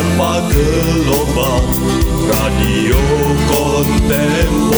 [0.00, 1.68] tanpa gelombang
[2.24, 2.96] radio
[3.52, 4.69] kontemporer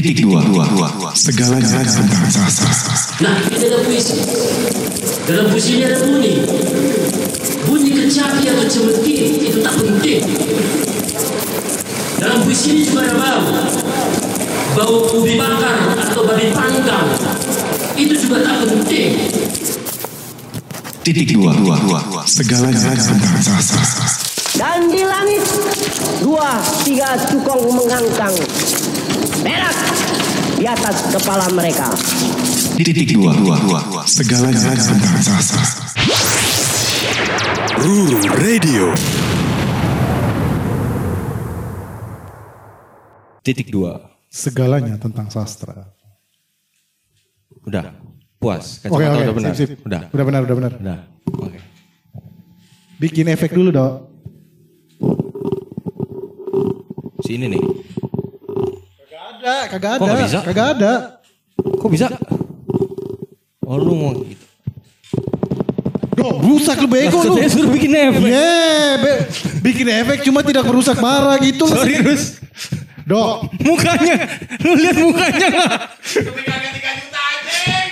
[0.00, 1.12] Titik dua, dua, dua, dua.
[1.12, 2.72] Segalanya tentang sastra.
[3.20, 4.16] Nah, ini ada puisi.
[5.28, 6.40] Dalam puisi ini ada bunyi.
[7.68, 10.24] Bunyi kecapi atau cemetik itu tak penting.
[12.16, 13.44] Dalam puisi ini juga ada bau.
[14.72, 17.04] Bau ubi bakar atau babi panggang.
[17.92, 19.28] Itu juga tak penting.
[21.04, 22.22] Titik dua, dua, dua, dua.
[22.24, 23.84] Segalanya tentang sastra.
[24.56, 25.44] Dan di langit
[26.24, 26.56] dua
[26.88, 28.32] tiga cukong mengangkang
[29.40, 29.79] perak
[30.60, 31.88] di atas kepala mereka.
[32.76, 35.64] Titik dua, dua, dua, tentang sastra.
[37.80, 38.92] Ruru Radio
[43.40, 44.04] Titik dua.
[44.28, 45.88] Segalanya tentang sastra.
[47.64, 47.96] Udah.
[48.36, 48.84] Puas.
[48.84, 49.52] Oke Kacamata oke, udah benar.
[49.56, 49.80] sip, sip.
[49.80, 50.12] Udah.
[50.12, 50.72] Udah benar, udah benar.
[50.76, 50.98] Udah.
[51.40, 51.58] Oke.
[53.00, 54.12] Bikin efek dulu dong.
[57.24, 57.64] Sini nih.
[59.50, 60.06] Ada, kagak Kok ada.
[60.06, 60.38] nggak bisa?
[60.46, 60.92] Kagak ada.
[61.58, 62.06] Kok bisa?
[63.60, 64.46] Oh lu mau gitu.
[66.14, 67.34] Duh, rusak lu bego lu.
[67.34, 68.22] Maksudnya suruh bikin efek.
[68.22, 69.20] Yeah, be-
[69.62, 71.66] bikin efek cuma tidak merusak barang gitu.
[71.66, 72.38] Sorry Rus.
[73.02, 74.22] Dok, Mukanya.
[74.62, 75.70] Lu lihat mukanya gak?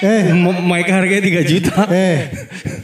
[0.00, 1.74] Eh, M- Mic harganya 3 juta.
[1.88, 2.30] eh,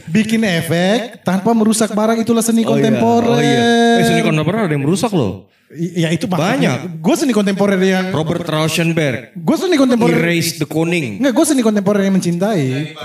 [0.07, 2.89] bikin efek tanpa merusak barang itulah seni Oh iya.
[2.89, 3.29] kontemporer.
[3.29, 3.59] Oh iya.
[3.99, 5.47] Eh seni kontemporer ada yang merusak loh.
[5.75, 7.01] Ya itu Banyak.
[7.01, 9.33] Gue seni kontemporer yang, Robert Rauschenberg.
[9.33, 10.15] gue seni kontemporer.
[10.15, 11.19] Erase the Koning.
[11.19, 12.95] Enggak, gue seni kontemporer yang mencintai.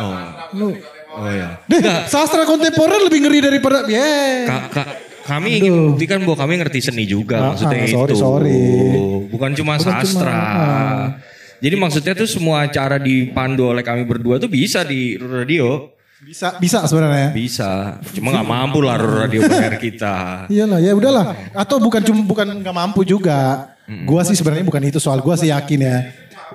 [0.54, 0.76] Lu,
[1.10, 1.58] Oh iya.
[1.66, 4.46] deh, sastra kontemporer lebih ngeri daripada, yeah.
[4.46, 4.90] Ka- ka-
[5.26, 8.22] kami ingin buktikan bahwa kami ngerti seni juga Ah, maksudnya ah, sorry, itu.
[8.22, 8.62] sorry.
[9.26, 10.30] Bukan cuma Bukan cuma, sastra.
[10.30, 11.04] ah.
[11.60, 15.92] Jadi maksudnya tuh semua acara dipandu oleh kami berdua tuh bisa di radio.
[16.20, 17.32] Bisa, bisa sebenarnya.
[17.32, 17.96] Bisa.
[18.12, 20.14] Cuma nggak mampu lah radio bayar kita.
[20.52, 21.32] Iyalah, ya udahlah.
[21.56, 23.72] Atau bukan cuma bukan nggak mampu juga.
[24.04, 25.96] Gua sih sebenarnya bukan itu soal gua sih yakin ya.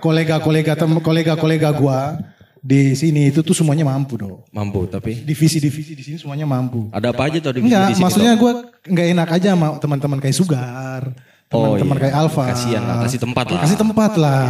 [0.02, 2.18] Kolega-kolega tem kolega-kolega gua
[2.62, 4.42] di sini itu tuh semuanya mampu dong.
[4.54, 6.90] Mampu tapi Divisi-divisi di sini semuanya mampu.
[6.94, 10.34] ada apa aja tuh di di Enggak, maksudnya gua nggak enak aja sama teman-teman kayak
[10.38, 11.02] Sugar.
[11.48, 12.02] Oh, Teman-teman iya.
[12.04, 12.44] kayak Alfa.
[12.50, 13.62] Kasihan lah, kasih tempat lah.
[13.62, 14.44] Kasih tempat lah.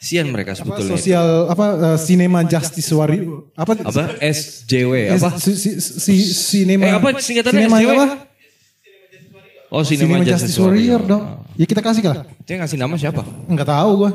[0.00, 0.92] Sian mereka Apa, sebetulnya.
[0.96, 4.16] sosial apa uh, cinema justice warrior apa Apa?
[4.16, 5.36] SJW Eh, apa?
[5.36, 7.92] si, si, si, cinema Eh, apa singkatannya cinema SJW?
[7.92, 8.06] apa?
[9.70, 11.46] Oh Cinema, Cinema Justice, Warrior dong.
[11.54, 12.26] Ya kita kasih lah.
[12.42, 13.22] Dia ngasih nama siapa?
[13.46, 14.10] Enggak tahu gua.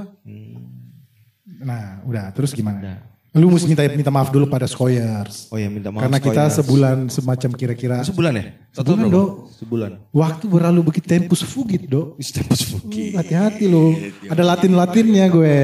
[1.63, 3.00] Nah, udah terus gimana?
[3.35, 5.51] Lu mesti minta minta maaf dulu pada Skoyers.
[5.51, 6.07] Oh ya minta maaf.
[6.07, 6.56] Karena kita Skoyers.
[6.63, 8.44] sebulan semacam kira-kira Sebulan ya?
[8.72, 9.12] Satu Sebulan?
[9.12, 9.29] Dok.
[9.59, 9.91] Sebulan.
[10.16, 12.16] waktu berlalu begitu tempus fugit, Dok.
[12.16, 13.12] Tempus Fuki.
[13.12, 13.91] Hati-hati lu.
[14.31, 15.56] Ada Latin-Latinnya gue.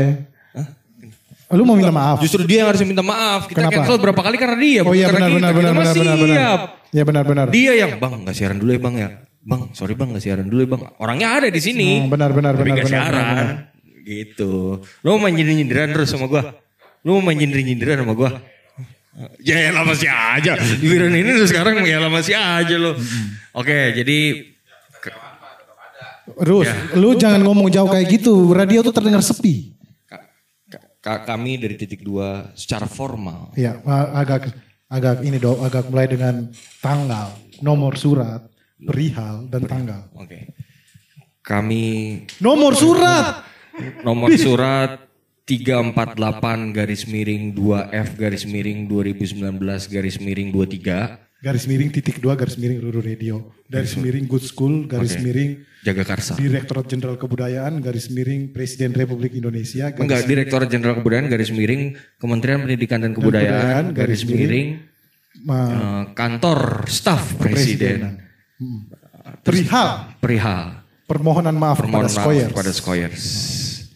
[1.51, 2.19] Lu mau minta maaf?
[2.23, 3.47] Justru dia yang harus minta maaf.
[3.47, 3.83] Kita Kenapa?
[3.83, 4.81] cancel berapa kali karena dia.
[4.87, 6.35] Oh iya karena benar benar benar benar benar benar.
[6.39, 6.59] siap.
[6.91, 7.45] Ya benar benar.
[7.51, 9.09] Dia yang bang nggak siaran dulu ya bang ya.
[9.43, 10.81] Bang sorry bang nggak siaran dulu ya bang.
[10.95, 12.03] Orangnya ada di sini.
[12.03, 13.03] Hmm, benar benar Tapi benar nggak benar.
[13.03, 13.23] siaran.
[13.23, 14.03] benar, benar.
[14.07, 14.51] Gitu.
[15.03, 16.55] Lu mau main nyindir-nyindiran terus sama gua.
[17.01, 18.31] Lu mau nyindir-nyindiran sama gua.
[19.43, 20.55] Ya ya lah masih aja.
[20.77, 22.95] Giliran ini tuh sekarang ya lah masih aja lo.
[23.51, 24.47] Oke jadi
[26.31, 26.95] Terus, Ya.
[26.95, 28.55] lu jangan ngomong jauh kayak gitu.
[28.55, 29.75] Radio tuh terdengar sepi.
[30.07, 30.25] ka-
[30.69, 33.51] ka- ka- kami dari titik dua secara formal.
[33.53, 33.77] Ya,
[34.15, 34.53] agak
[34.87, 36.47] agak ini dong, agak mulai dengan
[36.79, 38.47] tanggal, nomor surat,
[38.79, 40.01] perihal dan tanggal.
[40.15, 40.55] Oke.
[41.41, 41.83] Kami
[42.39, 43.43] Nomor surat.
[44.01, 45.03] nomor surat
[45.45, 52.53] 348 garis miring 2F garis miring 2019 garis miring 23 Garis miring titik dua garis
[52.53, 53.49] miring Ruru Radio.
[53.65, 55.25] Garis miring Good School, garis Oke.
[55.25, 56.37] miring Jaga Karsa.
[56.37, 61.97] Direktorat Jenderal Kebudayaan, garis miring Presiden Republik Indonesia, garis Enggak, Direktorat Jenderal Kebudayaan garis miring
[62.21, 64.67] Kementerian Pendidikan dan Kebudayaan, Kebudayaan, garis garis miring,
[65.49, 68.21] eh, kantor staf presiden
[69.41, 72.49] perihal perihal permohonan maaf permohonan kepada maaf Skoyers.
[72.53, 73.23] kepada Skoyers.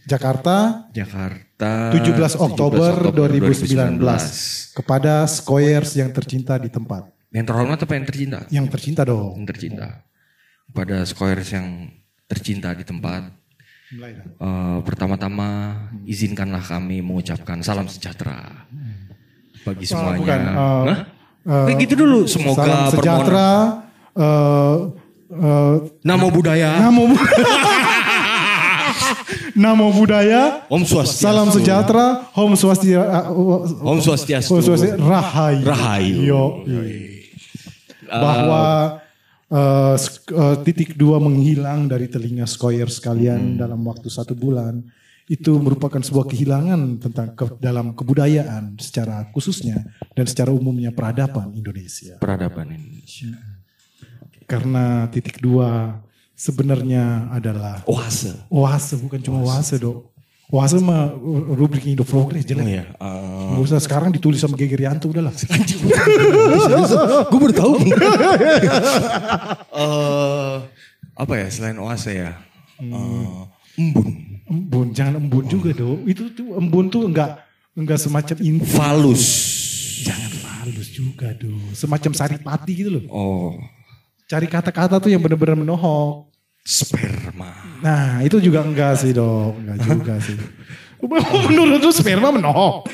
[0.05, 3.97] Jakarta, Jakarta 17 Oktober 2019.
[3.97, 4.77] 2019.
[4.77, 7.09] Kepada Skoyers yang tercinta di tempat.
[7.33, 8.39] Yang terhormat apa yang tercinta?
[8.47, 9.33] Yang tercinta dong.
[9.35, 9.87] Yang tercinta.
[10.69, 11.67] Kepada Skoyers yang
[12.25, 13.33] tercinta di tempat.
[13.95, 15.73] Eh, pertama-tama
[16.03, 18.65] izinkanlah kami mengucapkan salam sejahtera
[19.61, 20.19] bagi semuanya.
[20.19, 20.99] bukan, eh, Hah?
[21.65, 22.25] eh, Eh, gitu dulu.
[22.25, 23.49] Semoga Salam sejahtera.
[24.15, 24.77] eh,
[25.31, 26.77] eh, Namo budaya.
[26.79, 27.09] namo
[29.55, 30.67] Namo Buddhaya.
[30.67, 31.23] Om Swastiastu.
[31.23, 32.27] Salam sejahtera.
[32.35, 33.31] Om Swastika.
[33.79, 34.51] Om Swastiastu.
[34.51, 34.99] Om Swastiastu.
[34.99, 35.63] Rahayu.
[35.63, 36.15] Rahayu.
[36.27, 36.43] Yo.
[38.05, 38.63] Bahwa
[39.47, 44.83] eh, sk- eh, titik dua menghilang dari telinga skoyer sekalian dalam waktu satu bulan
[45.25, 49.81] itu merupakan sebuah kehilangan tentang ke- dalam kebudayaan secara khususnya
[50.13, 52.19] dan secara umumnya peradaban Indonesia.
[52.21, 53.33] Peradaban Indonesia.
[54.45, 55.97] Karena titik dua
[56.35, 58.35] sebenarnya adalah Oase.
[58.51, 60.11] oase bukan cuma oase dok.
[60.45, 61.09] Oase mah
[61.51, 62.65] rubrik Indo Progress Oh jelek.
[62.69, 62.85] ya.
[62.85, 65.33] eh, Nggak usah sekarang ditulis sama Geger Yanto udahlah.
[67.31, 67.73] Gue baru tahu.
[69.73, 70.55] Eh,
[71.15, 72.31] apa ya selain oase ya?
[72.77, 73.39] Eh,
[73.79, 74.07] embun.
[74.45, 76.05] Embun, jangan embun juga dok.
[76.05, 77.41] Itu tuh embun tuh enggak
[77.73, 78.69] enggak semacam info.
[78.77, 79.23] Falus.
[80.05, 81.73] Jangan halus juga dok.
[81.73, 83.03] Semacam saripati gitu loh.
[83.09, 83.57] Oh.
[84.25, 86.33] Cari kata-kata tuh yang benar-benar menohok.
[86.65, 87.77] Sperma.
[87.77, 89.53] Nah itu juga enggak sih dok.
[89.61, 90.33] Enggak juga sih.
[91.45, 92.89] Menurut lu sperma menohok?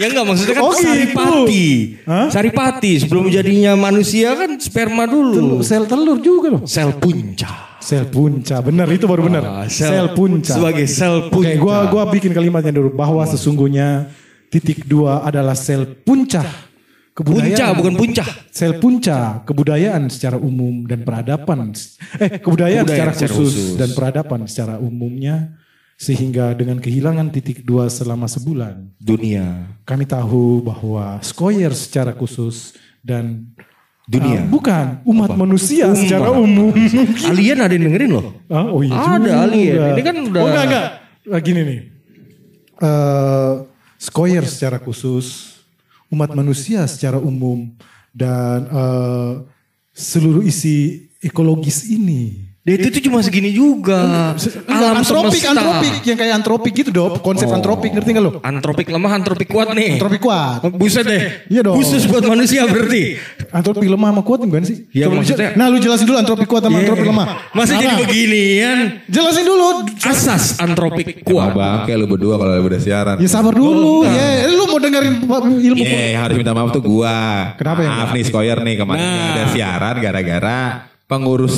[0.00, 0.88] Ya enggak maksudnya kan Oh, gitu.
[0.88, 1.66] saripati.
[2.08, 2.26] Hah?
[2.32, 5.60] Saripati sebelum jadinya manusia kan sperma dulu.
[5.60, 6.62] Sel telur juga loh.
[6.64, 7.76] Sel punca.
[7.84, 9.44] Sel punca, benar itu baru benar.
[9.44, 10.56] Ah, sel, punca.
[10.56, 11.60] Sebagai sel Oke, punca.
[11.60, 14.08] gua gua bikin kalimatnya dulu bahwa sesungguhnya
[14.48, 16.48] titik dua adalah sel puncak
[17.14, 17.54] kebudayaan.
[17.54, 18.28] Punca bukan puncak.
[18.50, 21.70] Sel punca kebudayaan secara umum dan peradaban.
[22.18, 23.78] Eh, kebudayaan, Kebudayaan secara, secara khusus, khusus.
[23.78, 25.54] dan peradaban secara umumnya
[25.94, 29.78] sehingga dengan kehilangan titik dua selama sebulan Dunia.
[29.84, 33.46] kami tahu bahwa Skoyer secara khusus dan
[34.04, 34.42] Dunia.
[34.42, 36.74] Ah, bukan umat manusia secara umum.
[37.30, 38.36] Alien ada yang dengerin loh.
[38.46, 39.32] Ah, oh iya Ada juga.
[39.40, 39.78] alien.
[39.96, 40.88] Ini kan udah- Oh enggak enggak.
[41.40, 41.80] Gini nih.
[42.76, 43.52] Eh
[43.96, 45.53] Skoyer secara khusus,
[46.14, 47.74] umat manusia secara umum
[48.14, 49.32] dan eh,
[49.90, 52.53] seluruh isi ekologis ini.
[52.64, 54.32] Dia itu cuma segini juga.
[54.72, 55.52] Alam antropik, semesta.
[55.52, 57.20] antropik yang kayak antropik gitu dong.
[57.20, 58.40] Konsep antropik ngerti nggak lo?
[58.40, 60.00] Antropik lemah, antropik kuat nih.
[60.00, 60.64] Antropik kuat.
[60.72, 61.44] Buset deh.
[61.52, 61.76] Iya dong.
[61.76, 63.20] Khusus buat manusia berarti.
[63.52, 64.88] Antropik lemah sama kuat gimana sih?
[64.96, 67.26] Iya, maksudnya- Nah lu jelasin dulu antropik kuat sama antropik lemah.
[67.52, 68.00] Masih jadi Kenapa?
[68.08, 68.78] beginian.
[69.12, 69.68] Jelasin dulu.
[70.00, 71.52] Asas antropik kuat.
[71.52, 73.20] bangke lu berdua kalau udah siaran.
[73.20, 74.08] Ya sabar dulu.
[74.08, 77.52] Ya, lu mau dengerin ilmu Ini yang harus minta maaf tuh gua.
[77.60, 77.92] Kenapa ya?
[77.92, 79.36] Maaf nih Skoyer nih kemarin Nah.
[79.36, 81.56] ada siaran gara-gara pengurus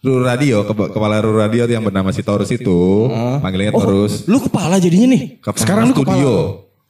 [0.00, 3.04] Ruru Radio, ke- kepala Ruru Radio yang bernama si Torus itu,
[3.36, 4.24] panggilnya Torus.
[4.24, 5.36] Lu kepala jadinya nih.
[5.38, 6.32] Kepala Sekarang lu studio.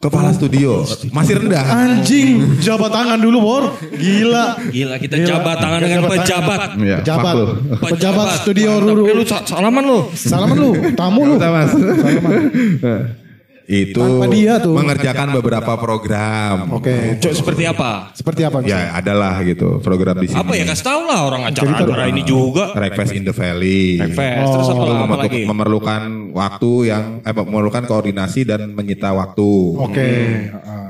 [0.01, 0.73] Kepala studio.
[1.11, 1.61] Masih rendah.
[1.61, 3.65] Anjing, jabat tangan dulu, Bor.
[3.93, 4.63] Gila.
[4.65, 6.61] Gila kita jabat tangan dengan Jabat pejabat.
[6.79, 7.35] Iya, Pejabat.
[7.35, 7.45] lu.
[7.77, 8.71] Pejabat studio.
[8.79, 9.03] Ruru.
[9.05, 9.99] Eh, lu sa- salaman lu.
[10.15, 11.35] Salaman lu, tamu lu.
[11.37, 11.71] Kita, Mas.
[13.71, 14.75] Itu Tanpa dia tuh.
[14.75, 16.75] mengerjakan beberapa program.
[16.75, 17.17] Oke.
[17.17, 18.11] Cok seperti apa?
[18.13, 18.59] Seperti apa?
[18.63, 20.37] Ya adalah gitu program di sini.
[20.37, 22.75] Apa ya kasih tau lah orang acara Cerita acara ini juga.
[22.75, 24.03] Breakfast in the Valley.
[24.03, 24.51] Breakfast.
[24.51, 25.43] Terus apa, Itu apa mem- lagi?
[25.47, 26.03] memerlukan
[26.33, 29.51] waktu yang eh, memerlukan koordinasi dan menyita waktu.
[29.79, 30.09] Oke.
[30.51, 30.87] Heeh.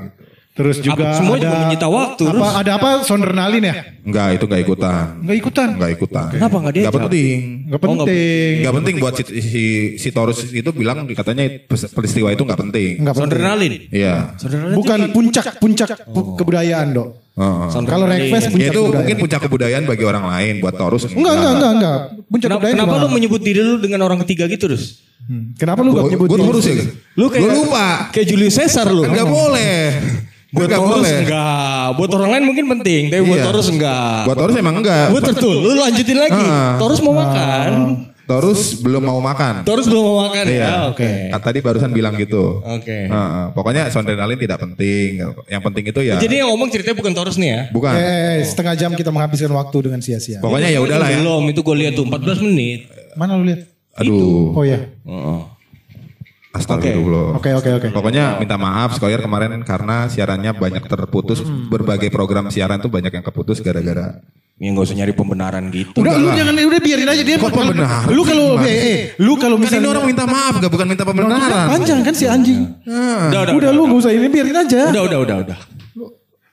[0.51, 2.51] Terus juga Apa- semua ada juga menyita waktu, Apa terus?
[2.59, 3.73] ada apa sondernalin ya?
[4.03, 5.03] Enggak, itu enggak ikutan.
[5.17, 5.67] Enggak ikutan.
[5.71, 6.27] Enggak ikutan.
[6.29, 6.83] Kenapa nggak diajak?
[6.83, 7.37] Enggak penting.
[7.39, 8.51] Enggak Oh, nggak penting.
[8.59, 9.63] Enggak penting buat si, si,
[9.95, 11.45] si Taurus itu bilang katanya
[11.87, 12.91] peristiwa itu enggak penting.
[12.99, 13.31] Enggak penting.
[13.31, 13.73] Sondernalin.
[13.87, 14.15] Iya.
[14.75, 17.09] Bukan puncak puncak pu- kebudayaan, Dok.
[17.31, 17.67] Heeh.
[17.87, 18.97] Kalau Request Ya puncak itu kebudayaan.
[18.99, 21.07] mungkin puncak kebudayaan bagi orang lain buat Taurus.
[21.07, 21.97] Enggak, enggak, enggak, enggak.
[22.27, 22.75] Puncak Kenapa, kebudayaan.
[22.83, 24.99] kenapa lu menyebut diri lu dengan orang ketiga gitu terus?
[25.21, 25.55] Hmm.
[25.55, 26.43] Kenapa lu enggak Gue menyebut diri?
[26.43, 26.75] Taurus ya.
[27.15, 27.87] Lu kayak Gua lupa.
[28.11, 29.07] Kayak Julius Caesar lu.
[29.07, 29.79] Enggak boleh.
[30.51, 31.19] Buat Enggak Taurus boleh.
[31.23, 31.85] enggak.
[31.95, 33.45] Buat orang lain mungkin penting, tapi buat Iya.
[33.47, 34.19] Taurus enggak.
[34.27, 35.05] Buat Taurus emang enggak.
[35.09, 35.55] Buat betul.
[35.57, 36.43] Lu lanjutin lagi.
[36.43, 36.75] Ah.
[36.75, 37.71] Taurus mau makan.
[38.21, 39.63] Taurus belum mau makan.
[39.63, 40.55] Taurus belum mau makan ya.
[40.55, 40.71] Iya.
[40.87, 41.09] Oke.
[41.29, 42.59] Kan Tadi barusan bilang gitu.
[42.61, 43.07] Oke.
[43.07, 43.45] Heeh.
[43.51, 45.19] Pokoknya sondrenalin tidak penting.
[45.47, 46.15] Yang penting itu ya.
[46.15, 47.61] Jadi yang ngomong ceritanya bukan Taurus nih ya.
[47.71, 47.91] bukan.
[47.91, 50.39] Eh, setengah jam kita menghabiskan waktu dengan sia-sia.
[50.39, 51.19] Pokoknya ya udahlah ya.
[51.19, 52.87] Belum, itu gue lihat tuh 14 menit.
[53.15, 53.67] Mana lu lihat?
[53.97, 54.51] Aduh.
[54.53, 54.79] Oh ya.
[56.51, 57.39] Astagfirullah.
[57.39, 57.87] Oke, oke, oke.
[57.95, 61.39] Pokoknya minta maaf Skoyer kemarin karena siarannya banyak terputus.
[61.43, 64.19] Berbagai program siaran tuh banyak yang keputus gara-gara.
[64.61, 65.97] Ya nggak usah nyari pembenaran gitu.
[65.97, 67.41] Udah lu jangan udah biarin aja dia.
[67.41, 70.69] Kok pembenaran Lu kalau eh, eh, lu kalau Kan ini misalnya orang minta maaf gak
[70.69, 71.65] bukan minta pembenaran.
[71.65, 72.69] panjang kan si anjing.
[72.85, 74.93] Udah, udah, Udah lu gak usah ini biarin aja.
[74.93, 75.57] Udah, udah, udah, udah.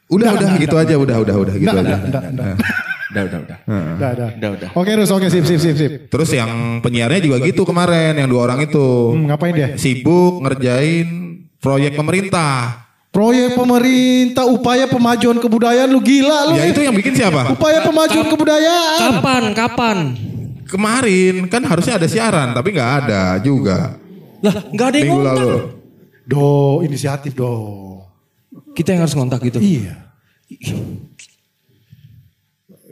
[0.08, 2.00] Udah udah gitu aja udah udah udah gitu aja.
[2.00, 2.86] enggak, enggak, enggak.
[3.08, 3.58] Udah, udah, udah.
[3.64, 4.28] Udah, udah.
[4.36, 4.68] Udah, udah.
[4.76, 5.92] Oke, Rus, oke, sip, sip, sip, sip.
[6.12, 9.16] Terus yang penyiarnya juga gitu kemarin yang dua orang itu.
[9.16, 9.68] Hmm, ngapain dia?
[9.80, 11.08] Sibuk ngerjain
[11.56, 12.84] proyek pemerintah.
[13.08, 16.60] Proyek pemerintah, upaya pemajuan kebudayaan lu gila lu.
[16.60, 17.48] Ya itu yang bikin siapa?
[17.48, 18.98] Upaya pemajuan kebudayaan.
[19.00, 19.98] Kapan, kapan?
[20.68, 23.96] Kemarin kan harusnya ada siaran tapi nggak ada juga.
[24.44, 25.40] Lah, nggak ada yang Minggu ngontak.
[25.40, 25.56] lalu.
[26.28, 26.48] Do,
[26.84, 27.48] inisiatif do.
[28.76, 29.56] Kita yang harus ngontak gitu.
[29.56, 29.96] Iya.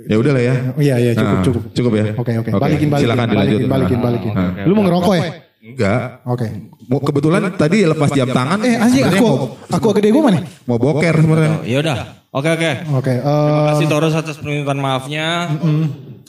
[0.07, 0.55] Ya udah lah ya.
[0.71, 1.63] Oh, iya, iya, cukup, Nah, cukup.
[1.75, 2.05] Cukup ya.
[2.15, 2.51] Oke, oke.
[2.55, 3.07] Balikin, balikin.
[3.11, 3.71] Silakan balikin, dilanjut.
[3.71, 4.33] balikin, balikin.
[4.33, 4.51] Nah.
[4.63, 5.25] Lu mau ngerokok ya?
[5.67, 6.01] Enggak.
[6.23, 6.47] Oke.
[6.87, 8.59] Mau kebetulan tadi lepas jam tangan.
[8.63, 10.39] Eh anjing aku aku gede gue mana?
[10.63, 11.59] mau boker sebenarnya.
[11.67, 11.99] Ya udah.
[12.31, 12.71] Oke oke.
[13.03, 13.15] Oke.
[13.19, 15.51] Terima eh, kasih Torus atas permintaan maafnya.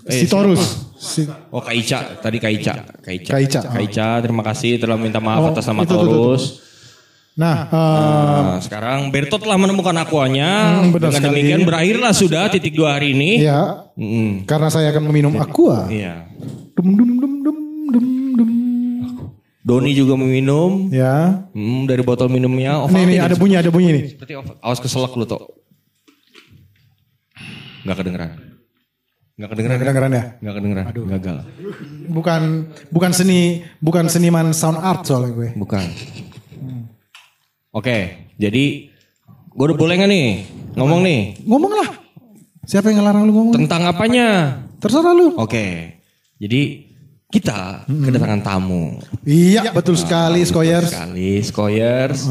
[0.09, 0.89] Eh, si Torus.
[0.97, 2.73] Si, Oh Kak Ica, tadi Kak Ica.
[3.05, 3.29] Kak Ica.
[3.37, 3.59] Kak Ica.
[3.69, 6.09] Kak Ica, terima kasih telah minta maaf Oh, atas nama itu, itu, itu.
[6.09, 6.43] Torus.
[7.37, 10.81] Nah, eh, Nah, sekarang Berto telah menemukan akuanya.
[10.81, 11.35] Hmm, benar Dengan sekali.
[11.37, 13.39] demikian berakhirlah sudah titik dua hari ini.
[13.39, 14.43] ya Mm-mm.
[14.43, 15.85] karena saya akan meminum aqua.
[15.87, 16.25] Iya.
[16.73, 18.49] Dum dum dum dum dum dum.
[19.61, 20.87] Doni juga meminum.
[20.89, 21.43] Ya.
[21.51, 22.81] Hmm, dari botol minumnya.
[22.87, 23.21] Nih nih Ovaltine.
[23.21, 24.03] ada bunyi ada bunyi nih.
[24.11, 25.43] Seperti awas keselak lu tuh.
[27.83, 28.31] Gak kedengeran.
[29.35, 29.77] Gak kedengeran.
[29.77, 30.23] Kedengeran ya?
[30.39, 30.85] Gak kedengeran.
[31.09, 31.37] Gagal.
[32.07, 32.41] Bukan
[32.89, 33.41] bukan seni
[33.77, 35.49] bukan seniman sound art soalnya gue.
[35.53, 35.83] Bukan.
[37.75, 38.65] Oke, jadi
[39.51, 40.27] gue udah boleh gak nih
[40.77, 41.89] ngomong nih Ngomong lah.
[42.67, 43.53] Siapa yang ngelarang lu ngomong?
[43.55, 44.59] tentang apanya?
[44.77, 45.35] Terserah lu.
[45.39, 45.97] Oke,
[46.37, 46.87] jadi
[47.27, 48.99] kita kedatangan tamu.
[49.27, 50.91] Iya betul sekali Skoyers.
[50.91, 52.27] Sekali, Skoyers.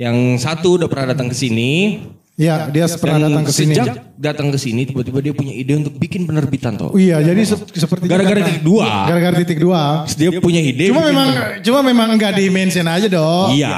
[0.00, 2.00] Yang satu udah pernah datang ke sini.
[2.40, 3.74] Iya dia pernah Dan datang ke sini.
[3.76, 6.96] Sejak datang ke sini tiba-tiba dia punya ide untuk bikin penerbitan toh.
[6.96, 8.88] Iya jadi se- seperti Gara-gara titik dua.
[9.04, 10.08] Gara-gara titik dua.
[10.08, 10.88] Dia punya ide.
[10.88, 11.28] Cuma memang
[11.60, 13.52] cuma memang enggak di mention aja dong.
[13.52, 13.76] Iya,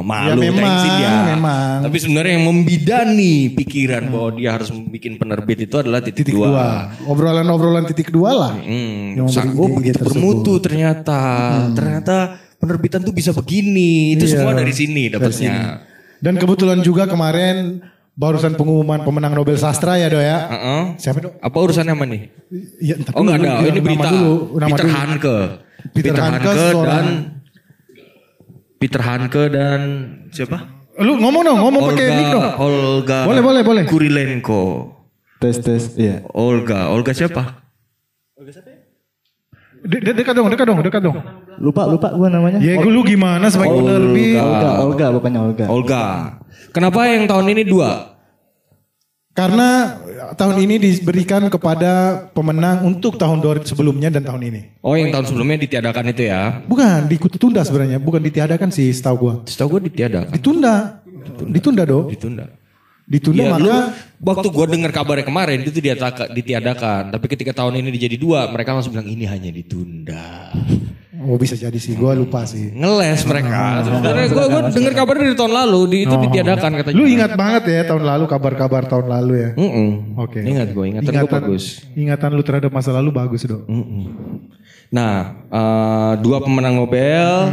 [0.00, 1.14] malu Ya, memang, dia.
[1.34, 1.74] memang.
[1.82, 6.94] Tapi sebenarnya yang membidani pikiran bahwa dia harus bikin penerbit itu adalah titik, Titik dua.
[7.04, 8.52] Obrolan-obrolan titik dua lah.
[8.54, 10.14] Hmm, Yang oh begitu tersebut.
[10.14, 11.20] bermutu ternyata.
[11.72, 12.16] Ternyata
[12.56, 14.14] penerbitan tuh bisa begini.
[14.14, 14.32] Itu Iya.
[14.38, 15.82] semua dari sini dapatnya.
[16.16, 17.82] Dan kebetulan juga kemarin
[18.16, 20.48] barusan pengumuman pemenang Nobel Sastra ya do ya.
[20.48, 20.82] Heeh.
[20.96, 21.34] Siapa dong?
[21.36, 22.32] Apa urusannya sama nih?
[22.80, 24.08] Iya, ntar Oh enggak dulu, ada, bilang ini nama berita.
[24.08, 24.96] dulu, nama Peter dulu.
[24.96, 25.36] Hanke.
[25.92, 27.10] Peter Hanke dan seorang-
[28.76, 29.80] Peter Hanke dan
[30.30, 30.58] siapa?
[30.96, 32.44] Lu ngomong dong, ngomong pakai mic dong.
[32.58, 33.18] Olga.
[33.24, 33.82] Boleh, boleh, boleh.
[33.84, 34.62] Kurilenko.
[35.36, 36.24] Tes tes iya.
[36.32, 37.68] Olga, Olga siapa?
[39.86, 41.16] De- de- dekat dong, dekat dong, dekat dong.
[41.58, 42.58] Lupa lupa gua namanya.
[42.60, 44.36] Ya gue lu gimana sebagai penerbit?
[44.40, 45.66] Olga, Olga bukannya Olga.
[45.68, 46.04] Olga.
[46.72, 48.16] Kenapa yang tahun ini dua?
[49.36, 50.00] Karena
[50.32, 54.60] tahun ini diberikan kepada pemenang untuk tahun dua sebelumnya dan tahun ini.
[54.80, 56.64] Oh yang tahun sebelumnya ditiadakan itu ya?
[56.64, 59.34] Bukan, ditunda sebenarnya, bukan ditiadakan sih setahu gua.
[59.44, 60.32] Setahu gue ditiadakan.
[60.32, 61.04] Ditunda.
[61.52, 62.08] Ditunda dong.
[62.08, 62.48] Ditunda.
[63.06, 63.76] Ditunda Iya, lu, maka
[64.18, 67.14] waktu gue dengar kabarnya kemarin itu diataka- ditiadakan.
[67.14, 70.50] Tapi ketika tahun ini dijadi dua, mereka langsung bilang ini hanya ditunda.
[71.26, 72.70] Oh bisa jadi sih, gua lupa sih.
[72.72, 73.82] Ngeles mereka.
[73.82, 76.96] Sebenarnya gue gue dengar kabar dari tahun lalu di, itu ditiadakan katanya.
[76.96, 79.50] Lu ingat banget ya tahun lalu kabar-kabar tahun lalu ya.
[80.22, 80.40] Oke.
[80.46, 81.82] Ingat gue, ingatan, gue bagus.
[81.98, 83.66] Ingatan lu terhadap masa lalu bagus dong.
[84.86, 87.50] Nah, eh, dua pemenang Nobel,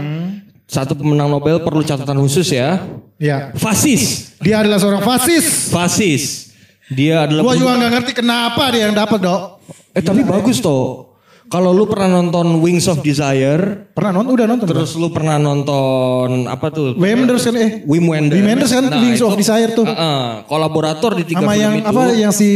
[0.69, 2.77] satu pemenang Nobel perlu catatan khusus ya.
[3.21, 5.71] Ya, Fasis, dia adalah seorang fasis.
[5.71, 6.51] fasis.
[6.91, 9.63] Dia adalah Gua juga nggak ngerti kenapa dia yang dapat dok.
[9.95, 11.12] Eh tapi bagus toh.
[11.53, 14.33] Kalau lu pernah nonton Wings of Desire, Pernah nonton?
[14.33, 14.65] Udah nonton.
[14.65, 16.97] terus lu pernah nonton apa tuh?
[16.97, 18.41] Wenders kan eh Wim Wenders.
[18.41, 19.85] Wim Wenders kan Wings of Desire tuh.
[19.85, 21.89] Heeh, kolaborator di tiga sama film yang itu.
[21.93, 22.49] apa yang si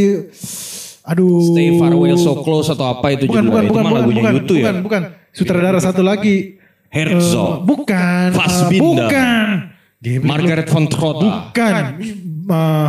[1.06, 3.54] aduh Stay Far Away So Close atau apa itu bukan judulnya.
[3.54, 4.82] bukan itu bukan bukan bukan, YouTube bukan ya.
[4.82, 6.58] bukan sutradara satu lagi
[6.90, 7.46] Herzog.
[7.46, 9.06] Eh, bukan Fassbinder.
[9.06, 9.46] bukan
[10.26, 11.54] Margaret von Trotta.
[11.54, 11.82] bukan
[12.48, 12.88] Eh,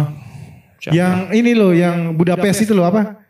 [0.90, 3.29] yang ini loh yang Budapest itu loh apa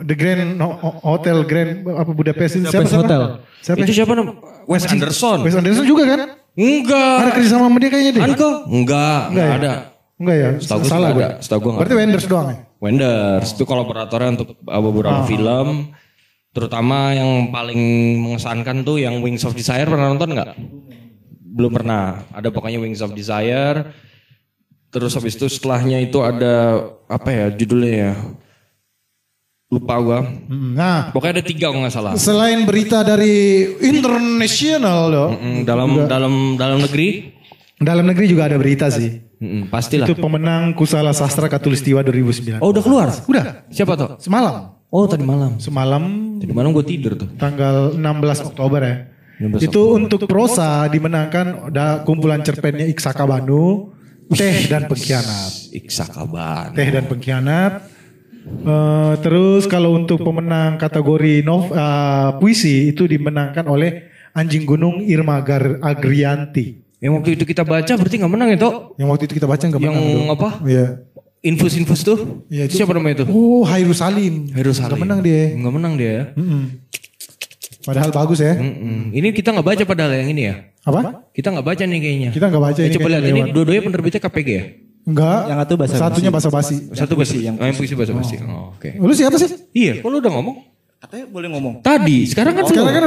[0.00, 3.04] The Grand Ho- Ho- Hotel Grand apa Budapest itu siapa, siapa?
[3.04, 3.22] Hotel.
[3.60, 3.78] Siapa?
[3.84, 4.40] Itu siapa namanya?
[4.64, 5.38] Wes Anderson.
[5.44, 6.20] Wes Anderson juga kan?
[6.52, 7.16] Enggak.
[7.20, 8.22] Ada kerja sama sama dia kayaknya deh.
[8.24, 8.50] Anko?
[8.68, 9.52] Enggak, enggak ya?
[9.56, 9.72] ada.
[10.16, 10.48] Enggak ya?
[10.60, 11.26] Setahu gue Salah gue.
[11.40, 12.00] Setahu gue nggak Berarti.
[12.00, 12.56] Wenders doang ya?
[12.78, 15.26] Wenders itu kolaboratornya untuk beberapa Ah.
[15.26, 15.66] film.
[16.52, 17.80] Terutama yang paling
[18.20, 20.52] mengesankan tuh yang Wings of Desire pernah nonton nggak?
[21.52, 22.28] Belum pernah.
[22.30, 23.88] Ada pokoknya Wings of Desire.
[24.92, 28.12] Terus habis itu setelahnya itu ada apa ya judulnya ya?
[29.72, 30.20] Lupa gua.
[30.20, 32.12] Hmm, Nah, Pokoknya ada tiga kalau nggak salah.
[32.14, 37.32] selain berita dari internasional loh, Mm, dalam dalam dalam negeri.
[37.78, 39.24] dalam negeri juga ada berita sih.
[39.40, 40.04] Mm, pastilah.
[40.04, 42.60] Itu pemenang Kusala Sastra Katulistiwa 2009.
[42.60, 43.08] Oh udah keluar?
[43.24, 44.20] Udah, Siapa tuh?
[44.20, 44.76] semalam.
[44.86, 45.56] Oh tadi malam.
[45.56, 46.02] Semalam
[46.36, 47.32] Tadi malam gue tidur tuh.
[47.34, 48.96] tanggal 16 Oktober ya.
[49.40, 53.88] 16 Itu untuk prosa dimenangkan ada kumpulan cerpennya Iksaka Banu,
[54.28, 55.72] Teh dan Pengkhianat.
[55.72, 56.72] Iksakaban.
[56.72, 57.72] Teh dan Pengkhianat.
[58.42, 65.38] Eh, terus kalau untuk pemenang kategori nov, eh, puisi itu dimenangkan oleh Anjing Gunung Irma
[65.40, 66.82] Gar- Agrianti.
[66.98, 68.94] Yang waktu itu kita baca berarti nggak menang ya toh?
[68.94, 70.14] Yang waktu itu kita baca nggak Yang menang.
[70.14, 70.30] dong.
[70.30, 70.48] apa?
[70.62, 70.86] Iya.
[71.42, 72.18] Infus-infus tuh?
[72.46, 73.26] Iya, itu- Siapa namanya itu?
[73.26, 74.46] Oh, Hairul Salim.
[74.54, 74.94] Heru Salim.
[74.94, 75.42] Nggak menang dia.
[75.52, 76.10] Nggak menang dia.
[76.12, 76.24] ya?
[76.38, 76.62] Mm-mm.
[77.82, 78.54] Padahal bagus ya.
[78.54, 79.10] Mm-mm.
[79.10, 80.54] Ini kita nggak baca padahal yang ini ya.
[80.82, 81.26] Apa?
[81.34, 82.30] Kita nggak baca nih kayaknya.
[82.30, 84.62] Kita nggak baca ini coba lihat ini dua-duanya penerbitnya KPG ya?
[85.02, 85.40] Enggak.
[85.50, 86.76] Yang satu bahasa Satunya bahasa basi.
[86.94, 88.38] Satu bahasa yang, oh, yang puisi bahasa basi.
[88.38, 88.94] Oh, Oke.
[88.94, 89.50] Lu siapa sih?
[89.74, 90.56] Iya, kalau udah ngomong.
[91.02, 91.74] Katanya boleh ngomong.
[91.82, 93.02] Tadi, sekarang kan Sekarang kan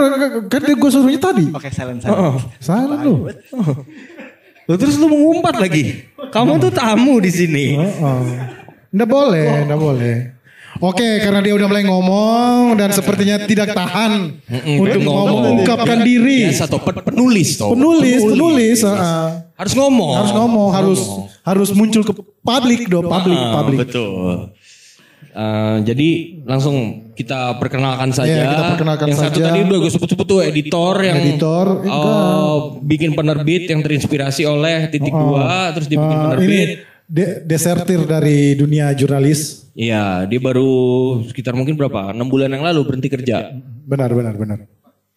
[0.52, 1.46] kan gue suruhnya tadi.
[1.56, 3.00] Oke, silent Oh, silent.
[3.08, 3.14] Lu.
[4.68, 6.10] Loh, terus lu mengumpat lagi.
[6.18, 7.78] Kamu tuh tamu di sini.
[7.80, 8.26] Oh.
[8.92, 10.35] Nggak boleh, nggak boleh.
[10.78, 14.44] Oke, karena dia udah mulai ngomong dan sepertinya tidak tahan
[14.76, 16.52] untuk ngomong, mengungkapkan diri.
[16.52, 17.72] Biasa toh, pen- penulis toh.
[17.72, 20.14] Penulis, penulis, uh, Harus ngomong.
[20.18, 21.00] harus ngomong, harus
[21.42, 23.80] harus muncul ke publik dong, publik, Ah, publik.
[23.82, 24.52] Betul.
[25.32, 26.10] Eh, jadi
[26.44, 26.76] langsung
[27.12, 28.32] kita perkenalkan saja.
[28.34, 29.52] Iya, kita perkenalkan yang satu saja.
[29.52, 32.56] tadi udah gue sebut-sebut tuh editor yang Editor, enggak.
[32.82, 36.68] bikin penerbit yang terinspirasi oleh titik dua, terus dia bikin Uh, penerbit.
[36.72, 39.70] ini de- desertir dari dunia jurnalis.
[39.76, 40.72] Iya, dia baru
[41.28, 42.16] sekitar mungkin berapa?
[42.16, 43.52] Enam bulan yang lalu berhenti kerja.
[43.84, 44.60] Benar, benar, benar.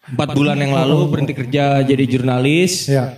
[0.08, 2.88] Empat bulan yang lalu berhenti kerja jadi jurnalis.
[2.88, 3.14] Ya.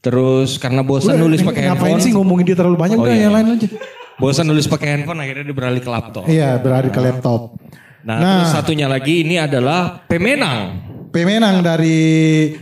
[0.00, 2.04] Terus karena bosan nulis pakai ngapain handphone.
[2.04, 2.98] sih ngomongin dia terlalu banyak?
[2.98, 3.24] Oh, udah iya.
[3.28, 3.68] yang lain aja.
[4.14, 6.22] Bosan nulis pakai handphone akhirnya dia beralih ke laptop.
[6.28, 7.40] Iya, beralih ke laptop.
[8.04, 8.32] Nah, Nah.
[8.44, 10.84] terus satunya lagi ini adalah pemenang.
[11.08, 12.52] Pemenang dari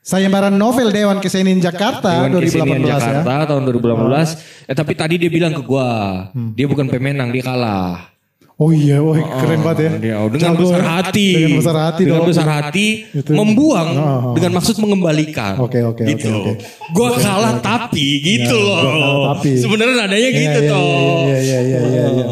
[0.00, 2.98] sayembaran novel Dewan Kesenian Jakarta Dewan Kesenian 2018 ya.
[3.20, 4.66] Jakarta tahun 2018.
[4.66, 5.88] Eh tapi tadi dia bilang ke gua,
[6.30, 6.52] Hmm.
[6.52, 8.08] dia bukan pemenang, dia kalah.
[8.54, 9.90] Oh iya, wah keren banget ya.
[9.96, 10.88] Dia, oh, dengan Jago besar ya.
[11.00, 11.28] hati.
[11.32, 12.28] Dengan besar hati Dengan dong.
[12.28, 13.30] besar hati Itu.
[13.32, 14.32] membuang Oh.
[14.36, 15.56] dengan maksud mengembalikan.
[15.56, 16.28] Oke, oke, gitu.
[16.28, 16.64] oke, oke.
[16.92, 18.80] Gua kalah tapi gitu Ya, loh.
[18.84, 19.50] kalah tapi.
[19.56, 20.84] Sebenarnya nadanya Iya, gitu iya, toh.
[21.24, 22.26] Iya, iya, iya, iya, iya.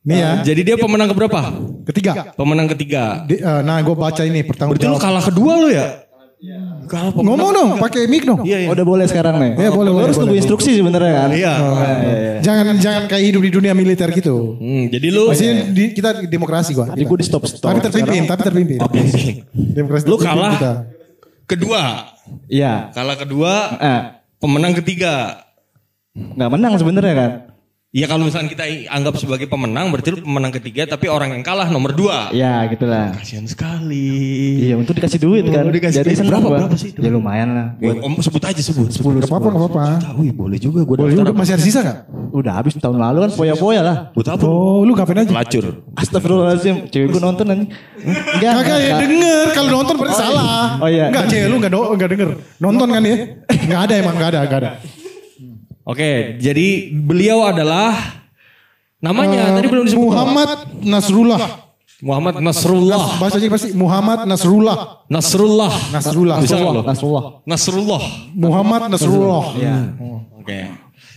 [0.00, 1.40] Nih ya, Jadi dia pemenang keberapa?
[1.84, 2.32] ketiga.
[2.32, 3.24] Pemenang ketiga.
[3.24, 6.04] Di- eh, nah, gue baca ini pertanggung Berarti lu kalah kedua lu ya?
[6.90, 8.42] Ngomong dong, pakai mic dong.
[8.42, 9.52] Oh, udah boleh sekarang nih.
[9.56, 11.28] Iya, boleh, Lu boleh, harus tunggu instruksi sebenarnya kan.
[11.30, 11.52] Iya.
[12.40, 14.56] Jangan jangan kayak hidup di dunia militer gitu.
[14.56, 16.90] Hmm, jadi lu Masih di, kita demokrasi gua.
[16.90, 17.70] Jadi gue di stop stop.
[17.70, 18.78] Tapi terpimpin, tapi terpimpin.
[19.52, 20.52] Demokrasi Lu terpimpin kalah.
[20.54, 20.72] kita.
[21.46, 21.82] kedua.
[22.46, 22.90] Iya.
[22.90, 24.00] Kalah kedua, Eh,
[24.38, 25.46] pemenang ketiga.
[26.10, 27.30] nggak menang sebenarnya kan.
[27.90, 31.66] Ya kalau misalnya kita anggap sebagai pemenang, berarti lu pemenang ketiga, tapi orang yang kalah
[31.66, 32.30] nomor dua.
[32.30, 33.10] Ya gitulah.
[33.18, 34.62] Kasian sekali.
[34.62, 35.66] Iya untuk dikasih duit kan.
[35.66, 36.30] Oh, dikasih Jadi duit.
[36.30, 36.58] Berapa, gua.
[36.62, 37.02] berapa sih itu?
[37.02, 37.66] Ya lumayan lah.
[37.82, 38.94] Buat om sebut aja sebut.
[38.94, 39.84] 10 Gak apa-apa, gak apa-apa.
[40.22, 42.06] Wih boleh juga gue Boleh juga, masih ada sisa gak?
[42.30, 43.96] Udah habis tahun lalu kan foya-foya lah.
[44.14, 44.46] Buat apa?
[44.46, 45.34] Oh, lu ngapain aja?
[45.34, 45.82] Pelacur.
[45.98, 47.74] Astagfirullahaladzim, cewek gue nonton anjing.
[48.06, 50.78] Enggak, Kagak ya denger, kalau nonton berarti salah.
[50.78, 51.10] Oh, iya.
[51.10, 52.30] Enggak, cewek lu enggak, do, enggak denger.
[52.62, 53.16] Nonton kan ya?
[53.50, 54.99] Enggak ada emang, enggak ada, enggak ada.
[55.90, 57.90] Oke, jadi beliau adalah
[59.02, 60.06] namanya Eh, tadi belum disebut.
[60.06, 60.48] Muhammad
[60.86, 61.40] Nasrullah.
[62.00, 63.02] Muhammad Nasrullah.
[63.18, 65.04] Bahasanya pasti Muhammad Nasrullah.
[65.10, 65.72] Nasrullah.
[65.90, 66.36] Nasrullah.
[66.38, 66.82] Bisa nggak lo?
[66.86, 67.22] Nasrullah.
[67.42, 68.02] Nasrullah.
[68.38, 69.44] Muhammad Nasrullah.
[70.38, 70.60] Oke.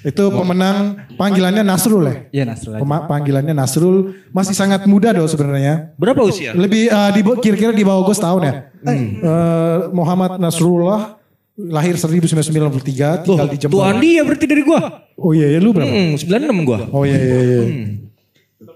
[0.04, 2.16] Itu pemenang panggilannya Nasrul ya?
[2.36, 2.80] Iya Nasrullah.
[2.84, 5.96] Pema- panggilannya Nasrul masih sangat muda dong sebenarnya.
[5.96, 6.52] Berapa usia?
[6.52, 8.54] Lebih eh, di kira-kira di bawah gue setahun ya.
[8.84, 11.23] Eh, Muhammad Nasrullah
[11.54, 13.78] lahir 1993 tinggal di Jember.
[13.78, 15.06] Tuh Andi ya berarti dari gua.
[15.18, 15.90] Oh iya, iya lu berapa?
[15.90, 16.80] Hmm, 96 gua.
[16.90, 17.62] Oh iya iya iya.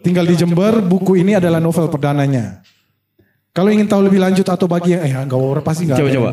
[0.06, 2.62] Tinggal di Jember, buku ini adalah novel perdananya.
[3.50, 5.98] Kalau ingin tahu lebih lanjut atau bagi yang eh enggak orang pasti enggak.
[5.98, 6.18] Coba, ada.
[6.22, 6.30] coba.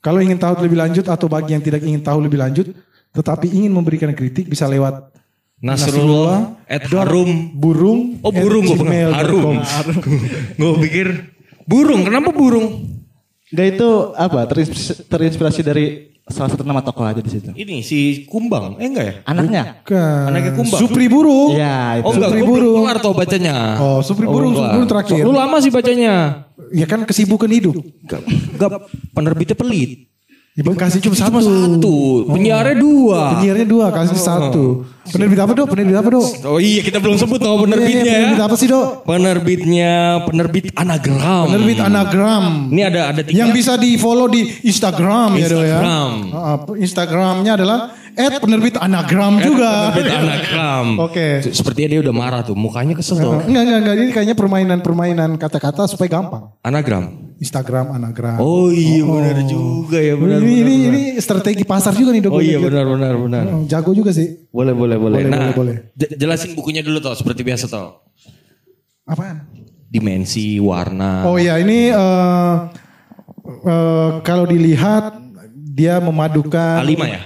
[0.00, 2.72] Kalau ingin tahu lebih lanjut atau bagi yang tidak ingin tahu lebih lanjut
[3.14, 5.12] tetapi ingin memberikan kritik bisa lewat
[5.60, 7.52] Nasrullah at harum.
[7.56, 9.16] burung Oh burung gmail.com.
[9.16, 9.56] harum.
[10.60, 11.36] Gua pikir
[11.68, 12.04] burung.
[12.04, 12.84] Kenapa burung?
[13.52, 14.40] Enggak itu apa?
[14.48, 15.84] Terinspirasi, terinspirasi dari
[16.24, 17.52] salah satu nama tokoh aja di situ.
[17.52, 18.80] Ini si Kumbang.
[18.80, 19.14] Eh enggak ya?
[19.28, 19.62] Anaknya.
[19.84, 20.24] Bukan.
[20.32, 20.80] Anaknya Kumbang.
[20.80, 21.52] Supri burung.
[21.52, 22.04] Iya itu.
[22.08, 22.76] Oh enggak, Supri burung.
[22.80, 23.56] kelar tuh bacanya.
[23.76, 25.22] Oh, Supri burung, belum Supri burung terakhir.
[25.28, 26.14] Lu lama sih bacanya.
[26.72, 27.76] Ya kan kesibukan hidup.
[27.76, 28.20] Enggak,
[28.56, 28.70] enggak
[29.12, 30.13] penerbitnya pelit.
[30.54, 31.42] Ibu kasih cuma satu.
[31.42, 31.96] satu,
[32.30, 33.34] penyiarnya dua.
[33.34, 34.86] Penyiarnya dua, kasih satu.
[35.02, 35.66] Penerbit apa dok?
[35.66, 36.46] Penerbit apa dok?
[36.46, 38.18] Oh iya kita belum sebut nama penerbitnya ya.
[38.22, 39.02] Penerbit apa sih dok?
[39.02, 41.50] Penerbitnya penerbit anagram.
[41.50, 42.42] Penerbit anagram.
[42.70, 43.34] Ini ada ada tiga.
[43.42, 45.78] Yang bisa di follow di Instagram, ya dok ya.
[45.82, 46.10] Instagram.
[46.30, 47.78] Ah, Instagramnya adalah
[48.14, 49.90] at penerbit anagram juga.
[49.90, 50.86] Penerbit anagram.
[51.10, 51.50] Oke.
[51.50, 53.42] Sepertinya dia udah marah tuh, mukanya kesel tuh.
[53.42, 53.94] Enggak, enggak, enggak.
[53.98, 56.54] Ini kayaknya permainan-permainan kata-kata supaya gampang.
[56.62, 57.23] Anagram.
[57.44, 58.40] Instagram, anagram.
[58.40, 60.40] Oh iya benar juga ya benar.
[60.40, 60.96] ini, benar, ini, benar.
[60.96, 62.32] ini strategi pasar juga nih dok.
[62.32, 63.44] Oh iya benar benar benar.
[63.52, 64.48] Oh, Jago juga sih.
[64.48, 65.18] Boleh boleh boleh.
[65.20, 66.16] Boleh, nah, boleh, boleh.
[66.16, 68.00] jelasin bukunya dulu toh seperti biasa toh.
[69.04, 69.44] Apaan?
[69.92, 71.28] Dimensi, warna.
[71.28, 72.54] Oh iya ini eh
[73.44, 75.20] eh, kalau dilihat
[75.52, 77.22] dia memadukan A5 ya?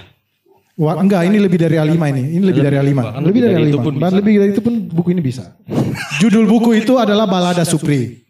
[0.79, 2.39] Wah, enggak, ini lebih dari A5 ini.
[2.39, 2.95] Ini lebih dari A5.
[2.95, 3.83] bahkan Lebih dari itu A5.
[3.83, 5.59] pun Bahkan lebih dari itu pun buku ini bisa.
[6.23, 8.28] Judul buku itu adalah Balada Supri.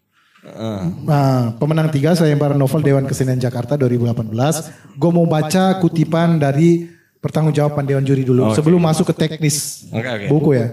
[1.04, 4.96] Nah, pemenang tiga sayembara novel Dewan Kesenian Jakarta 2018.
[4.96, 6.88] Gue mau baca kutipan dari
[7.20, 10.26] pertanggungjawaban Dewan Juri dulu sebelum masuk ke teknis Oke, oke.
[10.32, 10.66] buku ya.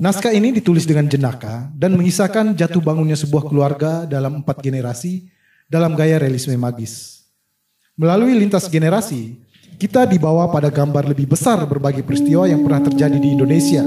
[0.00, 5.28] Naskah ini ditulis dengan jenaka dan mengisahkan jatuh bangunnya sebuah keluarga dalam empat generasi
[5.68, 7.20] dalam gaya realisme magis.
[8.00, 9.36] Melalui lintas generasi,
[9.76, 13.84] kita dibawa pada gambar lebih besar berbagai peristiwa yang pernah terjadi di Indonesia.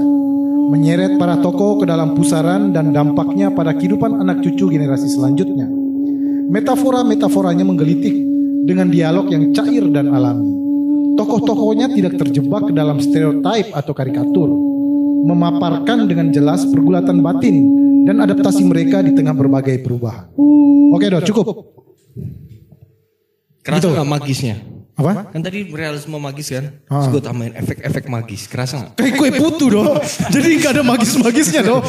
[0.70, 5.68] Menyeret para tokoh ke dalam pusaran dan dampaknya pada kehidupan anak cucu generasi selanjutnya.
[6.48, 8.14] Metafora-metaforanya menggelitik
[8.64, 10.48] dengan dialog yang cair dan alami.
[11.14, 14.50] Tokoh-tokohnya tidak terjebak ke dalam stereotip atau karikatur,
[15.24, 17.56] memaparkan dengan jelas pergulatan batin
[18.04, 20.28] dan adaptasi mereka di tengah berbagai perubahan.
[20.92, 21.46] Oke, dok, cukup.
[23.64, 24.04] Kerasa Gitu.
[24.04, 24.56] magisnya?
[24.94, 25.26] Apa?
[25.34, 26.70] Kan tadi realisme magis kan?
[26.86, 27.02] Ah.
[27.02, 28.46] Terus gue tambahin efek-efek magis.
[28.46, 28.92] Kerasa nggak?
[28.94, 29.90] Kayak kue putu dong.
[30.34, 31.82] Jadi nggak ada magis-magisnya dong.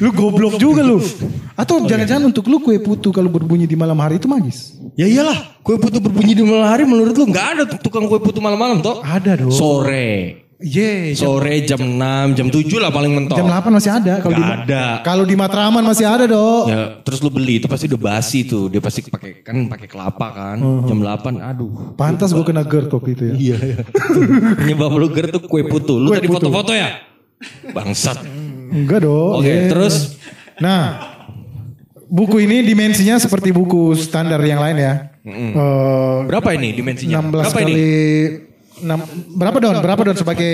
[0.00, 1.04] Lu goblok juga lu.
[1.52, 4.72] Atau jangan-jangan untuk lu kue putu kalau berbunyi di malam hari itu magis?
[4.96, 8.40] Ya iyalah, kue putu berbunyi di malam hari menurut lu nggak ada tukang kue putu
[8.40, 9.04] malam-malam toh?
[9.04, 9.52] Ada dong.
[9.52, 10.48] Sore.
[10.60, 13.40] Ye, jam, Sore jam 6, jam 7 lah paling mentok.
[13.40, 14.20] jam 8 masih ada.
[14.20, 14.82] Kalau di, ada.
[15.00, 16.68] Kalau di Matraman masih ada dong.
[16.68, 18.68] Ya, terus lu beli itu pasti udah basi tuh.
[18.68, 20.60] Dia pasti pakai kan pakai kelapa kan.
[20.60, 20.84] Uh-huh.
[20.84, 21.96] Jam 8 aduh.
[21.96, 23.34] Pantas gue kena GERD waktu itu ya.
[23.40, 23.78] Iya, iya.
[24.60, 25.96] Penyebab lu ger tuh kue putu.
[25.96, 27.00] Lu Kue tadi foto-foto ya?
[27.72, 28.20] Bangsat.
[28.68, 29.40] Enggak dong.
[29.40, 29.72] Oke, Ye.
[29.72, 30.20] terus?
[30.60, 31.00] Nah,
[32.04, 34.94] buku ini dimensinya seperti buku standar yang lain ya.
[35.24, 37.24] Eh, Berapa ini dimensinya?
[37.24, 37.88] 16 Berapa kali ini?
[38.80, 39.76] Enam- berapa don?
[39.78, 40.52] Berapa don sebagai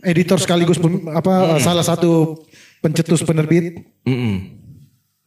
[0.00, 2.38] editor sekaligus pem- apa salah satu
[2.78, 3.82] pencetus penerbit?
[4.04, 4.58] Mm-mm.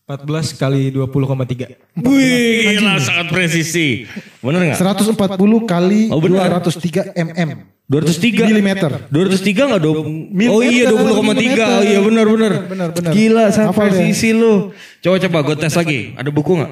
[0.07, 0.27] 14
[0.59, 2.03] kali 20,3.
[2.03, 4.03] Wih, gila sangat presisi.
[4.43, 4.77] Bener nggak?
[4.77, 5.15] 140
[5.63, 6.51] kali Oh, benar.
[6.59, 7.49] 203 mm.
[7.87, 8.91] 203 Milimeter.
[9.07, 10.07] 203 enggak dong?
[10.47, 11.15] Oh iya 20,3.
[11.23, 11.67] milimeter.
[11.67, 12.51] Oh iya benar benar.
[12.67, 13.11] Benar, benar.
[13.11, 14.71] Gila sangat Hafal presisi lu.
[14.99, 16.15] Coba coba gue tes lagi.
[16.15, 16.71] Ada buku nggak?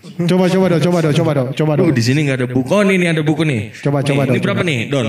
[0.00, 1.84] Coba coba dong, coba dong, coba dong, coba dong.
[1.84, 2.68] Oh di sini nggak ada buku.
[2.68, 3.68] Oh ini, ini ada buku nih.
[3.76, 4.66] Coba, Nih, coba dong, Ini berapa coba.
[4.66, 5.06] nih Don?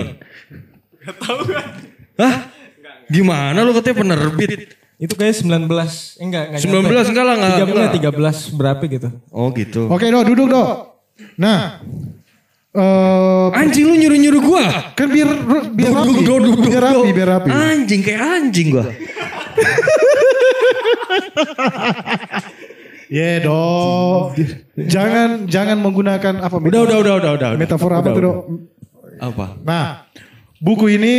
[1.01, 1.39] Gak tahu
[2.17, 2.35] Hah?
[3.07, 4.49] Gimana lu katanya penerbit?
[4.95, 6.13] Itu kayak 19.
[6.13, 8.13] Eh, enggak, enggak 19 enggak lah, enggak- 13, enggak.
[8.13, 9.07] 13 berapa gitu.
[9.29, 9.81] Oh gitu.
[9.87, 10.67] Oke dok, duduk dok.
[11.35, 11.81] Nah,
[12.71, 14.65] eh Anjing lu nyuruh-nyuruh gua.
[14.93, 15.27] kan biar
[15.71, 17.47] biar rapi, Duduk, duduk, duduk, biar rapi, biar rapi.
[17.49, 18.85] Anjing kayak anjing gua.
[23.11, 24.39] Ye dok,
[24.87, 26.55] jangan jangan menggunakan apa?
[26.57, 27.49] Udah udah udah udah udah.
[27.59, 28.37] Metafora apa Udah, tuh dok?
[29.19, 29.45] Apa?
[29.61, 30.07] Nah,
[30.57, 31.13] buku ini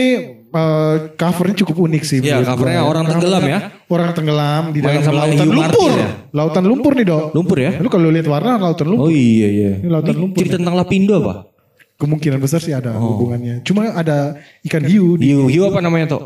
[0.49, 2.19] eh, covernya cukup unik sih.
[2.19, 2.89] Iya, covernya gua.
[2.89, 3.59] orang tenggelam ya.
[3.87, 5.91] Orang tenggelam di dalam sama lautan lumpur.
[5.93, 6.09] ya?
[6.33, 7.25] Lautan lumpur nih dok.
[7.37, 7.71] Lumpur ya?
[7.77, 9.07] Lu kalau lihat warna lautan lumpur.
[9.07, 9.71] Oh iya iya.
[9.85, 10.41] Ini lautan lumpur.
[10.41, 11.53] cerita tentang Lapindo apa?
[12.01, 13.15] Kemungkinan besar sih ada Oh.
[13.15, 13.61] hubungannya.
[13.63, 16.23] Cuma ada ikan hiu di Hiu, hiu apa namanya tuh?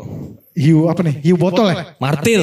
[0.55, 1.19] hiu apa nih?
[1.21, 1.91] Hiu botol ya?
[1.99, 2.41] Martil.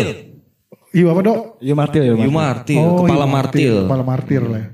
[0.94, 1.38] Hiu apa dok?
[1.58, 2.14] Iya martil ya.
[2.14, 3.74] Hiu martil, kepala hiu martil.
[3.90, 4.62] Kepala martil lah.
[4.62, 4.66] ya.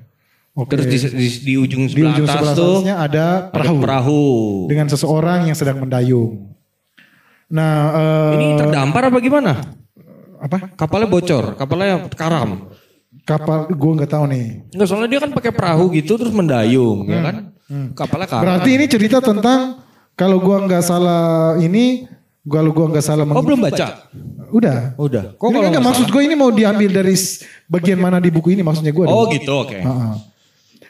[0.53, 0.73] Oke.
[0.77, 3.77] Terus di, di, di ujung Di sebelah ujung atas sebelah tuh atasnya ada ada perahu.
[3.81, 4.25] perahu.
[4.69, 6.53] dengan seseorang yang sedang mendayung.
[7.51, 9.53] Nah, eh, Ini terdampar apa gimana?
[10.41, 10.73] apa?
[10.73, 12.73] Kapalnya bocor, kapalnya karam.
[13.29, 14.47] Kapal gue nggak tahu nih.
[14.73, 17.37] Enggak, soalnya dia kan pakai perahu gitu terus mendayung, ya kan?
[17.93, 18.41] Kapalnya karam.
[18.41, 18.47] Hmm.
[18.57, 19.85] Berarti ini cerita tentang
[20.17, 22.09] kalau gua nggak salah ini,
[22.41, 24.09] kalau gua nggak salah Oh, belum baca?
[24.51, 24.97] Udah.
[24.97, 25.37] Udah.
[25.37, 27.15] Kok ini kalau kan nggak maksud gue ini mau diambil dari
[27.69, 29.05] bagian mana di buku ini maksudnya gue.
[29.07, 29.79] Oh, gitu, oke.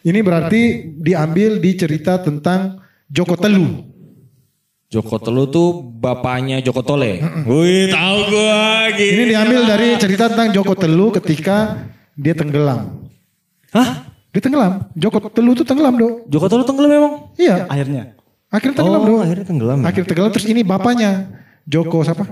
[0.01, 3.85] Ini berarti diambil di cerita tentang Joko Telu.
[4.91, 7.21] Joko Telu tuh bapaknya Joko Tole.
[7.47, 9.11] Wih, tahu gua gitu.
[9.13, 11.85] Ini diambil dari cerita tentang Joko Telu ketika
[12.19, 13.11] dia tenggelam.
[13.71, 14.09] Hah?
[14.35, 14.87] Dia tenggelam.
[14.99, 16.15] Joko Telu tuh tenggelam dong.
[16.27, 17.13] Joko Telu tenggelam memang?
[17.39, 17.67] Iya.
[17.71, 18.03] Akhirnya.
[18.51, 19.21] Akhirnya tenggelam Oh, dong.
[19.23, 19.79] akhirnya tenggelam.
[19.87, 21.11] Akhirnya tenggelam terus ini bapaknya
[21.67, 22.25] Joko siapa?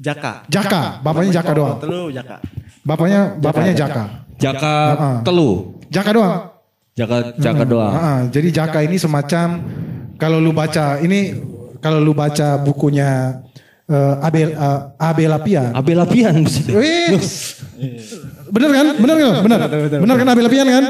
[0.00, 0.48] Jaka.
[0.48, 1.04] Jaka.
[1.04, 1.78] Bapaknya Jaka doang.
[1.82, 2.36] Telu Jaka.
[2.86, 4.04] Bapaknya bapaknya Jaka.
[4.40, 4.74] Jaka.
[5.26, 5.76] Telu.
[5.92, 6.34] Jaka doang.
[6.96, 7.92] Jaka Jaka doang.
[7.92, 9.60] Heeh, jadi Jaka ini semacam
[10.16, 11.36] kalau lu baca ini
[11.80, 13.40] kalau lu baca bukunya
[13.88, 15.70] eh, Abel eh, Abel Apian.
[15.76, 15.98] Abel.
[18.50, 18.86] Bener kan?
[19.00, 19.32] Bener kan?
[19.44, 19.58] Bener.
[20.00, 20.84] Bener kan Abel Apian kan?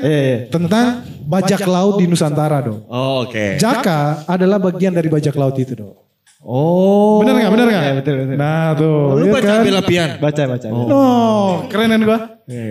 [0.51, 0.87] Tentang
[1.27, 2.87] bajak laut di Nusantara dong.
[2.91, 3.59] Oh, oke.
[3.59, 6.10] Jaka adalah bagian dari bajak laut itu dong.
[6.41, 7.21] Oh.
[7.21, 7.51] Bener nggak?
[7.53, 7.83] Bener nggak?
[7.85, 8.37] Iya, betul, betul.
[8.41, 8.97] Nah tuh.
[9.13, 9.53] Lu lihat baca
[9.85, 10.11] kan?
[10.19, 10.67] Baca baca.
[10.73, 12.19] Oh, keren kan gua?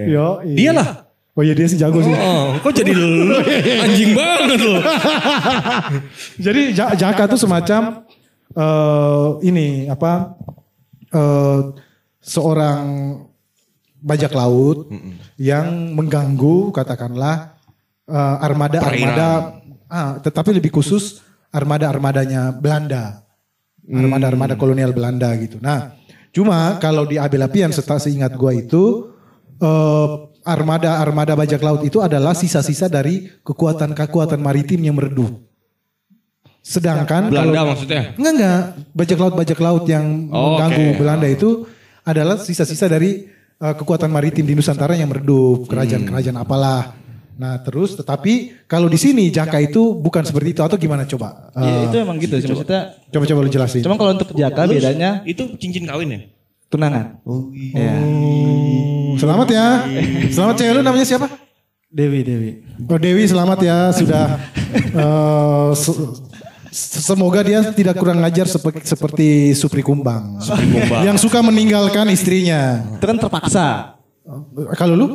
[0.09, 0.41] Yo.
[0.43, 0.89] Dia lah.
[1.37, 2.11] Oh iya dia sih jago sih.
[2.11, 3.31] Oh, kok jadi lu?
[3.85, 4.75] Anjing banget lu.
[6.45, 8.03] Jadi Ja- Jaka tuh semacam
[8.49, 10.35] eh ini apa
[11.13, 11.59] eh
[12.19, 12.81] seorang
[14.01, 14.89] bajak laut
[15.37, 17.55] yang mengganggu katakanlah
[18.03, 21.21] eh, armada-armada ah, tetapi lebih khusus
[21.53, 23.28] armada-armadanya Belanda.
[23.89, 25.57] Armada-armada kolonial Belanda gitu.
[25.57, 25.97] Nah,
[26.29, 29.09] cuma kalau di Abel Apian setelah seingat gua itu
[29.57, 30.07] eh,
[30.45, 35.41] armada-armada bajak laut itu adalah sisa-sisa dari kekuatan-kekuatan maritim yang meredup.
[36.59, 38.13] Sedangkan Belanda kalau maksudnya?
[38.13, 38.61] Enggak enggak,
[38.93, 40.97] bajak laut bajak laut yang Oh, mengganggu oke.
[41.01, 41.49] Belanda itu
[42.05, 43.25] adalah sisa-sisa dari
[43.57, 46.98] uh, kekuatan maritim di Nusantara yang meredup, kerajaan-kerajaan apalah.
[47.39, 51.47] Nah, terus tetapi kalau di sini Jaka itu bukan seperti itu atau gimana coba?
[51.55, 52.99] Iya Uh, itu emang gitu sih maksudnya.
[53.07, 53.79] coba coba lu jelasin.
[53.79, 56.19] Cuma kalau untuk Jaka bedanya Itu cincin kawin ya?
[56.67, 57.23] Tunangan.
[57.23, 57.95] Oh, Iya.
[59.15, 59.65] Selamat ya.
[60.29, 61.27] Selamat cewek lu namanya siapa?
[61.89, 62.51] Dewi, Dewi.
[62.85, 64.37] Oh Dewi selamat ya sudah
[64.75, 66.21] eh, se-
[67.01, 70.37] semoga dia tidak kurang ngajar seperti, seperti Supri Kumbang.
[71.01, 72.83] Yang suka meninggalkan istrinya.
[72.93, 73.67] Itu kan terpaksa.
[74.75, 75.07] Kalau lu?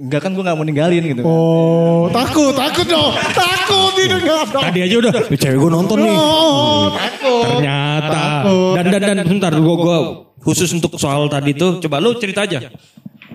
[0.00, 1.22] Enggak kan gue gak mau ninggalin gitu.
[1.22, 3.12] Oh takut, takut dong.
[3.36, 4.62] Takut ini enggak dong.
[4.64, 6.16] Tadi aja udah, "Eh, cewek gue nonton nih.
[6.16, 7.44] Oh, takut.
[7.60, 8.08] Ternyata.
[8.08, 8.74] Takut.
[8.80, 9.98] Dan dan dan sebentar, gue gua
[10.40, 12.72] khusus untuk soal tadi tuh, coba lu cerita aja.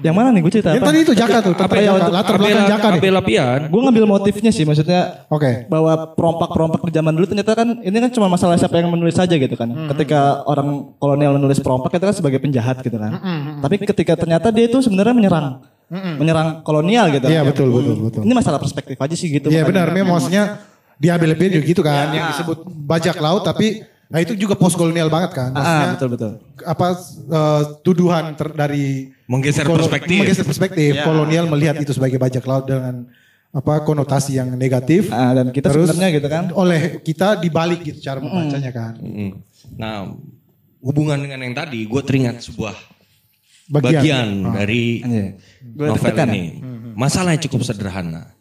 [0.03, 0.89] Yang mana nih gue cerita Yang apa?
[0.91, 2.99] tadi itu Jaka tuh, Apa ya latar belakang Jaka nih.
[2.99, 3.59] Abela Pian.
[3.71, 5.65] Gue ngambil motifnya sih maksudnya Oke.
[5.71, 9.33] bahwa perompak-perompak di zaman dulu ternyata kan ini kan cuma masalah siapa yang menulis saja
[9.33, 9.65] gitu kan.
[9.71, 9.87] Hmm.
[9.95, 13.17] Ketika orang kolonial menulis perompak itu kan sebagai penjahat gitu kan.
[13.63, 17.25] Tapi ketika ternyata dia itu sebenarnya menyerang menyerang kolonial gitu.
[17.29, 18.21] Iya betul betul betul.
[18.25, 19.47] Ini masalah perspektif aja sih gitu.
[19.53, 24.21] Iya benar, memang maksudnya di Abel juga gitu kan, yang disebut bajak laut tapi nah
[24.21, 25.49] itu juga post kolonial banget kan.
[25.51, 26.31] Ah, Maksudnya betul betul.
[26.61, 26.87] apa
[27.25, 30.21] eh, tuduhan ter- dari Menggeser perspektif.
[30.21, 30.91] menggeser perspektif.
[31.01, 33.09] Kolonial melihat itu sebagai bajak laut dengan
[33.49, 35.09] apa konotasi yang negatif.
[35.09, 36.43] Ah, dan kita Terus sebenarnya gitu kan.
[36.53, 38.93] oleh kita dibalik gitu cara membacanya kan.
[39.01, 39.31] Mm.
[39.81, 40.13] Nah,
[40.85, 42.77] hubungan dengan yang tadi, gue teringat sebuah
[43.67, 43.97] Bagian.
[43.97, 45.27] bagian, dari Anjay.
[45.67, 46.29] Gua novel deg-degan.
[46.29, 46.43] ini.
[46.93, 48.31] Masalahnya cukup sederhana.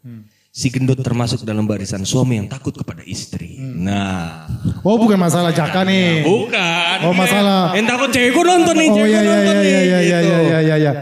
[0.48, 3.58] Si gendut termasuk dalam barisan suami yang takut kepada istri.
[3.58, 4.46] Nah,
[4.80, 6.22] Oh bukan masalah Jaka nih.
[6.22, 6.96] bukan.
[7.02, 7.74] Oh, masalah.
[7.74, 9.66] Yang takut cewek gue nonton nih, Oh iya iya nonton iya nih.
[9.66, 10.38] iya iya iya gitu.
[10.44, 10.92] iya iya iya.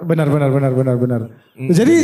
[0.00, 1.20] Benar benar benar benar benar benar.
[1.58, 1.96] Jadi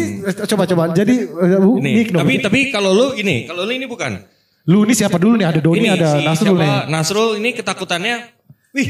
[0.50, 0.82] coba coba.
[0.90, 2.26] Jadi eh, Ini, Nick dong.
[2.26, 4.18] tapi tapi kalau lu ini, kalau lu ini bukan.
[4.66, 5.46] Lu ini siapa dulu nih?
[5.46, 6.64] Ada Doni, ini ada si Nasrul siapa?
[6.64, 6.72] nih.
[6.90, 8.16] Nasrul ini ketakutannya,
[8.74, 8.88] wih,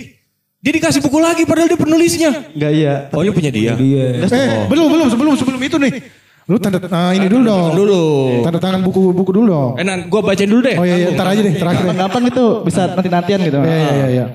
[0.64, 2.30] dia dikasih buku lagi padahal dia penulisnya.
[2.56, 2.94] Enggak iya.
[3.12, 3.76] Oh, dia punya dia.
[3.76, 4.24] Iya.
[4.24, 5.92] Eh, belum belum sebelum sebelum itu nih.
[6.48, 7.72] Lu tanda nah, ini dulu dong.
[7.76, 8.02] Dulu.
[8.40, 9.72] Tanda tangan buku-buku dulu dong.
[9.76, 10.80] Eh, nah, gua bacain dulu deh.
[10.80, 11.84] Oh iya iya, ntar aja deh terakhir.
[11.84, 13.58] Gampang-gampang itu bisa nanti-nantian gitu.
[13.60, 14.26] Iya iya iya iya.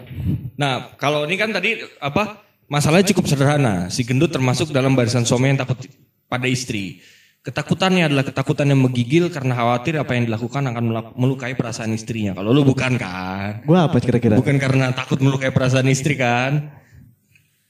[0.54, 2.46] Nah, kalau ini kan tadi apa?
[2.70, 3.90] Masalahnya cukup sederhana.
[3.90, 5.82] Si gendut termasuk dalam barisan suami yang takut
[6.30, 7.02] pada istri.
[7.40, 10.84] Ketakutannya adalah ketakutan yang menggigil karena khawatir apa yang dilakukan akan
[11.16, 12.36] melukai perasaan istrinya.
[12.36, 13.64] Kalau lu bukan kan?
[13.64, 14.36] Gue apa kira-kira?
[14.36, 16.68] Bukan karena takut melukai perasaan istri kan?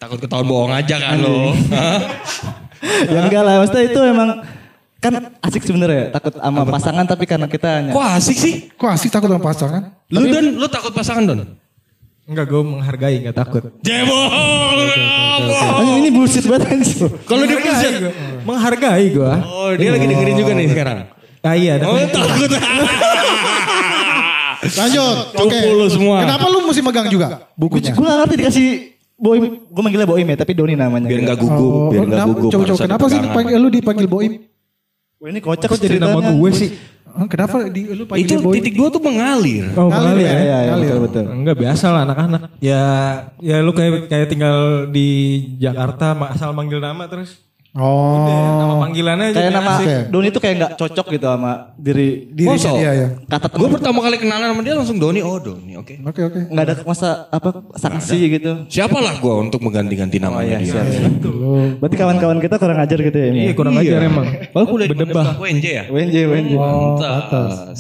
[0.02, 1.54] Takut ketahuan bohong aja kan lo?
[1.70, 2.02] Hah?
[3.14, 4.30] ya enggak lah, maksudnya itu emang
[5.00, 5.14] kan
[5.46, 8.54] asik sebenarnya takut sama pasangan tapi karena kita hanya Kok asik sih?
[8.74, 9.82] Kok asik takut sama pasangan?
[10.10, 11.59] Lu dan lu takut pasangan don?
[12.30, 13.64] Enggak, gue menghargai, enggak takut.
[15.50, 17.10] Anjing, ini bullshit banget anjing.
[17.26, 17.94] Kalau dia bullshit.
[18.46, 19.32] Menghargai gue.
[19.44, 20.98] Oh, dia lagi dengerin juga nih sekarang.
[21.40, 22.52] Ah iya, Oh, takut.
[24.60, 25.16] Lanjut.
[25.40, 25.58] Oke.
[25.66, 26.22] Lu semua.
[26.22, 27.96] Kenapa lu mesti megang juga bukunya?
[27.96, 28.68] Gue gak ngerti dikasih
[29.20, 31.04] Boim, gue manggilnya Boim ya, tapi Doni namanya.
[31.04, 32.52] Biar nggak gugup, Oh, biar nggak kenapa- gugup.
[32.54, 34.32] Coba coba kenapa sih dipanggil lu dipanggil Boim?
[35.20, 36.70] Wah, ini kocak Kok jadi nama gue sih?
[37.10, 38.56] Hah, Kenapa di, lu panggil Itu Boim?
[38.60, 39.66] titik dua tuh mengalir.
[39.74, 40.30] Oh, Ngalir kali ya?
[40.30, 40.32] ya.
[40.32, 40.86] Iya, iya, Ngalir.
[40.86, 41.26] betul betul.
[41.34, 42.42] Enggak biasa lah anak-anak.
[42.60, 42.84] Ya,
[43.40, 45.08] ya lu kayak kayak tinggal di
[45.58, 47.49] Jakarta asal manggil nama terus.
[47.70, 48.82] Nama Oh.
[48.82, 50.10] panggilannya Kayak jadi nama asik.
[50.10, 52.74] Doni itu kayak nggak cocok gitu sama diri Diri Masa?
[52.74, 53.08] iya iya.
[53.24, 55.22] kata Gue pertama kali kenalan sama dia langsung Doni.
[55.22, 56.02] Oh Doni, oke.
[56.02, 56.40] Oke oke.
[56.50, 58.66] Nggak ada masa apa sanksi gitu.
[58.66, 60.82] Siapalah gue untuk mengganti-ganti Oh namanya iya, dia.
[60.82, 61.22] siap.
[61.78, 63.28] Berarti kawan-kawan kita kurang ajar gitu ya.
[63.28, 63.54] ini Iya, ya?
[63.54, 64.26] kurang ajar emang.
[64.50, 65.26] Oh, kuliah di Berdebah.
[65.38, 65.84] UNJ ya?
[65.88, 66.52] WNJ, WNJ.
[66.98, 67.80] Pantas.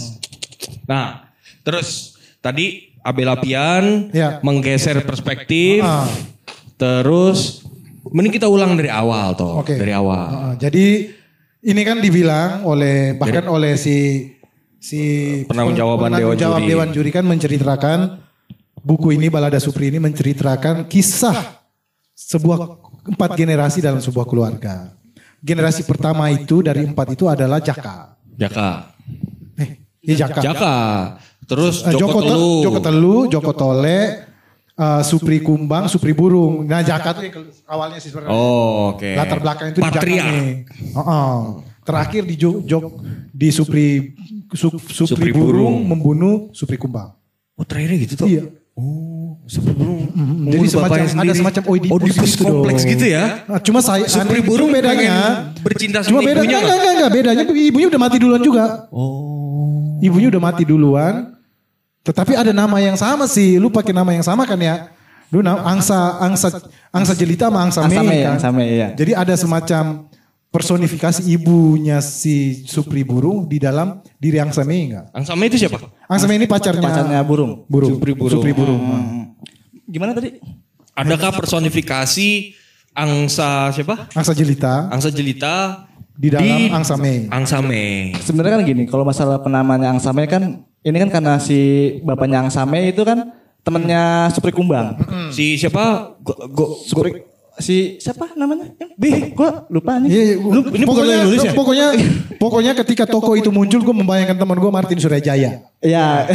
[0.86, 4.38] Nah, terus tadi Abel Apian Ya.
[4.41, 5.82] menggeser perspektif.
[5.82, 6.06] Ah.
[6.78, 7.59] Terus
[8.08, 9.76] mending kita ulang dari awal toh, Oke.
[9.76, 10.28] dari awal.
[10.28, 10.86] Heeh, jadi
[11.62, 14.32] ini kan dibilang oleh bahkan oleh si
[14.78, 15.00] si
[15.44, 16.70] Penanggung jawaban penanggung Dewan jawab Juri.
[16.70, 18.00] Dewan Juri kan menceritakan
[18.80, 21.60] buku ini Balada Supri ini menceritakan kisah
[22.14, 24.96] sebuah empat generasi dalam sebuah keluarga.
[25.40, 28.16] Generasi pertama itu dari empat itu adalah Jaka.
[28.36, 28.92] Jaka.
[29.56, 29.70] Eh,
[30.04, 30.40] iya Jaka.
[30.40, 30.76] Jaka.
[31.44, 32.52] Terus Eh, Joko, Te- Telu.
[32.62, 34.00] Joko Telu, Joko Tole,
[34.80, 36.63] eh, Supri Kumbang, Supri Burung.
[36.63, 38.32] Nah Jaka tuh yang awalnya sih sebenarnya.
[38.32, 39.12] Oh, oke.
[39.12, 40.24] Latar belakang itu di Jaka Patria.
[40.24, 40.48] nih.
[40.96, 41.36] Heeh.
[41.82, 42.84] Terakhir di Jok, Jok
[43.30, 43.88] di Supri
[44.52, 45.76] Su- Supri, Supri Burung, Burung.
[45.84, 47.13] membunuh Supri Kumbang.
[47.54, 48.28] Oh, terakhirnya gitu tuh.
[48.28, 48.44] Iya.
[48.74, 50.06] Oh, Supri Burung.
[50.06, 51.38] Jadi Membunuh semacam bapaknya ada sendiri.
[51.38, 52.92] semacam Oedipus, Oedipus gitu kompleks dong.
[52.92, 53.24] gitu ya.
[53.44, 55.15] Nah, cuma saya Supri aneh- Burung bedanya
[55.60, 56.78] bercinta sama cuma beda ibunya enggak, nggak?
[56.78, 58.65] enggak, enggak, bedanya ibunya udah mati duluan juga.
[58.89, 59.98] Oh.
[60.00, 61.13] Ibunya udah mati duluan.
[62.10, 63.62] Tetapi ada nama yang sama sih.
[63.62, 64.89] Lu pakai nama yang sama kan ya?
[65.30, 66.50] Lu nama angsa angsa
[66.89, 68.32] angsa jelita sama angsa, Angsa Mei Mei, kan?
[68.34, 68.88] Angsa Mei, iya.
[68.98, 70.10] Jadi ada semacam
[70.50, 75.13] personifikasi ibunya si Supri Burung di dalam diri angsa Mei enggak?
[75.13, 75.78] Angsame itu siapa?
[76.10, 77.69] Angsa Mei ini pacarnya Pacarnya burung.
[77.69, 77.93] burung.
[77.93, 78.41] Supri Burung.
[78.41, 78.82] Supri Burung.
[79.86, 80.41] Gimana tadi?
[80.98, 82.30] Adakah personifikasi
[82.98, 84.10] angsa siapa?
[84.17, 85.86] Angsa jelita Angsa jelita
[86.17, 87.30] di dalam angsa Mei.
[87.30, 88.17] Angsame.
[88.19, 91.60] Sebenarnya kan gini, kalau masalah penamanya Angsame kan ini kan karena si
[92.02, 94.96] bapaknya Angsame itu kan temennya Supri Kumbang.
[95.30, 96.15] Si siapa?
[96.24, 97.28] Go, go, Supri
[97.60, 98.72] si siapa namanya?
[98.96, 100.10] Bih, gua lupa nih.
[100.10, 100.36] Iya, iya.
[100.39, 101.54] Lu- ini pokoknya, yang ya?
[101.54, 101.88] Pokoknya,
[102.39, 105.69] pokoknya ketika toko itu muncul, gue membayangkan teman gue Martin Surajaya.
[105.80, 106.28] Iya.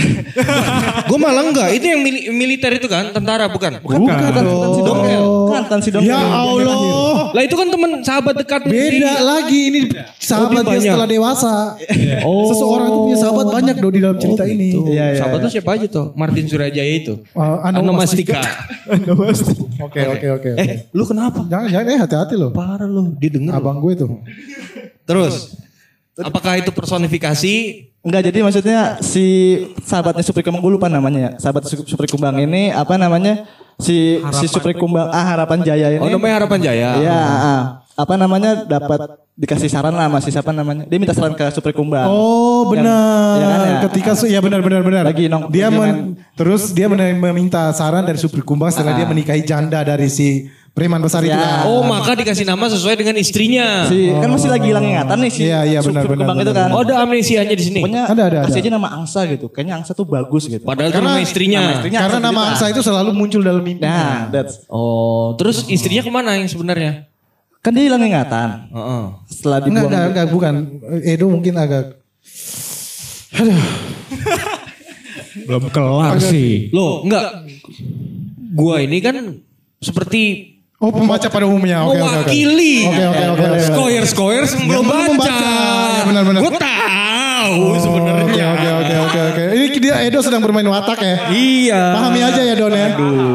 [1.11, 3.77] Gue malah enggak, itu yang mili- militer itu kan, tentara bukan?
[3.85, 4.41] Bukan, Kan
[4.73, 5.25] si Dongkel.
[5.53, 6.09] Kan kan si Dongkel.
[6.09, 9.81] Ya Allah, Lah itu kan teman sahabat dekat beda lagi ini
[10.33, 11.77] sahabat Oh, dia setelah dewasa.
[12.25, 12.49] Oh.
[12.49, 14.81] Seseorang tuh punya sahabat banyak dong di dalam cerita ini.
[14.81, 15.19] Iya, iya.
[15.21, 16.07] Sahabat tuh siapa aja tuh?
[16.17, 17.21] Martin Surajaya itu.
[17.37, 18.41] Uh, Anomastika.
[19.85, 20.29] Oke oke oke.
[20.31, 20.51] oke.
[20.57, 21.45] Eh, lu kenapa?
[21.45, 22.51] Jangan jangan eh hati-hati loh.
[22.53, 23.53] Parah lu, dia denger.
[23.53, 24.21] Abang gue tuh.
[25.05, 25.57] Terus,
[26.17, 27.55] apakah itu personifikasi?
[28.05, 29.25] Enggak jadi maksudnya si
[29.81, 31.31] sahabatnya Supri Kumbang gue lupa namanya ya.
[31.41, 33.49] Sahabat Su- Supri Kumbang ini apa namanya?
[33.81, 36.05] Si si Supri Kumbang ah Harapan Jaya ini.
[36.05, 36.89] Oh, namanya Harapan Jaya.
[37.01, 37.63] Iya, ah.
[37.97, 38.99] apa namanya dapat
[39.35, 40.85] dikasih saran lah masih siapa namanya?
[40.85, 42.05] Dia minta saran ke Supri Kumbang.
[42.07, 43.35] Oh Yang- benar.
[43.35, 43.77] ya kan ya?
[43.89, 45.03] Ketika ya benar benar benar.
[45.09, 48.99] Lagi nong- dia men- terus dia meminta saran dari Supri Kumbang setelah Ah.
[49.01, 51.31] dia menikahi janda dari si preman besar itu.
[51.31, 51.39] Ya.
[51.39, 51.71] kan.
[51.71, 53.87] Oh, maka dikasih nama sesuai dengan istrinya.
[53.87, 56.69] Si kan masih lagi hilang ingatan nih si Iya, iya, benar, benar, benar, itu kan.
[56.75, 57.81] Oh, ada amnesianya di sini.
[57.81, 58.67] Pokoknya Ada, ada, kasih ada.
[58.67, 59.47] aja nama Angsa gitu.
[59.47, 60.67] Kayaknya Angsa tuh bagus gitu.
[60.67, 61.61] Padahal itu Karena- nama istrinya.
[61.63, 63.87] nama istrinya Karena Angsa nama gitu, Angsa itu selalu muncul dalam mimpi.
[63.87, 67.07] Nah, that's Oh, terus istrinya ke mana yang sebenarnya?
[67.65, 68.69] kan dia hilang ingatan.
[68.77, 69.05] Heeh.
[69.25, 70.55] Setelah Enggak, dibuang enggak, enggak, bukan.
[71.01, 71.85] Edo mungkin agak
[75.45, 76.69] Belum kelar sih.
[76.71, 77.47] Loh, enggak.
[78.55, 79.43] Gua ini kan
[79.83, 81.87] seperti Oh pembaca pada umumnya.
[81.87, 82.11] Oke oke oke.
[82.29, 82.77] mewakili.
[82.91, 83.45] Oke oke oke.
[83.47, 83.61] oke.
[83.71, 85.31] Skoyer-skoyer sebelum baca.
[85.31, 86.41] Ya, benar-benar.
[86.43, 88.47] Gue tahu Oke sebenarnya.
[88.57, 89.43] oke oke oke oke.
[89.55, 91.17] Ini dia Edo sedang bermain watak ya.
[91.31, 91.83] Iya.
[91.93, 92.89] Pahami aja ya Don ya.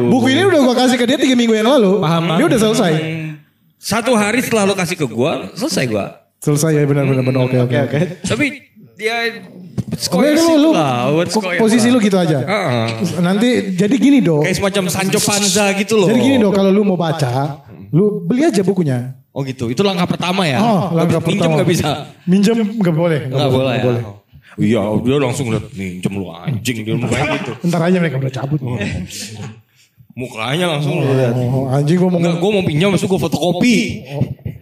[0.09, 2.01] Buku ini udah gua kasih ke dia tiga minggu yang lalu.
[2.01, 2.93] Paham, Dia udah selesai.
[3.79, 6.19] Satu hari setelah lo kasih ke gua, selesai gua.
[6.43, 7.41] Selesai ya benar benar benar.
[7.47, 7.99] Oke oke oke.
[8.27, 8.45] Tapi
[8.99, 9.15] dia
[9.99, 11.11] Oke lu, lu lah,
[11.59, 12.39] posisi lu gitu aja.
[12.39, 12.87] Heeh.
[13.19, 14.47] Nanti jadi gini dong.
[14.47, 16.07] Kayak semacam Sancho Panza gitu loh.
[16.07, 17.59] Jadi gini dong kalau lu mau baca,
[17.91, 19.17] lu beli aja bukunya.
[19.35, 20.63] Oh gitu, itu langkah pertama ya.
[20.63, 21.53] Oh, langkah Minjem pertama.
[21.59, 21.87] nggak bisa.
[22.23, 23.19] Minjem nggak boleh.
[23.27, 23.75] Nggak boleh.
[23.75, 23.91] ya.
[24.59, 27.51] Iya, dia langsung lihat minjem lu anjing dia mukanya gitu.
[27.67, 28.59] Ntar aja mereka udah cabut.
[30.19, 31.31] Mukanya langsung lu lihat.
[31.39, 33.77] Oh, anjing gua mau Enggak, gue mau pinjam, maksud gue fotokopi.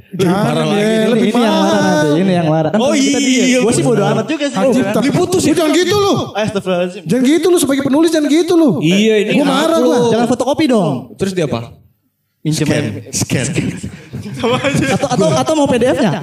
[0.09, 0.85] Jangan parah deh, lagi.
[0.87, 2.69] ini, lebih ini yang marah nanti, ini yang marah.
[2.71, 3.19] Kan Oh dia.
[3.19, 4.55] iya, Gue sih bodo amat juga sih.
[4.55, 4.93] Anjing, kan.
[4.93, 6.13] tak- Diputus Lu jangan gitu lu.
[6.31, 7.01] Astagfirullahaladzim.
[7.03, 8.69] Jangan gitu lu sebagai penulis jangan gitu lu.
[8.79, 9.97] Iya, ini Gua marah gua.
[10.07, 10.95] Jangan fotokopi dong.
[11.15, 11.73] Terus dia apa?
[12.39, 12.83] Pinjem Scan.
[12.87, 13.01] aja.
[13.11, 13.45] Scan.
[14.87, 16.21] Atau atau atau mau PDF-nya?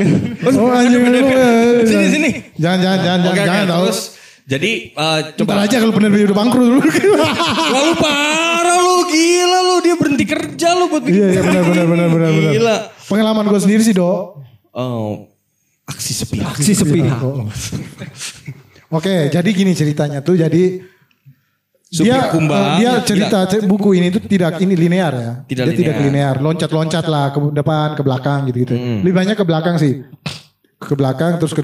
[0.48, 1.18] Oh anjing lu.
[1.20, 2.30] eh, Sini, sini.
[2.56, 3.66] Jangan jangan jangan jangan jangan.
[3.84, 4.00] Terus,
[4.44, 5.52] jadi eh, coba.
[5.56, 6.80] Coba aja kalau penerbit udah bangkrut dulu.
[7.70, 9.74] Wah lu parah lu, gila lu.
[9.80, 11.16] Dia berhenti kerja lu buat bikin.
[11.16, 12.52] Iya iya benar benar benar benar benar.
[12.52, 12.76] Gila.
[13.04, 14.44] Pengalaman gue sendiri sih dok.
[14.74, 15.30] Oh,
[15.84, 16.50] aksi sepihak.
[16.50, 17.20] Aksi sepihak.
[17.20, 17.46] Oh.
[18.90, 20.34] Oke, jadi gini ceritanya tuh.
[20.34, 20.82] Jadi
[21.94, 22.74] dia kumbang.
[22.74, 25.32] eh, dia cerita ce- buku ini tuh tidak ini linear ya.
[25.46, 26.34] Tidak dia tidak linear.
[26.34, 28.74] linear, loncat-loncat lah ke depan, ke belakang gitu-gitu.
[28.74, 29.00] Hmm.
[29.06, 30.02] Lebih banyak ke belakang sih.
[30.74, 31.62] Ke belakang terus ke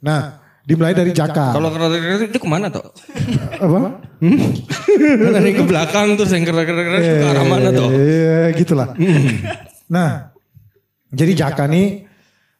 [0.00, 0.39] Nah,
[0.70, 1.50] dimulai dari Jaka.
[1.50, 2.86] Kalau keren itu ke mana tuh?
[3.58, 3.80] apa?
[5.34, 7.90] Dari ke belakang terus yang keren-keren ke arah mana tuh?
[7.90, 8.94] Iya, gitulah.
[9.90, 10.30] nah,
[11.10, 12.06] jadi Jaka nih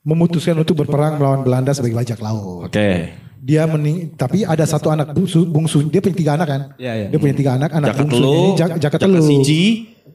[0.03, 2.67] memutuskan untuk berperang melawan Belanda sebagai bajak laut.
[2.67, 3.15] Oke.
[3.41, 6.63] Dia mening, tapi ada satu anak bungsu, bungsu dia punya tiga anak kan?
[6.77, 7.07] Iya, iya.
[7.09, 9.25] Dia punya tiga anak, anak Jaka bungsu telu, ini Jak- Jaka Jaka telu.
[9.25, 9.63] siji.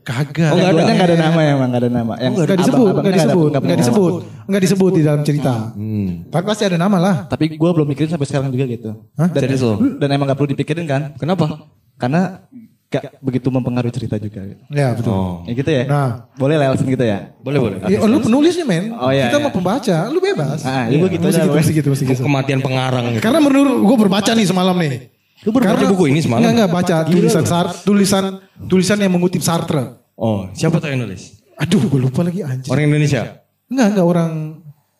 [0.05, 0.53] Kagak.
[0.53, 0.81] Oh, enggak ada.
[0.85, 2.13] enggak ada nama ya, emang enggak ada nama.
[2.21, 4.13] Yang Enggak disebut, enggak disebut, nggak enggak disebut,
[4.45, 5.53] enggak disebut di dalam cerita.
[5.73, 6.09] Hmm.
[6.29, 7.15] Tapi pasti ada nama lah.
[7.25, 8.93] Tapi gue belum mikirin sampai sekarang juga gitu.
[9.17, 9.33] Hah?
[9.33, 9.81] Dan, Serius lo?
[9.81, 11.17] dan emang gak perlu dipikirin kan?
[11.17, 11.65] Kenapa?
[11.97, 12.37] Karena
[12.85, 14.45] gak begitu mempengaruhi cerita juga.
[14.45, 14.61] Gitu.
[14.69, 15.09] Ya betul.
[15.09, 15.41] Oh.
[15.49, 15.83] Ya gitu ya?
[15.89, 16.09] Nah.
[16.37, 17.33] Boleh lah alasan gitu ya?
[17.41, 17.77] Boleh, boleh.
[17.89, 19.45] Ya, lu penulisnya men, Oh, iya, kita iya.
[19.49, 20.61] mau pembaca, lu bebas.
[20.61, 21.49] Ah, ya gue gitu Mesti aja.
[21.49, 22.21] gitu, mesti gitu, mesti gitu.
[22.21, 23.25] Kematian pengarang gitu.
[23.25, 25.09] Karena menurut gue berbaca nih semalam nih.
[25.43, 26.41] Lu baru baca buku ini semalam?
[26.45, 29.99] Enggak, enggak baca tulisan Sar, tulisan tulisan yang mengutip Sartre.
[30.15, 31.43] Oh, siapa tuh yang nulis?
[31.55, 32.67] Aduh, gue lupa lagi anjir.
[32.67, 33.43] Orang Indonesia.
[33.67, 34.33] Enggak, enggak orang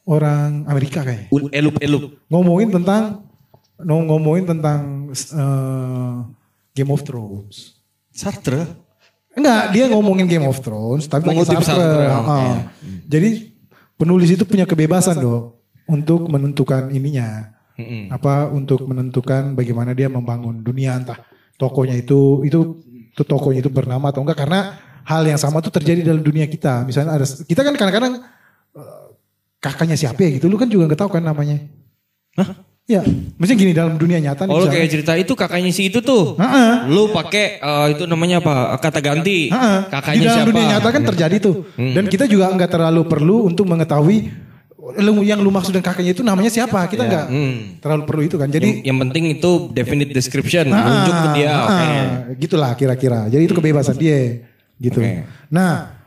[0.06, 1.32] orang Amerika kayak.
[1.32, 2.02] Ul- Elup elup.
[2.28, 3.04] Ngomongin tentang
[3.80, 6.16] no, ngomongin tentang eh,
[6.74, 7.80] Game of Thrones.
[8.12, 8.64] Sartre.
[9.36, 11.76] Enggak, dia ngomongin Game of Thrones tapi Mengutip Sartre.
[11.76, 12.20] Sartre, Ah.
[12.24, 12.40] oke.
[13.08, 13.30] Jadi
[13.96, 17.52] penulis itu punya kebebasan dong untuk menentukan ininya.
[17.76, 18.08] Mm-mm.
[18.08, 21.20] apa untuk menentukan bagaimana dia membangun dunia entah
[21.60, 22.80] tokonya itu itu
[23.16, 24.76] itu tokonya itu bernama atau enggak karena
[25.08, 28.14] hal yang sama tuh terjadi dalam dunia kita misalnya ada kita kan kadang-kadang
[28.76, 29.06] eh,
[29.64, 31.64] kakaknya siapa ya gitu lu kan juga nggak tahu kan namanya
[32.36, 32.52] Hah?
[32.86, 36.06] Ya, maksudnya gini dalam dunia nyata nih Oh lu kayak cerita itu kakaknya si itu
[36.06, 36.38] tuh.
[36.38, 36.86] Heeh.
[36.86, 38.78] Lu pakai eh, itu namanya apa?
[38.78, 39.50] Kata ganti.
[39.50, 39.90] Heeh.
[39.90, 40.52] Kakaknya di dalam siapa?
[40.54, 41.56] dunia nyata kan terjadi tuh.
[41.74, 44.30] Dan kita juga nggak terlalu perlu untuk mengetahui
[45.24, 46.86] yang lu maksud dan kakaknya itu namanya siapa?
[46.86, 47.82] Kita nggak Hmm.
[47.82, 48.46] terlalu perlu itu kan.
[48.46, 51.50] Jadi Yang, yang penting itu definite description, Ah, nunjuk ke dia.
[51.50, 51.86] ah, Oke.
[52.38, 53.26] Gitulah kira-kira.
[53.26, 54.46] Jadi itu kebebasan dia
[54.78, 55.02] gitu.
[55.50, 55.98] Nah,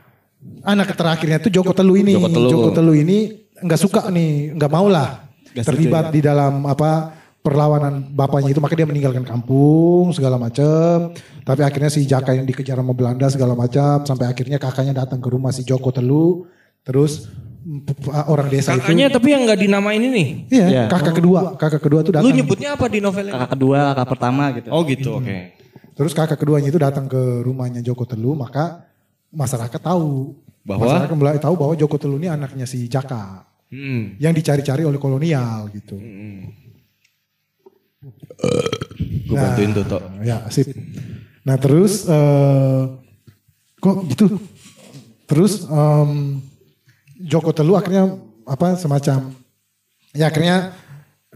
[0.63, 2.15] anak terakhirnya tuh Joko Telu ini.
[2.15, 2.95] Joko Telu.
[2.95, 8.75] ini nggak suka nih, nggak mau lah terlibat di dalam apa perlawanan bapaknya itu maka
[8.75, 14.03] dia meninggalkan kampung segala macam tapi akhirnya si Jaka yang dikejar sama Belanda segala macam
[14.03, 16.45] sampai akhirnya kakaknya datang ke rumah si Joko Telu
[16.83, 17.31] terus
[18.25, 20.47] orang desa Kakaknya itu tapi yang nggak dinamain ini.
[20.47, 20.83] iya Iya.
[20.87, 23.33] kakak kedua kakak kedua tuh Lu datang nyebutnya apa di novel ini?
[23.33, 24.67] Kakak kedua, kakak pertama gitu.
[24.71, 25.37] Oh gitu, oke.
[25.93, 28.87] Terus kakak keduanya itu datang ke rumahnya Joko Telu, maka
[29.29, 30.33] masyarakat tahu
[30.63, 30.87] Bahwa?
[30.87, 34.17] masyarakat mulai tahu bahwa Joko Telu ini anaknya si Jaka Hmm.
[34.17, 35.93] yang dicari-cari oleh kolonial gitu.
[39.29, 40.01] Gue bantuin tuh, Tok.
[40.23, 40.71] Ya, sip.
[41.43, 42.81] Nah, terus eh
[43.77, 44.25] kok gitu?
[45.25, 46.41] Terus em,
[47.19, 49.35] Joko Telu akhirnya apa semacam
[50.11, 50.71] ya akhirnya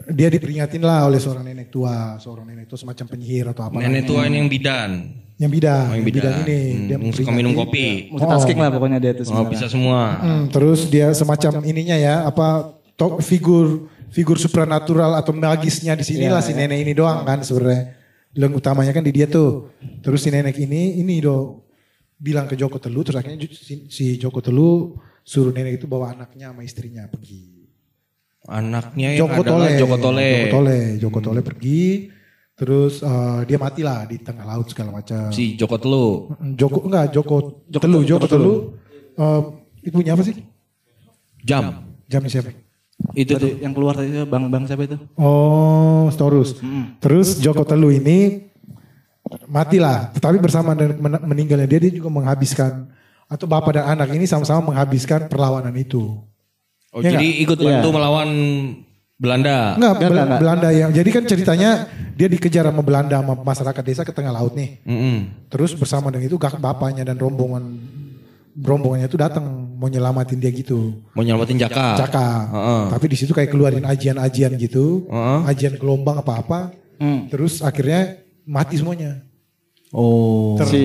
[0.10, 4.04] dia diperingatin lah oleh seorang nenek tua, seorang nenek tua semacam penyihir atau apa Nenek
[4.04, 4.92] tua ini yang bidan.
[5.34, 6.36] yang bidan, Oh, yang bidan, bidan.
[6.42, 8.10] ini Hmm, dia yang suka minum kopi.
[8.10, 10.18] Multitasking lah pokoknya dia itu Oh bisa semua.
[10.18, 16.26] Hmm, terus dia semacam ininya ya apa to- figur figur supranatural atau magisnya di sini
[16.26, 17.98] lah si nenek ini doang kan sebenarnya.
[18.34, 19.70] Yang utamanya kan di dia tuh.
[20.00, 21.62] Terus si nenek ini ini do
[22.16, 26.52] bilang ke Joko Telu terus akhirnya si, si Joko Telu suruh nenek itu bawa anaknya
[26.52, 27.66] sama istrinya pergi.
[28.44, 30.28] Anaknya yang Joko adalah Tole, Joko Tole.
[30.28, 32.12] Joko Tole, Joko Tole pergi.
[32.54, 35.32] Terus eh, dia matilah di tengah laut segala macam.
[35.34, 36.08] Si Joko Telu.
[36.54, 38.54] Joko enggak Joko, Telu, Joko Telu.
[39.16, 39.42] Eh,
[39.90, 40.38] ibunya apa sih?
[41.42, 41.88] Jam.
[42.06, 42.54] Jamnya siapa?
[43.18, 43.58] Itu tuh.
[43.58, 44.98] Yang keluar tadi itu bang bang siapa itu?
[45.18, 46.60] Oh, Storus.
[47.02, 48.52] Terus Joko Telu ini
[49.50, 50.14] matilah.
[50.14, 52.93] Tetapi bersama dengan men- meninggalnya dia, dia juga menghabiskan
[53.34, 56.22] atau bapak dan anak ini sama-sama menghabiskan perlawanan itu.
[56.90, 57.96] Oh Ya jadi ikut bantu Iya.
[57.96, 58.30] melawan
[59.14, 59.74] Belanda.
[59.74, 60.40] Enggak, Enggak, Bel- enggak, enggak.
[60.42, 61.72] Belanda yang jadi kan ceritanya
[62.14, 64.84] dia dikejar sama Belanda sama masyarakat desa ke tengah laut nih.
[64.84, 65.50] Mm-mm.
[65.50, 67.82] Terus bersama dengan itu kak bapaknya dan rombongan
[68.54, 71.02] rombongannya itu datang mau nyelamatin dia gitu.
[71.12, 71.98] Mau nyelamatin Jaka.
[71.98, 72.28] Caka.
[72.54, 72.82] Heeh.
[72.94, 75.10] Tapi di situ kayak keluarin ajian-ajian gitu.
[75.10, 75.40] Heeh.
[75.50, 76.70] Ajian gelombang apa-apa.
[77.02, 77.26] Hmm.
[77.28, 79.26] Terus akhirnya mati semuanya.
[79.94, 80.58] Oh.
[80.66, 80.82] Si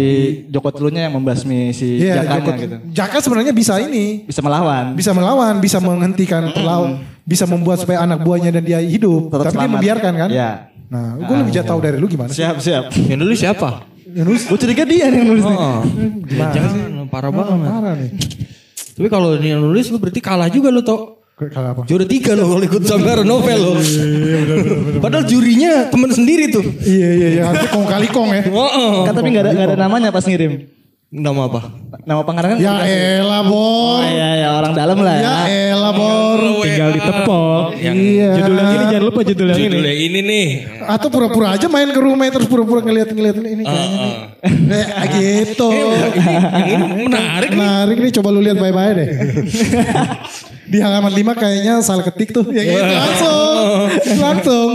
[0.52, 2.76] Joko Telunya yang membasmi si Iya, Jakanya Joko- gitu.
[2.92, 4.28] Jaka sebenarnya bisa ini.
[4.28, 4.92] Bisa melawan.
[4.92, 9.32] Bisa melawan, bisa menghentikan perlawan, bisa membuat supaya anak buahnya dan dia hidup.
[9.32, 10.28] Tetap Tapi dia membiarkan kan?
[10.28, 10.50] Iya.
[10.88, 12.44] Nah, gue lebih jauh tahu dari lu gimana sih?
[12.44, 12.84] Siap siap.
[12.92, 13.68] Yang dulu siapa?
[14.08, 15.44] Yunus, Gue curiga dia yang nulis.
[15.44, 15.84] Oh,
[16.24, 16.72] gimana jangan,
[17.08, 17.68] parah Oh, banget.
[17.68, 18.10] Parah nih.
[18.92, 21.17] Tapi kalau ini yang nulis lu berarti kalah juga lu Tok.
[21.38, 21.80] Kalau apa?
[21.86, 23.72] Juara tiga lo kalau ikut sampai novel lo.
[24.98, 26.66] Padahal jurinya temen sendiri tuh.
[26.82, 27.42] Iya, iya, iya.
[27.46, 28.42] Harusnya kong kali kong ya.
[28.50, 30.66] Oh, Kan tapi nggak ada nggak ada namanya pas ngirim.
[31.08, 31.72] Nama apa?
[32.04, 32.60] Nama pengarang kan?
[32.60, 33.56] Ya elah, Bor.
[33.56, 35.24] Oh, iya ya orang dalam lah ya.
[35.24, 35.34] Ya
[35.72, 36.40] elah, Bor.
[36.60, 37.64] Tinggal ditepok.
[37.80, 38.30] Yang Iya.
[38.36, 39.64] Judul yang ini jangan lupa judul yang ini.
[39.72, 40.46] judulnya ini nih.
[40.84, 44.14] Atau pura-pura aja main ke rumah terus pura-pura ngeliat-ngeliat ini kayaknya nih.
[44.68, 45.68] Eh, gitu.
[45.72, 47.56] Yang ini menarik nih.
[47.56, 49.08] Menarik nih coba lu lihat bye-bye deh.
[50.68, 52.46] Di halaman 5 kayaknya salah ketik tuh.
[52.52, 53.76] Ya gitu langsung.
[54.20, 54.70] Langsung.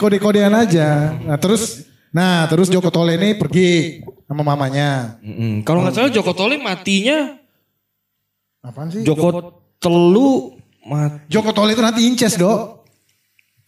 [0.00, 1.14] Kode-kodean aja.
[1.24, 1.84] Nah terus
[2.14, 3.98] Nah terus Joko Tole ini pergi
[4.30, 5.18] sama mamanya.
[5.18, 5.66] Mm-mm.
[5.66, 7.42] Kalau nggak salah Joko Tole matinya
[8.64, 9.04] Apaan sih?
[9.04, 10.56] Joko Telu
[10.88, 11.28] mati.
[11.28, 12.88] Joko Tole itu nanti inces dok.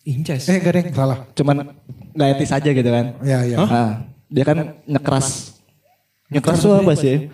[0.09, 0.49] Inces.
[0.49, 1.28] Eh enggak deh salah.
[1.37, 1.76] Cuman
[2.16, 3.20] nggak etis aja gitu kan.
[3.20, 3.57] Ya ya.
[3.61, 3.91] Ah,
[4.32, 5.59] dia kan nyekras.
[6.32, 7.28] Nyekras tuh apa sih?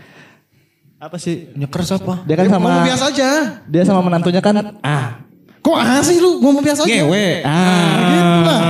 [1.02, 1.50] Apa sih?
[1.58, 2.22] Nyekers apa?
[2.22, 3.30] Dia kan Ya, sama ngomong biasa aja.
[3.66, 4.54] dia sama menantunya kan
[4.86, 5.18] ah.
[5.58, 6.94] Kok ah sih lu ngomong biasa aja?
[6.94, 7.42] Ngewe.
[7.42, 8.06] Ah.
[8.06, 8.60] Gitu lah.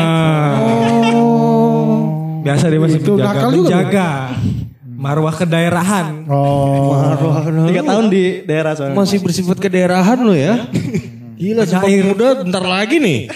[1.12, 1.92] Oh.
[2.40, 4.10] Biasa dia masih nakal juga, menjaga.
[4.96, 6.24] Marwah kedaerahan.
[6.32, 7.68] Oh.
[7.68, 8.96] Tiga tahun di daerah soalnya.
[8.96, 10.72] Masih bersifat kedaerahan lo ya.
[11.36, 13.28] Gila Sumpah Pemuda bentar lagi nih.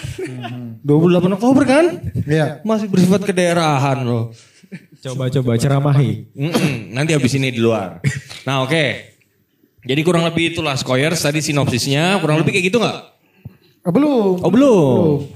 [0.81, 1.85] 28 Oktober kan?
[2.25, 2.65] Iya.
[2.65, 4.33] Masih bersifat kedaerahan lo.
[5.03, 6.31] Coba-coba ceramahi.
[6.91, 8.01] Nanti habis ini di luar.
[8.45, 8.85] Nah oke.
[9.87, 12.19] Jadi kurang lebih itulah Skoyers tadi sinopsisnya.
[12.19, 12.99] Kurang lebih kayak gitu nggak?
[13.87, 14.43] Ah, belum.
[14.43, 15.31] Oh belum.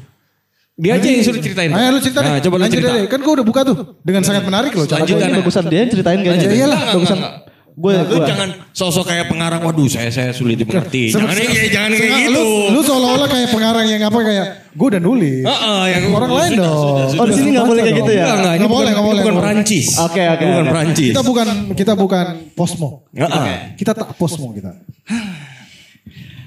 [0.75, 1.69] Dia aja yang suruh ceritain.
[1.71, 2.43] Ayo lu cerita Nah, deh.
[2.49, 2.93] coba lu Lanjut cerita.
[2.97, 3.05] deh.
[3.07, 3.77] Kan gue udah buka tuh.
[4.01, 4.89] Dengan sangat menarik loh.
[4.89, 5.29] cara Lanjut, gua.
[5.29, 5.37] Ana.
[5.39, 6.47] bagusan dia yang ceritain kayaknya.
[6.49, 7.17] Ya iyalah, Enggak, bagusan.
[7.21, 7.50] enggak, enggak.
[7.81, 9.65] Gue Lu gue jangan sosok kayak pengarang.
[9.65, 11.09] Waduh saya saya sulit dimengerti.
[11.09, 12.33] Se- Jangan se- ya, jangan kayak gitu.
[12.37, 15.41] Lu, lu seolah-olah kayak pengarang yang apa kayak gue udah nulis.
[15.43, 16.77] Heeh, yang Orang lain sudah, dong.
[16.77, 17.17] sudah, sudah.
[17.17, 18.21] Oh di sini nggak boleh kayak gitu ya?
[18.21, 18.53] Enggak, enggak.
[18.53, 19.45] Ini Nggak boleh, bukan, nggak boleh, bukan nggak.
[19.49, 19.87] Perancis.
[19.99, 20.65] Oke, oke, Bukan.
[20.69, 21.09] Perancis.
[21.09, 22.89] Kita bukan kita bukan posmo.
[23.11, 23.55] Heeh.
[23.75, 24.71] Kita tak posmo kita.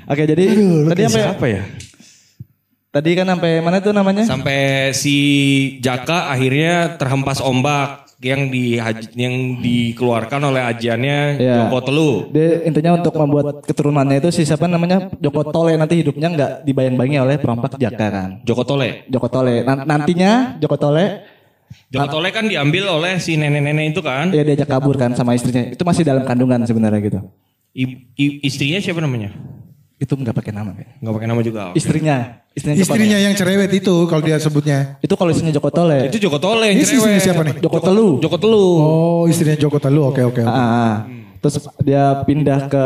[0.05, 0.43] Oke jadi
[0.85, 1.63] tadi sampai Siapa ya?
[2.91, 4.21] tadi kan sampai mana tuh namanya?
[4.21, 5.15] Sampai si
[5.79, 8.79] Jaka akhirnya terhempas ombak yang di
[9.13, 11.55] yang dikeluarkan oleh ajiannya Iya.
[11.61, 12.11] Joko Telu.
[12.31, 17.19] Dia intinya untuk membuat keturunannya itu si siapa namanya Joko Tole nanti hidupnya nggak dibayang-bayangi
[17.19, 18.29] oleh perompak Jaka kan.
[18.41, 19.05] Joko Tole.
[19.05, 19.61] Joko Tole.
[19.61, 21.05] Nan- nantinya Joko Tole
[21.89, 24.29] Joko Tole kan diambil oleh si nenek-nenek itu kan.
[24.29, 25.69] ya diajak kabur kan sama istrinya.
[25.69, 27.19] Itu masih dalam kandungan sebenarnya gitu.
[27.73, 29.33] I- i- istrinya siapa namanya?
[30.03, 30.83] Itu nggak pakai nama kan.
[30.99, 31.61] Nggak pakai nama juga.
[31.71, 31.79] oke.
[31.79, 32.43] Istrinya.
[32.51, 34.99] Istrinya, Istrinya yang cerewet itu kalau dia sebutnya.
[34.99, 36.11] Itu kalau istrinya Joko Tole.
[36.11, 37.23] Itu Joko Tole yang Ini istrinya cerewet.
[37.23, 37.55] siapa nih?
[37.63, 38.09] Joko Telu.
[38.19, 38.65] Joko Telu.
[38.77, 40.01] Oh, istrinya Joko Telu.
[40.05, 40.43] Oke, oke.
[40.43, 40.43] oke.
[40.43, 40.93] Ah, ah.
[41.39, 42.85] Terus dia pindah ke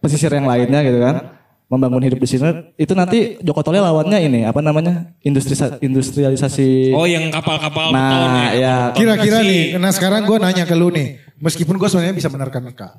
[0.00, 1.36] pesisir yang lainnya gitu kan.
[1.64, 2.74] Membangun hidup di sini.
[2.74, 5.12] Itu nanti Joko Tole lawannya ini apa namanya?
[5.20, 6.92] Industri industrialisasi.
[6.92, 8.74] Oh yang kapal-kapal beton Nah, ya.
[8.92, 9.74] Kira-kira Konversi.
[9.74, 12.98] nih, nah sekarang gue nanya ke lu nih, meskipun gue sebenarnya bisa menerka-nerka.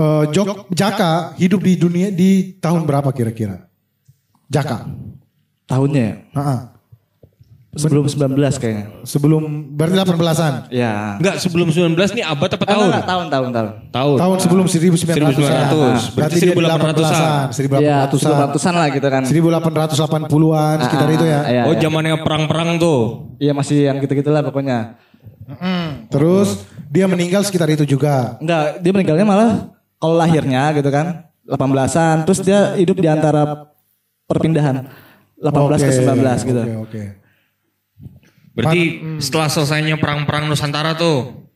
[0.00, 3.68] Eh, Jok, Jaka hidup di dunia di tahun berapa kira-kira?
[4.48, 4.88] Jaka.
[5.68, 6.14] Tahunnya ya?
[6.40, 6.60] Heeh.
[7.70, 9.06] sebelum 19 kayaknya.
[9.06, 9.42] Sebelum
[9.78, 10.54] berarti 18-an.
[10.74, 11.14] Ya.
[11.22, 12.82] Enggak sebelum 19 nih abad apa Ah, tahun?
[12.90, 13.70] enggak, tahun tahun tahun.
[13.94, 14.16] Tahun.
[14.18, 15.38] Tahun sebelum 1900.
[15.38, 16.18] 1900.
[16.18, 17.46] Berarti dia di 1800-an.
[17.54, 17.78] 1800-an.
[17.78, 18.48] Iya, 1800-an.
[18.58, 19.22] 1800-an lah gitu kan.
[19.22, 21.40] 1880-an sekitar Ah, itu ya.
[21.46, 21.78] Iya, Oh iya.
[21.78, 23.00] zamannya perang-perang tuh.
[23.38, 24.98] Iya masih yang gitu-gitulah pokoknya.
[26.10, 28.34] Terus dia meninggal sekitar itu juga.
[28.42, 29.50] Enggak, dia meninggalnya malah
[30.00, 33.68] kalau lahirnya gitu kan 18-an, terus dia hidup di antara
[34.24, 34.88] perpindahan
[35.36, 36.62] 18 ke Oke, 19 gitu.
[36.62, 37.02] Oke, oke.
[38.54, 38.80] Berarti
[39.22, 41.48] setelah selesainya perang-perang Nusantara tuh.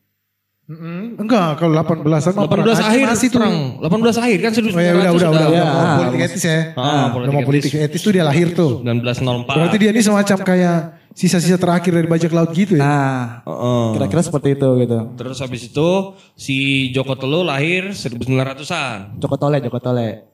[0.64, 3.36] Mm, Enggak, kalau 18-an mah 18 perang akhir masih tuh.
[3.36, 3.56] perang.
[3.84, 5.66] 18 akhir kan Oh ya udah udah udah, Ya, udah.
[5.68, 6.58] Ah, politik etis ya.
[6.72, 7.04] Ah,
[7.44, 8.80] politik etis tuh dia lahir tuh.
[8.80, 9.44] 1904.
[9.44, 10.78] Berarti dia ini semacam kayak
[11.14, 12.82] sisa-sisa terakhir dari bajak laut gitu ya.
[12.82, 13.86] Nah, Heeh.
[13.96, 14.98] kira-kira seperti itu gitu.
[15.14, 15.90] Terus habis itu
[16.34, 19.16] si Joko Telu lahir 1900-an.
[19.22, 20.33] Joko Tole, Joko Tole.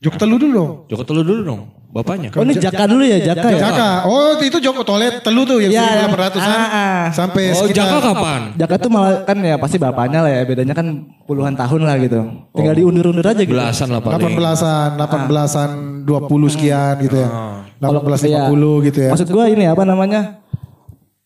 [0.00, 0.70] Joko Telu dulu dong.
[0.88, 1.60] Joko Telu dulu dong,
[1.92, 2.32] bapaknya.
[2.32, 3.68] Oh ini Jaka dulu ya, Jaka ya?
[3.68, 3.88] Jaka.
[4.08, 6.40] Oh itu Joko Tole Telu tuh yang Ya, 1800-an.
[6.40, 7.00] ah, ah.
[7.12, 8.40] Sampai Oh sekitar Jaka kapan?
[8.56, 12.16] Jaka tuh malah kan ya pasti bapaknya lah ya, bedanya kan puluhan tahun lah gitu.
[12.56, 13.52] Tinggal diundur-undur aja gitu.
[13.52, 14.24] Belasan lah paling.
[14.24, 15.70] 18-an, 18-an
[16.08, 17.28] 20 sekian gitu ya.
[17.76, 19.10] Kalau- 1850 gitu ya.
[19.12, 20.40] Maksud gua ini apa namanya?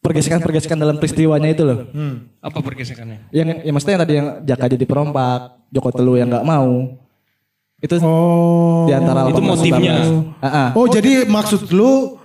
[0.03, 1.87] Pergesekan-pergesekan dalam peristiwanya itu loh.
[2.43, 3.31] Apa pergesekannya?
[3.31, 7.03] Yang ya maksudnya yang tadi yang Jaka jadi perompak, Joko Telu yang nggak mau.
[7.85, 8.89] Itu Oh.
[8.89, 9.95] di antara Itu 18, motifnya.
[10.01, 10.41] 19.
[10.41, 10.68] Ah, ah.
[10.72, 12.16] Oh jadi maksud lu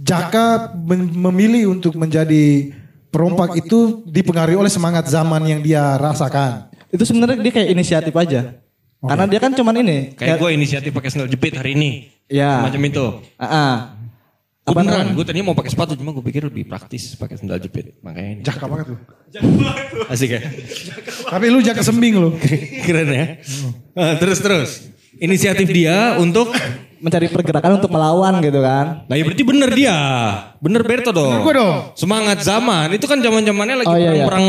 [0.00, 0.72] Jaka
[1.12, 2.72] memilih untuk menjadi
[3.10, 6.72] perompak itu dipengaruhi oleh semangat zaman yang dia rasakan.
[6.88, 8.56] Itu sebenarnya dia kayak inisiatif aja.
[8.96, 10.16] Karena dia kan cuman ini.
[10.16, 12.08] Kayak gue inisiatif pakai sandal jepit hari ini.
[12.32, 12.64] Ya.
[12.64, 13.04] Macam itu.
[13.36, 13.74] Ah, ah.
[14.60, 15.16] Gue Apa beneran, namanya?
[15.20, 17.96] gue tadinya mau pakai sepatu cuma gue pikir lebih praktis pakai sandal jepit.
[18.00, 18.42] Makanya ini.
[18.46, 18.96] Jaka banget lu.
[20.08, 20.40] Asik ya?
[21.28, 22.30] Tapi lu Jaka sembing lu.
[22.88, 23.26] Keren ya?
[23.92, 24.70] Ah, terus terus.
[25.18, 26.54] Inisiatif dia untuk
[27.00, 29.08] Mencari pergerakan untuk melawan gitu kan.
[29.08, 29.96] Nah ya berarti bener dia.
[30.60, 31.32] Bener Berto dong.
[31.32, 31.76] Bener dong.
[31.96, 32.92] Semangat zaman.
[32.92, 34.28] Itu kan zaman zamannya lagi Oh, iya, iya.
[34.28, 34.48] perang-perang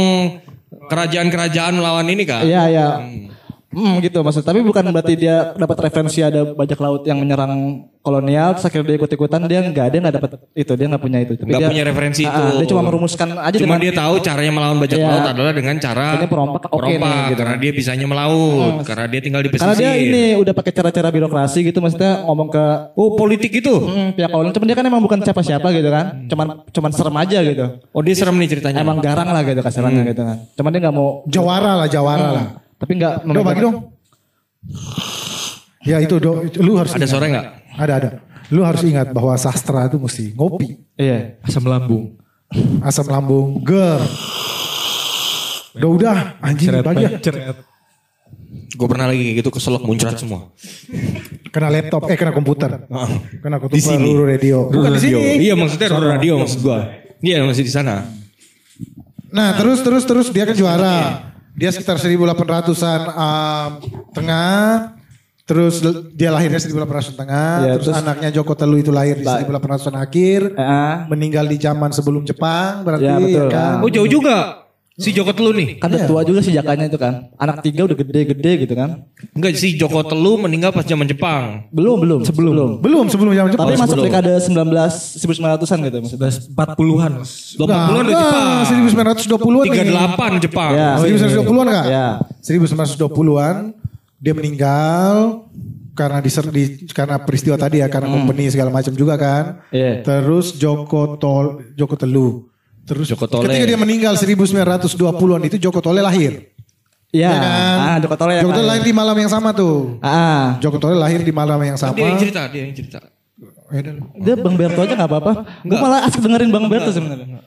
[0.92, 2.44] kerajaan-kerajaan melawan ini kak.
[2.44, 2.88] Iya, iya.
[3.00, 3.32] Hmm,
[3.74, 7.54] gitu maksud tapi bukan berarti dia dapat referensi ada bajak laut yang menyerang
[7.98, 11.34] kolonial terus akhirnya dia ikut-ikutan dia enggak dia enggak dapat itu dia enggak punya itu
[11.34, 12.42] Tapi Nggak dia- punya referensi Ah, itu.
[12.42, 15.08] ah, dia cuma merumuskan aja Cuma dengan dia tahu caranya melawan bajak Iya.
[15.08, 17.40] laut adalah dengan cara Ini perompak, oke nih, perompak, gitu.
[17.40, 19.64] karena dia bisanya melaut, karena dia tinggal di pesisir.
[19.64, 22.64] karena dia ini udah pakai cara-cara birokrasi gitu maksudnya ngomong ke
[22.94, 23.72] Oh politik itu?
[23.72, 27.38] hmm, pihak kolonial cuman dia kan emang bukan siapa-siapa gitu kan cuman cuman serem aja
[27.40, 28.82] gitu Oh dia serem nih ceritanya.
[28.82, 32.46] emang garang lah gitu kasarannya gitu kan cuman dia nggak mau Jawara lah, Jawara lah.
[32.82, 33.78] Tapi nggak Do bagi dong.
[35.82, 37.10] Ya itu do, lu harus Ada ingat.
[37.10, 37.46] suara nggak?
[37.78, 38.10] Ada ada.
[38.52, 42.18] Lu harus ingat bahwa sastra itu mesti ngopi, iya Asam lambung.
[42.84, 44.02] asam lambung, ger.
[45.72, 47.10] Udah udah, anjing Ceret, bagi ya.
[47.24, 47.58] ceret.
[48.76, 50.52] Gue pernah lagi kayak gitu keselak muncrat semua.
[51.48, 52.92] Kena laptop, eh kena komputer.
[53.40, 54.04] Kena komputer, Di sini.
[54.04, 54.68] Ruru radio.
[54.68, 55.22] Bukan di sini.
[55.40, 56.80] Iya maksudnya Roro radio maksud gue.
[57.24, 58.04] Iya masih di sana.
[59.32, 61.31] Nah terus terus terus dia kan juara.
[61.56, 63.70] Dia sekitar 1800-an um,
[64.16, 64.96] tengah.
[65.42, 65.84] Terus
[66.16, 67.52] dia lahirnya 1800 tengah.
[67.68, 70.56] Ya, terus, terus- anaknya Joko Telu itu lahir di 1800-an akhir.
[70.56, 71.04] Ah.
[71.12, 73.48] Meninggal di zaman sebelum Jepang berarti Ya, betul.
[73.52, 73.84] kan.
[73.84, 74.64] Oh jauh juga.
[74.92, 75.80] Si Joko Telu nih.
[75.80, 79.56] kan udah tua juga si jakanya itu kan anak tiga udah gede-gede gitu kan Enggak
[79.56, 81.66] si Joko Telu meninggal pas zaman Jepang.
[81.72, 83.72] belum belum sebelum belum Belum sebelum zaman Jepang.
[83.72, 87.12] tapi masuk dekade 19 1900-an gitu maksudnya 40-an.
[87.56, 88.48] 80-an udah Jepang.
[88.68, 89.80] 1920-an nih.
[90.36, 90.72] 38 Jepang.
[90.76, 90.90] Ya.
[91.00, 91.86] 1920-an kak?
[91.88, 92.08] Ya.
[92.44, 93.56] 1920-an
[94.20, 95.48] dia meninggal
[95.92, 99.64] karena diser di karena peristiwa tadi ya karena company segala macam juga kan.
[99.72, 100.04] Iya.
[100.04, 102.51] Terus Joko Tol Joko Telu.
[102.92, 103.48] Terus Joko Tole.
[103.48, 106.52] ketika dia meninggal 1920-an itu Joko Tole lahir.
[107.16, 107.32] Iya.
[107.32, 107.80] Ya kan?
[107.80, 109.96] Ah, Joko Tole yang Joko Tole lahir di malam yang sama tuh.
[110.04, 111.96] Ah, Joko Tole lahir di malam yang sama.
[111.96, 113.00] Dia yang cerita, dia yang cerita.
[113.72, 113.80] Eh,
[114.20, 115.32] dia Bang Berto aja gak apa-apa.
[115.64, 117.40] Gue malah asik dengerin Bang Berto sebenarnya.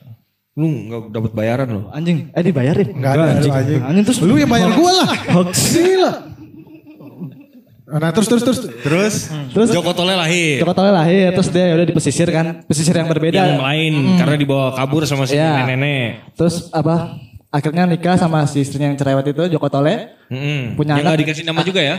[0.55, 1.81] Lu nggak dapat bayaran lo.
[1.91, 2.95] Anjing, eh dibayarin.
[2.95, 3.51] Enggak ada anjing.
[3.51, 3.81] anjing.
[3.83, 5.09] Anjing terus Lu yang bayar gua lah.
[5.51, 6.11] Gila.
[7.95, 8.59] Nah terus terus terus.
[8.59, 9.13] Terus,
[9.49, 10.59] Terus Joko Tole lahir.
[10.59, 13.39] Joko Tole lahir terus dia udah di pesisir kan, pesisir yang berbeda.
[13.47, 15.63] Yang lain karena dibawa kabur sama si Iya.
[15.63, 16.35] nenek-nenek.
[16.35, 17.15] Terus apa?
[17.47, 20.11] Akhirnya nikah sama si istrinya yang cerewet itu Joko Tole.
[20.27, 20.75] Mm-mm.
[20.75, 21.07] Punya Yang anak.
[21.07, 21.97] nggak dikasih nama juga ya?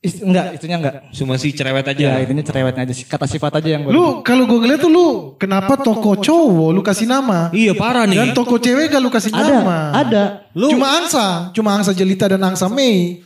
[0.00, 0.94] Ist- enggak, istrinya enggak.
[1.12, 1.96] Cuma si cerewet aja.
[1.96, 3.04] Ya, intinya cerewetnya aja sih.
[3.04, 6.80] Kata sifat aja yang gua- Lu kalau gue ngeliat tuh lu kenapa toko cowok lu
[6.80, 7.48] kasih nama?
[7.50, 8.16] Iya parah nih.
[8.18, 9.78] Dan toko cewek gak lu kasih ada, nama?
[9.94, 10.24] ada.
[10.52, 13.24] Lu- Cuma Angsa, cuma Angsa Jelita dan Angsa Mei.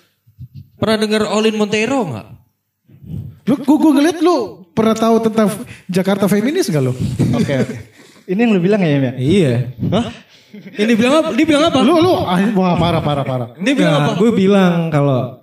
[0.79, 2.26] Pernah dengar Olin Montero nggak?
[3.49, 5.49] Lu gue gue ngeliat lu pernah tahu tentang
[5.91, 6.95] Jakarta feminis gak lu?
[7.35, 7.76] Oke, oke.
[8.29, 9.12] Ini yang lu bilang ya, Im, ya?
[9.16, 9.53] Iya.
[9.91, 10.07] Hah?
[10.55, 11.29] Ini bilang apa?
[11.35, 11.81] Dia bilang apa?
[11.83, 13.49] Lu lu ah, wah parah parah parah.
[13.59, 14.11] Dia bilang apa?
[14.20, 15.43] Gue bilang kalau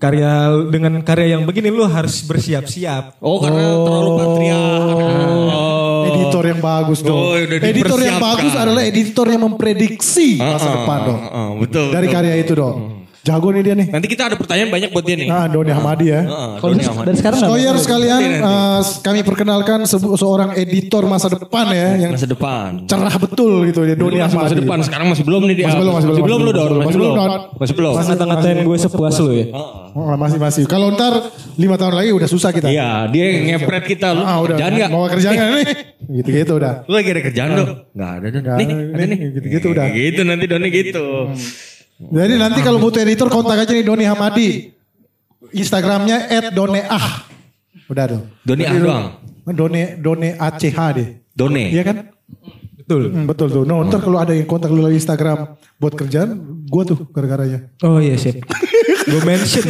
[0.00, 0.32] karya
[0.72, 3.16] dengan karya yang begini lu harus bersiap-siap.
[3.22, 4.82] Oh karena terlalu patriark.
[5.50, 6.08] Oh.
[6.10, 7.16] Editor yang bagus dong.
[7.16, 11.20] Oh, udah editor yang bagus adalah editor yang memprediksi masa Ah, depan ah, dong.
[11.20, 11.86] ah, ah, betul.
[11.94, 12.16] Dari betul.
[12.18, 12.78] karya itu dong.
[13.20, 13.86] Jago nih dia nih.
[13.86, 15.28] Nanti kita ada pertanyaan banyak buat dia nih.
[15.28, 16.20] Nah, Doni Hamadi ya.
[16.22, 17.04] Heeh, Kalau Doni dari, Ahmad.
[17.04, 22.24] dari sekarang Skoyer sekalian, eh, kami perkenalkan sebu- seorang editor masa depan ya, yang Masa
[22.24, 22.68] depan.
[22.86, 25.66] cerah betul gitu ya, Doni Masih masa depan, sekarang masih belum nih dia.
[25.66, 26.64] Masih belum, masih belum, belum lu masih Don.
[26.64, 27.12] belum, Masih masih belum.
[27.60, 27.92] Masih belum.
[27.92, 29.46] Masih- Ngata-ngatain gue sepuas lu ya.
[29.90, 30.62] Oh, masih masih.
[30.64, 31.12] Kalau ntar
[31.54, 32.66] lima tahun lagi udah susah kita.
[32.66, 34.22] Iya, dia ngepret kita lu.
[34.22, 34.56] Ah, udah.
[34.56, 34.88] Kerjaan nggak?
[34.88, 35.66] Mau kerjaan nggak nih?
[36.16, 36.72] Gitu-gitu udah.
[36.84, 37.68] Lu lagi ada kerjaan dong?
[37.92, 38.42] Nggak ada Don.
[38.56, 39.06] Nih, ada, nih.
[39.06, 39.18] nih.
[39.36, 39.84] Gitu-gitu udah.
[39.88, 41.06] Gitu nanti Doni gitu.
[42.00, 44.72] Jadi nanti kalau butuh editor kontak aja nih Doni Hamadi.
[45.52, 47.28] Instagramnya @doneah.
[47.92, 48.22] Udah tuh.
[48.40, 49.06] Doni ah doang.
[49.50, 51.08] Done Done ACH deh.
[51.36, 51.64] Done.
[51.68, 51.96] Iya kan?
[52.90, 53.06] Betul.
[53.14, 53.62] Hmm, betul tuh.
[53.62, 57.70] No, ntar kalau ada yang kontak lu lewat Instagram buat kerjaan, gua tuh gara-garanya.
[57.86, 58.42] Oh iya sip.
[59.06, 59.62] gue mention.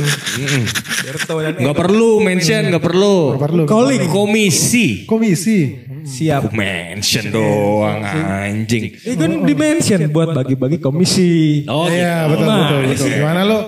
[1.60, 3.36] Nggak perlu mention, nggak perlu.
[3.36, 3.62] Nggak perlu.
[3.68, 5.04] Calling komisi.
[5.04, 5.76] Komisi.
[6.00, 6.56] Siap.
[6.56, 8.88] Mention doang anjing.
[8.88, 11.68] Ini kan di mention buat bagi-bagi komisi.
[11.68, 12.40] Oh Iya, gitu.
[12.40, 13.08] betul, betul, betul.
[13.20, 13.60] Gimana lu?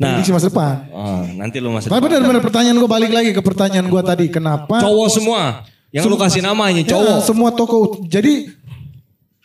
[0.00, 0.74] Nah, Prediksi masa depan.
[0.92, 4.28] oh, nanti lu masih Tapi benar-benar pertanyaan gua balik lagi ke pertanyaan gua tadi.
[4.28, 4.80] Kenapa?
[4.80, 7.18] cowok semua yang lu kasih namanya Ya, cowok.
[7.22, 8.02] semua toko.
[8.06, 8.46] Jadi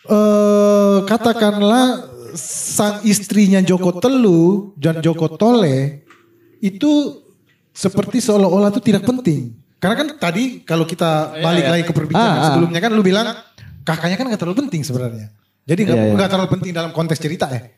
[0.05, 2.05] eh katakanlah
[2.37, 6.05] sang istrinya Joko Telu dan Joko Tole
[6.59, 7.21] itu
[7.71, 9.55] seperti seolah-olah itu tidak penting.
[9.79, 12.45] Karena kan tadi kalau kita balik lagi ke perbincangan Ah, ah.
[12.53, 13.27] sebelumnya kan lu bilang
[13.83, 15.29] kakaknya kan gak terlalu penting sebenarnya.
[15.65, 16.13] Jadi gak, Iya, iya.
[16.15, 17.69] nggak terlalu penting dalam konteks cerita ya.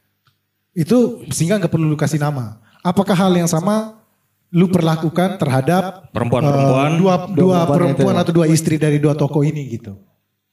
[0.72, 2.62] Itu sehingga gak perlu lu kasih nama.
[2.80, 3.97] Apakah hal yang sama
[4.48, 6.92] lu perlakukan terhadap Perempuan-perempuan.
[6.96, 7.70] eh, dua, dua perempuan
[8.00, 8.22] perempuan itu.
[8.24, 10.00] atau dua istri dari dua tokoh ini gitu.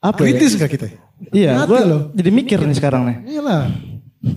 [0.03, 0.35] Apa ya?
[0.35, 0.87] Kritis gak kita?
[1.31, 2.01] Iya, gue loh.
[2.13, 3.39] jadi mikir nih sekarang nih.
[3.39, 3.71] Iyalah.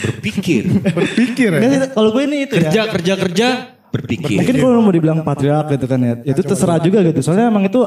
[0.00, 0.64] Berpikir.
[0.80, 1.92] Berpikir ya.
[1.92, 2.88] Kalau gue ini itu kerja ya.
[2.88, 3.46] kerja kerja
[3.90, 4.38] berpikir.
[4.40, 6.14] Mungkin kalau mau dibilang patriark gitu kan ya.
[6.24, 7.20] Itu terserah juga gitu.
[7.20, 7.80] Soalnya emang itu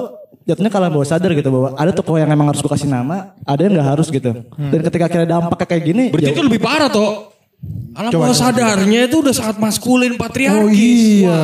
[0.44, 3.62] jatuhnya kalau bawah sadar gitu bahwa ada tokoh yang emang harus gue kasih nama, ada
[3.64, 4.30] yang nggak harus gitu.
[4.54, 7.33] Dan ketika kira dampaknya kayak gini, Berarti ya itu lebih parah toh.
[7.94, 10.66] Alam bawah sadarnya itu udah sangat maskulin patriarkis.
[10.66, 11.42] Oh iya.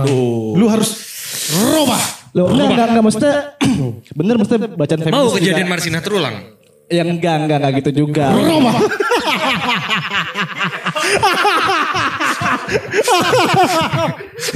[0.00, 0.54] Aduh.
[0.54, 0.92] Lu harus
[1.56, 2.02] robah.
[2.36, 3.36] Loh, enggak, enggak, enggak, maksudnya
[4.20, 5.40] bener maksudnya bacaan feminis Mau juga.
[5.40, 6.36] kejadian Marsina terulang?
[6.86, 8.30] yang enggak, enggak, enggak gitu juga.
[8.30, 8.76] Robah.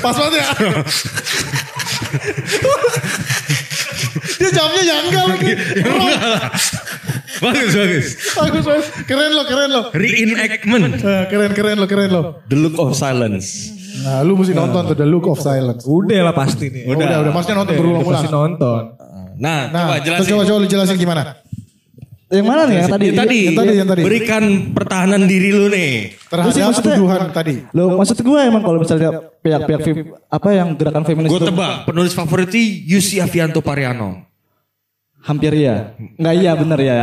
[0.03, 0.47] Pas banget ya.
[4.39, 5.53] Dia jawabnya ya enggak lagi.
[7.41, 8.07] Bagus bagus.
[8.33, 8.87] Bagus, bagus.
[9.05, 9.83] Keren lo, keren lo.
[9.91, 10.93] Reenactment.
[10.97, 12.23] Eh, Keren, keren lo, keren lo.
[12.47, 13.77] The look of silence.
[14.01, 15.83] Nah, lu mesti nonton tuh The Look of Silence.
[15.85, 16.89] Udah lah pasti nih.
[16.89, 17.33] Oh, udah, udah.
[17.35, 18.23] Maksudnya nonton Udah berulang-ulang.
[18.23, 18.83] pasti nonton.
[19.37, 20.31] Nah, Nah, coba jelasin.
[20.31, 21.23] coba coba lu jelasin gimana?
[22.31, 23.05] Yang mana nih yang tadi?
[23.11, 24.03] Yang tadi, Yang tadi, yang tadi.
[24.07, 26.15] berikan pertahanan diri lu nih.
[26.31, 27.55] Terhadap tuduhan tadi.
[27.75, 29.11] Lo maksud gue emang kalau misalnya
[29.43, 29.81] pihak-pihak
[30.31, 34.30] apa yang gerakan feminis Gue itu tebak, penulis favoritnya Yusi Avianto Pariano.
[35.21, 35.95] Hampir iya.
[36.17, 36.99] Enggak iya bener ya.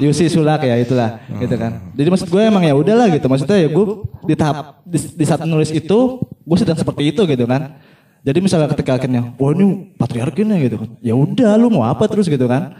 [0.00, 1.92] Yusi Sulak ya itulah gitu kan.
[1.92, 3.28] Jadi maksud gue emang ya udahlah gitu.
[3.28, 3.86] Maksudnya ya gue
[4.24, 7.76] di tahap di, di saat nulis itu gue sedang seperti itu gitu kan.
[8.18, 10.88] Jadi misalnya ketika akhirnya, wah ini patriarki nih gitu kan.
[11.00, 12.74] Ya udah lu mau apa terus gitu kan.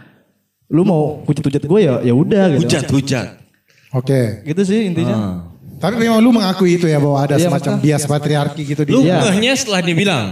[0.69, 2.65] Lu mau hujat-hujat gue ya ya udah gitu.
[2.67, 3.27] Hujat-hujat.
[3.95, 4.45] Oke.
[4.45, 5.15] Gitu sih intinya.
[5.15, 5.33] Ah.
[5.79, 8.99] Tapi memang lu mengakui itu ya bahwa ada Iya, semacam bias patriarki gitu di Lu
[8.99, 9.31] Iya.
[9.31, 10.25] ngehnya setelah dia bilang.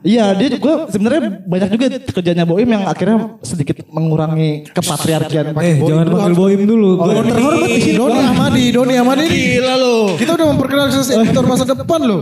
[0.00, 5.52] Iya, dia gue sebenarnya banyak juga kerjanya Boim yang akhirnya sedikit mengurangi kepatriarkian.
[5.60, 6.96] Eh jangan panggil Boim dulu.
[6.96, 7.98] Oh, Gua- terhormat di sini.
[8.00, 9.40] Doni Ahmadi, Doni Ahmadi ini.
[9.60, 9.96] Gila lu.
[10.16, 12.18] Kita udah memperkenalkan sesuatu editor masa depan lo.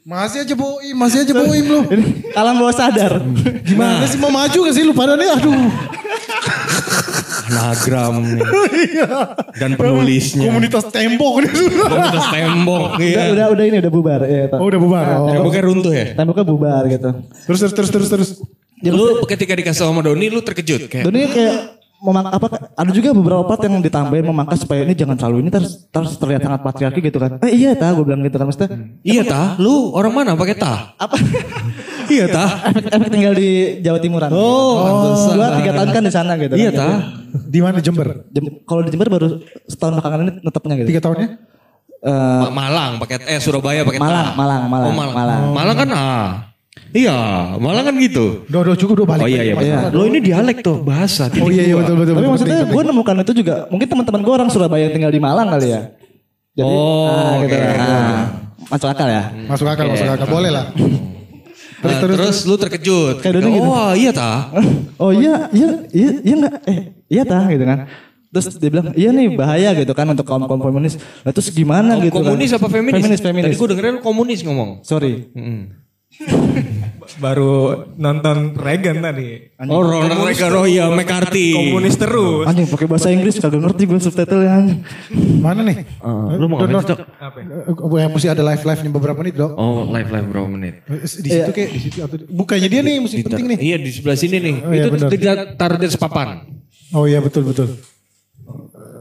[0.00, 1.80] Masih aja boim, masih aja boim lo.
[2.34, 3.22] Alam bawah sadar.
[3.62, 5.28] Gimana sih mau maju gak sih lu pada nih?
[5.30, 5.54] Aduh.
[7.50, 8.46] Anagram nih.
[9.60, 10.46] Dan penulisnya.
[10.46, 11.50] Komunitas tembok nih.
[11.82, 12.82] Komunitas tembok.
[12.94, 13.22] udah, Iya.
[13.34, 14.20] udah, udah ini udah bubar.
[14.22, 15.06] Ya, Oh udah bubar.
[15.18, 15.34] Oh.
[15.34, 16.06] Temboknya runtuh ya?
[16.14, 17.10] Temboknya bubar gitu.
[17.50, 18.30] Terus terus terus terus terus.
[18.80, 21.04] lu ketika dikasih sama Doni lu terkejut kayak.
[21.04, 25.44] Doni kayak memang apa ada juga beberapa part yang ditambahin memangkas supaya ini jangan terlalu
[25.44, 27.36] ini terus terus terlihat sangat patriarki gitu kan.
[27.44, 28.68] Eh iya tah gue bilang gitu kan maksudnya.
[29.04, 30.96] Iya tah, lu orang mana pakai tah?
[30.96, 31.16] Apa?
[32.14, 32.72] iya tah.
[32.72, 34.30] efek, efek tinggal di Jawa Timuran.
[34.32, 34.80] Oh.
[35.36, 36.54] Gua tiga tahun kan di sana gitu.
[36.56, 36.96] Iya kan, tah.
[37.30, 38.24] Di mana Jember?
[38.28, 39.26] Jem- kalau di Jember baru
[39.68, 40.88] setahun belakangan ini netepnya gitu.
[40.96, 41.28] Tiga tahunnya?
[42.00, 44.36] Eh, Ma- Malang pakai eh Surabaya pakai Malang, tah.
[44.40, 45.12] Malang, Malang, Oh, Malang.
[45.14, 45.40] Malang.
[45.52, 46.28] Malang kan ah.
[46.90, 47.16] Iya,
[47.62, 48.42] Malang kan gitu.
[48.50, 49.22] Do, do cukup do balik.
[49.22, 49.54] Oh iya iya.
[49.54, 49.78] Iya.
[49.94, 51.30] Lo ini dialek tuh bahasa.
[51.38, 52.14] Oh iya iya betul betul.
[52.18, 55.20] Tapi betul, maksudnya gue nemukan itu juga mungkin teman-teman gue orang Surabaya yang tinggal di
[55.22, 55.80] Malang kali ya.
[56.50, 57.62] Jadi Oh, ah, gitu oke.
[57.62, 57.74] lah.
[57.78, 58.20] Ah,
[58.74, 59.22] masuk akal ya.
[59.46, 60.66] Masuk akal masuk akal boleh lah.
[61.80, 63.24] Nah, terus, lu terkejut.
[63.24, 63.64] Kayak gitu.
[63.64, 64.50] Oh iya tah.
[65.00, 67.88] Oh iya, iya, iya, iya enggak, eh, iya tah gitu kan.
[68.36, 71.00] Terus dia bilang, iya nih bahaya gitu kan untuk kaum kaum komunis.
[71.24, 72.60] Nah, terus gimana gitu komunis kan?
[72.60, 73.00] apa feminis?
[73.00, 73.48] Feminis, feminis.
[73.48, 74.84] Tadi gue dengerin lu komunis ngomong.
[74.84, 75.32] Sorry.
[77.24, 79.50] Baru nonton Reagan tadi.
[79.68, 81.52] Oh, Ronald Reagan, oh iya, McCarthy.
[81.52, 82.46] Komunis terus.
[82.48, 84.56] Anjing pakai bahasa Inggris kagak ngerti gue subtitle ya.
[85.42, 85.84] Mana nih?
[86.38, 86.88] lu mau Do, ngapain, do.
[86.94, 86.98] Cok?
[87.18, 87.46] Apa ya?
[87.66, 89.52] Eh, eh, mesti ada live live nya beberapa menit dok.
[89.58, 90.74] Oh, live live berapa menit?
[90.86, 93.58] Di situ kayak di situ atau bukannya dia nih mesti penting nih.
[93.58, 94.56] Iya di sebelah sini nih.
[94.62, 96.28] Oh, iya, Itu tidak taruh di papan.
[96.94, 97.68] Oh iya betul betul.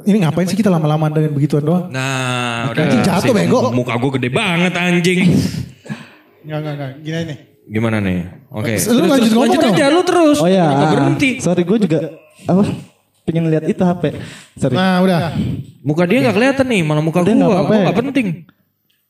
[0.10, 1.86] Ini ngapain sih kita lama-lama dengan begituan doang?
[1.92, 2.82] Nah, udah.
[2.82, 3.70] Anjing jatuh, bego.
[3.70, 5.22] Muka gue gede banget anjing.
[6.50, 6.92] Enggak enggak enggak.
[7.06, 7.38] Gini nih.
[7.70, 8.20] Gimana nih?
[8.50, 8.74] Oke.
[8.90, 9.76] Lu lanjut ngomong lanjut dong.
[9.78, 10.38] aja lu terus.
[10.42, 10.66] Oh ya.
[10.66, 11.30] Nggak berhenti.
[11.38, 12.00] Sorry gue juga
[12.50, 12.64] apa?
[13.22, 14.04] Pengen lihat itu HP.
[14.58, 14.74] Sorry.
[14.74, 15.38] Nah udah.
[15.86, 17.38] Muka dia nggak kelihatan nih, malah muka Udah, gua.
[17.38, 17.84] nggak apa-apa ya.
[17.86, 18.28] nggak penting.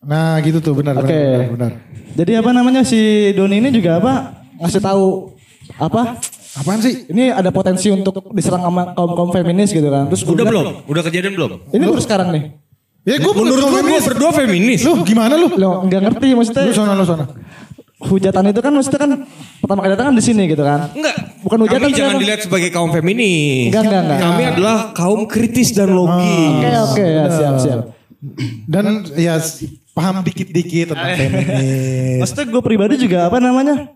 [0.03, 1.07] Nah gitu tuh benar Oke.
[1.15, 1.71] benar benar.
[2.19, 4.43] Jadi apa namanya si Doni ini juga apa?
[4.59, 5.31] Ngasih tahu
[5.79, 6.19] apa?
[6.59, 7.07] Apaan sih?
[7.07, 10.11] Ini ada potensi untuk diserang sama kaum kaum feminis gitu kan.
[10.11, 10.91] Terus Udah bilang, belum?
[10.91, 11.49] Udah kejadian belum?
[11.71, 12.43] Ini baru sekarang nih.
[13.09, 14.85] Ya gue Menurut gua gua berdua feminis.
[14.85, 15.49] Lu gimana lu?
[15.57, 16.69] Lo nggak ngerti maksudnya.
[16.69, 17.25] Lu sana lu sana.
[17.99, 19.11] hujatan itu kan maksudnya kan
[19.59, 20.87] pertama kali datang kan di sini gitu kan.
[20.95, 21.15] Enggak.
[21.43, 23.67] Bukan hujatan Kami jangan dilihat sebagai kaum feminis.
[23.67, 24.19] Enggak, enggak, enggak.
[24.23, 26.63] Kami adalah kaum kritis dan logis.
[26.63, 27.79] Oke oke ya siap siap.
[28.67, 29.35] Dan ya
[29.91, 32.19] paham dikit-dikit tentang feminis.
[32.23, 33.91] Maksudnya gue pribadi juga apa namanya?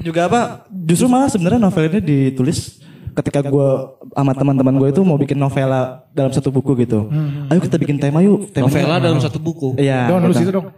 [0.00, 0.40] Juga apa?
[0.72, 2.80] Justru malah sebenarnya novel ini ditulis
[3.12, 3.70] ketika gue
[4.12, 7.08] sama teman-teman gue itu mau bikin novela dalam satu buku gitu.
[7.48, 8.52] Ayo kita bikin tema yuk.
[8.52, 9.74] Temanya- Novela dalam satu buku.
[9.76, 10.08] Iya.
[10.08, 10.68] Dong.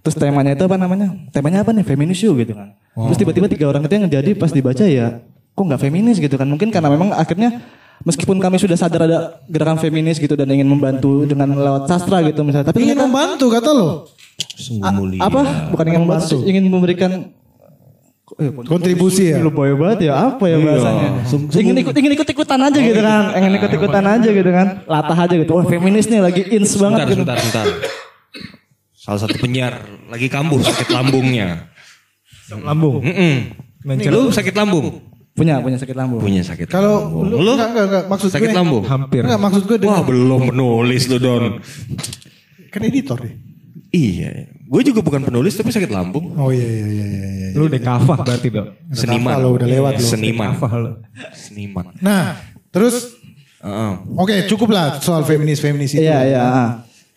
[0.00, 1.12] Terus temanya itu apa namanya?
[1.28, 1.84] Temanya apa nih?
[1.84, 2.72] Feminis yuk gitu kan.
[2.96, 5.20] Terus tiba-tiba tiga orang itu yang jadi pas dibaca ya,
[5.52, 6.48] kok nggak feminis gitu kan?
[6.48, 7.60] Mungkin karena memang akhirnya
[8.00, 12.40] meskipun kami sudah sadar ada gerakan feminis gitu dan ingin membantu dengan lewat sastra gitu
[12.40, 13.88] misalnya, tapi Ingin ternyata membantu kata lo.
[14.56, 15.20] Sungguh mulia.
[15.20, 15.40] apa?
[15.68, 17.10] Bukan ingin membantu, ingin memberikan
[18.38, 19.42] eh, Kontribusi ya.
[19.42, 21.26] Lu boy banget ya apa ya bahasanya?
[21.56, 25.18] ingin ikut ingin ikut ikutan aja gitu kan, ingin ikut ikutan aja gitu kan, latah
[25.18, 25.50] aja gitu.
[25.56, 27.14] Wah feminis nih lagi ins banget Sebentar, gitu.
[27.24, 27.66] sebentar, sebentar.
[29.00, 29.80] Salah satu penyiar
[30.12, 31.72] lagi kambuh sakit lambungnya.
[32.50, 33.02] Lambung.
[33.02, 33.34] Mm-mm.
[34.10, 35.10] Lu sakit lambung?
[35.30, 36.20] Punya punya sakit lambung.
[36.20, 36.68] Punya sakit.
[36.68, 37.56] Kalau lu, Lu?
[37.56, 38.82] enggak, enggak, enggak, maksud sakit gue, lambung?
[38.84, 39.22] Hampir.
[39.24, 41.44] Enggak maksud gue Wah dengan, belum penulis lu Don.
[42.70, 43.34] kan editor deh.
[43.90, 46.30] Iya, gue juga bukan penulis tapi sakit lambung.
[46.38, 47.28] Oh iya iya iya iya.
[47.50, 47.58] iya.
[47.58, 48.70] Lu udah kafah berarti dong.
[48.94, 49.34] Seniman.
[49.42, 50.06] Lo udah lewat lo.
[50.06, 50.54] Seniman.
[50.54, 50.90] Kafah lu.
[51.34, 51.84] Seniman.
[51.98, 52.38] Nah,
[52.70, 53.18] terus
[53.58, 53.92] Heeh.
[54.14, 56.06] oke cukup lah soal feminis feminis itu.
[56.06, 56.44] Iya iya.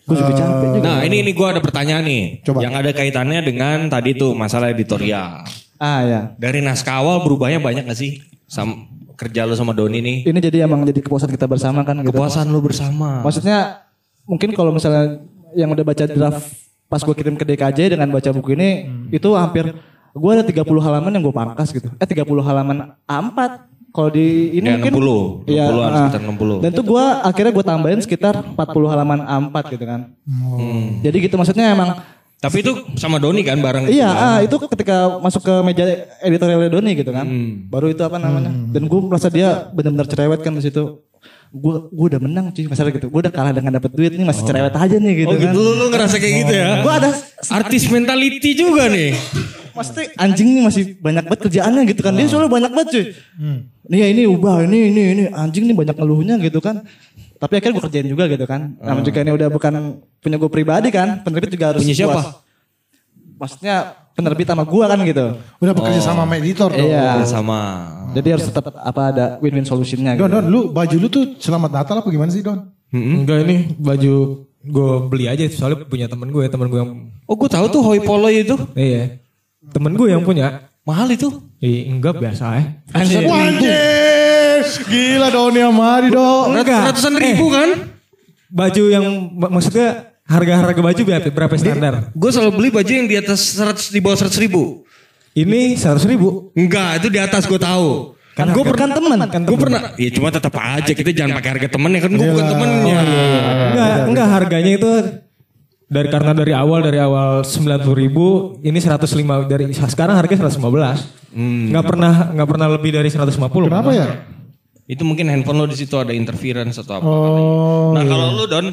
[0.02, 0.82] Gue juga capek juga.
[0.82, 2.24] Nah ini ini gue ada pertanyaan nih.
[2.42, 2.58] Coba.
[2.66, 5.46] Yang ada kaitannya dengan tadi tuh masalah editorial.
[5.78, 6.20] Ah ya.
[6.34, 8.18] Dari naskah awal berubahnya banyak gak sih?
[8.50, 10.16] Sam kerja lu sama Doni nih.
[10.26, 12.10] Ini jadi emang jadi kepuasan kita bersama kan gitu.
[12.10, 13.22] Kepuasan lu bersama.
[13.22, 13.86] Maksudnya
[14.26, 15.22] mungkin kalau misalnya
[15.54, 16.50] yang udah baca draft
[16.94, 19.74] pas gue kirim ke DKJ dengan baca buku ini itu hampir
[20.14, 21.90] gue ada 30 halaman yang gue pangkas gitu.
[21.98, 23.38] Eh 30 halaman A4.
[23.94, 24.94] Kalau di ini Ya, mungkin
[25.46, 25.50] 60.
[25.50, 25.98] Iya, 60-an, ah.
[26.06, 26.62] sekitar 60.
[26.66, 30.00] Dan tuh gue akhirnya gue tambahin sekitar 40 halaman A4 gitu kan.
[31.02, 31.98] Jadi gitu maksudnya emang
[32.38, 33.88] Tapi itu sama Doni kan bareng.
[33.88, 34.26] Iya, itu kan?
[34.30, 35.84] ah, itu ketika masuk ke meja
[36.22, 37.26] editorial Doni gitu kan.
[37.72, 38.54] Baru itu apa namanya?
[38.70, 41.02] Dan gue merasa dia benar-benar cerewet kan di situ.
[41.54, 43.06] Gue gue udah menang cuy, masalah gitu.
[43.06, 45.42] Gue udah kalah dengan dapat duit nih masih cerewet aja nih gitu Oh kan.
[45.46, 46.66] gitu lu, lu ngerasa kayak gitu ya?
[46.82, 47.10] Gue ada
[47.54, 49.14] Artis mentality juga nih.
[49.74, 52.12] maksudnya anjing nih masih banyak banget kerjaannya gitu kan.
[52.14, 53.04] Dia soalnya banyak banget cuy.
[53.86, 56.82] Nih ya ini ubah, ini ini ini anjing nih banyak ngeluhnya gitu kan.
[57.38, 58.74] Tapi akhirnya gue kerjain juga gitu kan.
[58.78, 59.72] Namun juga ini udah bukan
[60.18, 61.22] punya gue pribadi kan.
[61.22, 62.14] Penerbit juga harus Punya siapa?
[62.14, 62.26] puas.
[63.34, 63.76] Maksudnya
[64.14, 65.26] penerbit sama gue kan gitu.
[65.58, 66.86] Udah bekerja sama sama editor dong.
[66.88, 67.26] Iya.
[67.26, 67.60] Sama.
[68.14, 70.38] Jadi harus tetap apa ada win-win solutionnya Don, gitu.
[70.38, 72.70] Don, lu baju lu tuh selamat Natal apa gimana sih Don?
[72.94, 74.14] Enggak ini baju
[74.64, 76.92] gue beli aja soalnya punya temen gue, temen gue yang
[77.26, 78.54] Oh gue tahu tuh Hoi Polo itu.
[78.78, 79.18] iya.
[79.74, 80.70] Temen gue yang punya.
[80.84, 81.32] Mahal itu.
[81.64, 82.66] Ih, enggak biasa eh.
[82.92, 83.24] Anjir.
[84.84, 86.54] Gila Doni Amadi dong.
[86.54, 86.92] Enggak.
[86.92, 87.68] Ratusan ribu kan?
[88.54, 89.04] Baju yang
[89.34, 91.94] mak- maksudnya harga-harga baju berapa, berapa standar?
[92.16, 94.84] Gue selalu beli baju yang di atas 100 di bawah 100 ribu.
[95.34, 96.54] Ini seratus ribu.
[96.54, 98.14] Enggak, itu di atas gue tahu.
[98.34, 99.80] Kan gue pernah kan teman, kan Gue pernah.
[99.94, 102.32] Ya cuma tetap aja kita jangan pakai harga temen ya kan gue Iya.
[102.34, 102.98] bukan temennya.
[103.70, 104.90] Enggak, enggak harganya itu
[105.84, 111.84] dari karena dari awal dari awal 90 ribu ini 105 dari sekarang harganya 115 nggak
[111.84, 114.08] pernah nggak pernah lebih dari 150 Kenapa ya?
[114.84, 117.06] Itu mungkin handphone lo di situ ada interference atau apa.
[117.06, 117.90] Oh.
[117.96, 118.10] Nah iya.
[118.10, 118.66] kalau lu Don,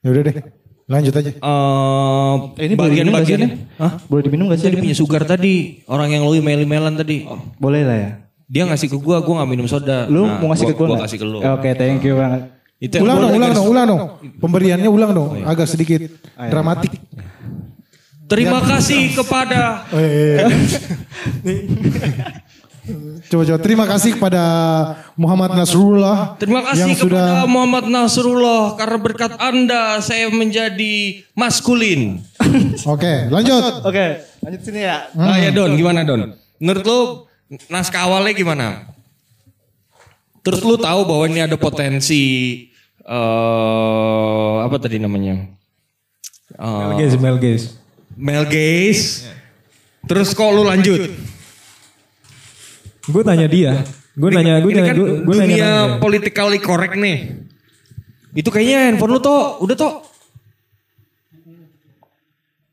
[0.00, 0.34] Ya udah deh.
[0.90, 1.30] Lanjut aja.
[1.30, 2.34] eh
[2.66, 3.78] ini boleh diminum gak sih bagian-bagian, ini?
[3.78, 3.92] Hah?
[4.10, 4.66] Boleh diminum gak sih?
[4.66, 5.54] Tadi punya sugar tadi,
[5.86, 7.22] orang yang lu email-emailan tadi.
[7.56, 8.10] Boleh lah ya.
[8.50, 10.10] Dia ngasih ke gua, gua gak minum soda.
[10.10, 11.06] Lu Nah, mau ngasih ke gua, gue gua nggak?
[11.06, 11.38] kasih ke lu.
[11.38, 12.42] Oke, thank you banget.
[12.80, 14.00] Itu Ulang gua dong, ulang dong, ulang dong.
[14.40, 15.28] Pemberiannya ulang dong.
[15.46, 16.00] Agak sedikit
[16.34, 16.90] dramatik.
[18.26, 19.84] Terima kasih kepada
[22.90, 24.42] Eh, Coba-coba terima kasih kepada
[25.14, 32.18] Muhammad Nasrullah Terima kasih yang kepada sudah Muhammad Nasrullah karena berkat Anda saya menjadi maskulin.
[32.90, 33.86] Oke, lanjut.
[33.86, 35.06] Oke, lanjut sini ya.
[35.14, 36.34] Ah ya Don, gimana Don?
[36.58, 37.00] Menurut lu
[37.70, 38.66] naskah awalnya gimana?
[40.42, 42.22] Terus lu tahu bahwa ini ada potensi
[43.00, 45.46] eh apa tadi namanya?
[46.58, 47.66] Eh, Mel Gaze, Mel Gaze.
[48.18, 49.30] Mel Gaze.
[50.04, 50.98] Terus kok lu lanjut?
[53.08, 53.80] Gue tanya dia.
[54.12, 55.46] Gue nanya, gue ini nanya, kan gue gue nanya.
[55.48, 55.96] dunia nanya.
[56.02, 57.18] politically correct nih.
[58.36, 59.94] Itu kayaknya handphone lu toh, udah toh.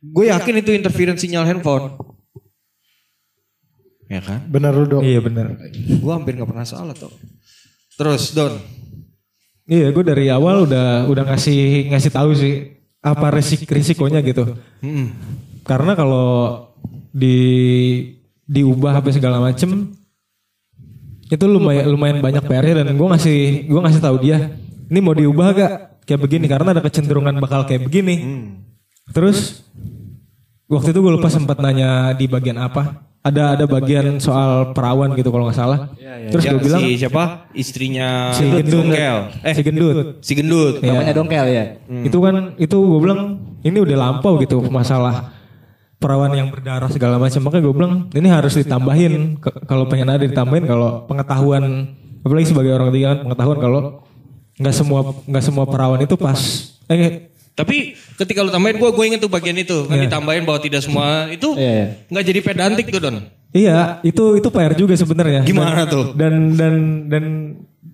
[0.02, 1.96] Gue yakin itu interference sinyal handphone.
[4.08, 4.48] Ya kan?
[4.48, 5.04] benar lu dong.
[5.04, 5.56] Iya benar.
[5.76, 7.12] Gue hampir nggak pernah salah toh.
[7.98, 8.54] Terus Don,
[9.68, 14.56] Iya, gue dari awal udah udah ngasih ngasih tahu sih apa resik risikonya gitu.
[14.80, 15.12] Hmm.
[15.68, 16.72] Karena kalau
[17.12, 17.36] di
[18.48, 19.92] diubah apa segala macem
[21.28, 24.56] itu lumayan lumayan banyak PR-nya dan gue ngasih gue ngasih tahu dia
[24.88, 25.74] ini mau diubah gak
[26.08, 28.48] kayak begini karena ada kecenderungan bakal kayak begini.
[29.12, 29.64] Terus
[30.72, 33.04] waktu itu gue lupa sempat nanya di bagian apa.
[33.28, 35.92] Ada ada bagian soal perawan gitu kalau nggak salah.
[36.32, 37.24] Terus Ya, gue bilang si siapa?
[37.52, 38.88] Istrinya Si gendut.
[38.88, 39.18] Dongkel.
[39.44, 39.96] Eh, si gendut.
[40.24, 40.76] si gendut.
[40.80, 40.96] Iya.
[40.96, 41.64] Namanya dongkel ya.
[42.08, 43.20] Itu kan itu gue bilang
[43.68, 45.36] ini udah lampau gitu masalah
[45.98, 47.42] perawan yang berdarah segala macam.
[47.42, 52.90] Makanya gue bilang ini harus ditambahin kalau pengen ada ditambahin kalau pengetahuan apalagi sebagai orang
[52.90, 53.82] ketiga kan pengetahuan kalau
[54.58, 56.40] nggak semua nggak semua perawan itu pas
[56.88, 60.06] eh Tapi ketika lu tambahin gue, gue inget tuh bagian itu kan Iya.
[60.06, 61.86] ditambahin bahwa tidak semua itu Iya, iya.
[62.06, 63.18] nggak jadi pedantik tuh Don.
[63.50, 65.42] Iya, itu itu PR juga sebenarnya.
[65.42, 66.06] Gimana Dan- tuh?
[66.14, 66.74] Dan dan
[67.10, 67.26] dan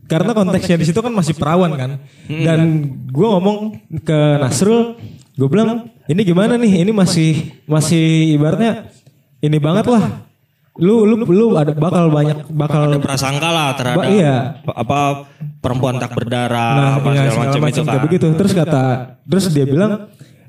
[0.04, 1.92] karena konteksnya di situ kan masih perawan kan.
[2.28, 2.44] Hmm.
[2.44, 2.60] Dan
[3.08, 5.00] gue ngomong ke Nasrul,
[5.34, 6.86] gue bilang ini gimana nih?
[6.86, 7.32] Ini masih
[7.66, 8.90] masih ibaratnya
[9.40, 10.24] ini banget lah.
[10.74, 14.58] Lu lu lu ada bakal banyak bakal Ada prasangka lah terhadap Ba- iya.
[14.66, 15.30] apa
[15.62, 18.06] perempuan tak berdarah nah, apa iya, segala macam itu kayak kan.
[18.10, 18.26] begitu.
[18.34, 18.84] Terus kata
[19.22, 19.92] terus dia bilang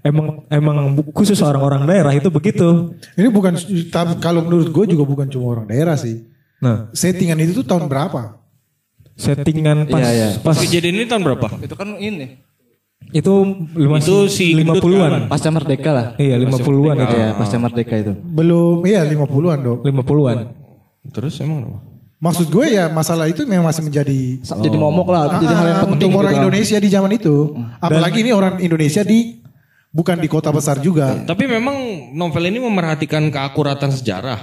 [0.01, 0.77] emang emang
[1.13, 2.97] khusus orang-orang daerah itu begitu.
[3.21, 3.53] Ini bukan
[3.93, 6.25] tapi kalau menurut gue juga bukan cuma orang daerah sih.
[6.65, 8.41] Nah, Settingan itu tuh tahun berapa?
[9.15, 10.29] settingan pas Iya, iya.
[10.43, 11.47] pas Kejadian ini tahun berapa?
[11.63, 12.43] Itu kan ini.
[13.15, 13.35] Itu
[13.73, 15.31] lima Itu si gendut 50-an.
[15.31, 16.07] Pasca merdeka lah.
[16.19, 17.15] Iya, 50-an itu.
[17.15, 18.13] Iya, pasca merdeka itu.
[18.19, 19.79] Belum, iya 50-an dong.
[19.81, 20.39] 50-an.
[21.09, 21.79] Terus emang apa?
[22.19, 25.87] Maksud gue ya masalah itu memang masih menjadi Jadi momok lah, jadi hal yang Ah,
[25.87, 26.41] penting untuk orang gitu.
[26.43, 27.37] Indonesia di zaman itu.
[27.79, 29.45] Apalagi ini orang Indonesia di
[29.93, 31.21] bukan di kota besar juga.
[31.21, 31.77] Tapi memang
[32.11, 34.41] novel ini memerhatikan keakuratan sejarah.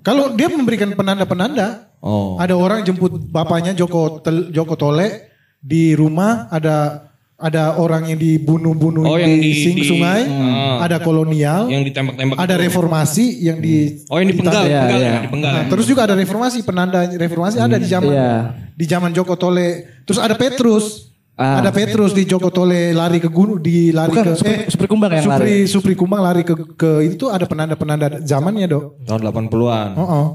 [0.00, 2.36] Kalau dia memberikan penanda-penanda, Oh.
[2.36, 7.00] ada orang jemput bapaknya Joko Tel- Joko Tole di rumah, ada
[7.34, 10.86] ada orang yang dibunuh-bunuh Oh, di, yang di- sing di- sungai, Ah.
[10.86, 12.36] ada kolonial, Yang ditembak-tembak.
[12.36, 12.62] ada itu.
[12.62, 15.10] reformasi yang di Oh yang dipenggal, dipenggal, iya.
[15.10, 15.52] ya, dipenggal.
[15.52, 18.32] Nah, terus juga ada reformasi, penanda reformasi ada di zaman Iya.
[18.72, 19.68] di zaman Joko Tole.
[20.02, 21.10] Terus ada Petrus.
[21.34, 21.58] Ah.
[21.58, 25.10] Ada Petrus di Joko Tole lari ke gunung di lari Bukan, ke Supri- Supri Kumbang
[25.12, 25.56] yang Supri, lari.
[25.66, 29.02] Supri Kumbang lari ke ke itu ada penanda-penanda zamannya, Dok.
[29.02, 29.88] Tahun 80-an.
[29.98, 30.26] Oh, oh.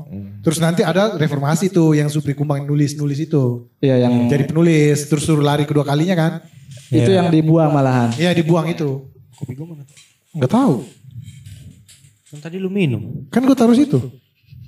[0.43, 3.71] Terus nanti ada reformasi tuh yang Supri Kumbang nulis-nulis itu.
[3.79, 6.31] Iya, yang Jadi penulis, terus suruh lari kedua kalinya kan.
[6.89, 8.09] Itu yang dibuang malahan.
[8.17, 9.05] Iya dibuang itu.
[9.37, 9.83] Kopi gue mana?
[10.33, 10.85] Nggak tahu.
[12.29, 13.25] Kan tadi lu minum.
[13.33, 13.97] Kan gue taruh situ.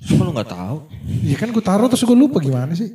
[0.02, 0.82] Cuma lu gak tahu.
[1.22, 2.90] Iya kan gue taruh terus gue lupa gimana sih.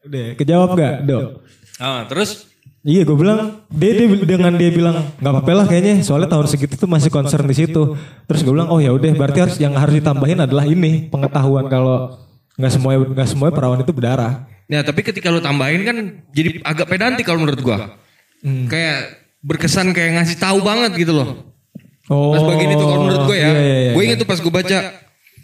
[0.00, 1.44] Udah, kejawab gak, Dok?
[1.76, 2.48] Ah, terus
[2.80, 6.80] Iya, gue bilang dia, dia dengan dia bilang nggak apa-apa lah kayaknya soalnya tahun segitu
[6.80, 7.92] tuh masih concern di situ.
[8.24, 12.16] Terus gue bilang oh ya udah berarti harus yang harus ditambahin adalah ini pengetahuan kalau
[12.56, 14.48] nggak semua nggak semua perawan itu berdarah.
[14.70, 15.96] Ya tapi ketika lu tambahin kan
[16.30, 17.98] jadi agak pedantik kalau menurut gua.
[18.40, 18.98] Kayak
[19.42, 21.50] berkesan kayak ngasih tahu banget gitu loh.
[22.06, 23.46] Oh, Pas bagian itu kalau menurut gua ya.
[23.46, 23.92] iya, iya, iya.
[23.94, 24.78] Gue inget tuh pas gua baca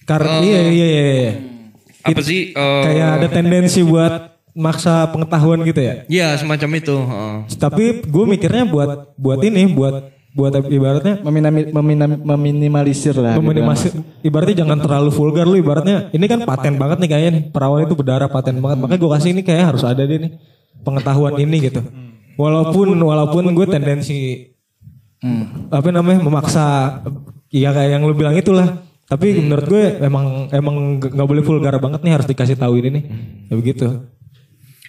[0.02, 0.42] Karena Oh.
[0.42, 1.04] iya iya iya.
[1.10, 1.32] iya.
[2.06, 4.12] apa sih eh, Kayak ada tendensi buat
[4.54, 5.94] maksa pengetahuan gitu ya.
[6.06, 6.94] Iya semacam itu.
[6.96, 7.34] heeh.
[7.58, 13.34] Tapi gue mikirnya buat buat ini buat buat ibaratnya Meminami- meminam- meminimalisir lah.
[13.34, 13.40] gitu.
[13.40, 13.86] meminimasi
[14.20, 17.42] ibaratnya jangan terlalu vulgar lu ibaratnya ini kan paten banget nih kayaknya nih.
[17.48, 18.78] Perawan itu berdarah paten banget.
[18.84, 20.36] Makanya gue kasih ini kayak harus ada deh nih
[20.84, 21.80] pengetahuan ini gitu.
[22.36, 24.52] Walaupun walaupun gue tendensi
[25.72, 27.00] apa namanya memaksa
[27.48, 28.84] ya kayak yang lu bilang itulah.
[29.08, 33.02] Tapi menurut gue emang emang nggak boleh vulgar banget nih harus dikasih tahu ini nih.
[33.48, 33.86] Ya begitu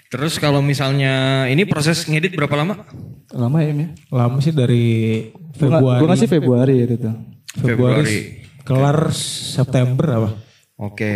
[0.08, 2.88] Terus kalau misalnya ini proses ngedit berapa lama?
[3.36, 3.88] Lama ya, ya.
[4.08, 4.86] lama sih dari
[5.32, 7.16] Gue Februari ngasih Februari itu tuh.
[7.60, 8.18] Februari Februari.
[8.64, 10.30] kelar September apa
[10.78, 11.14] Oke.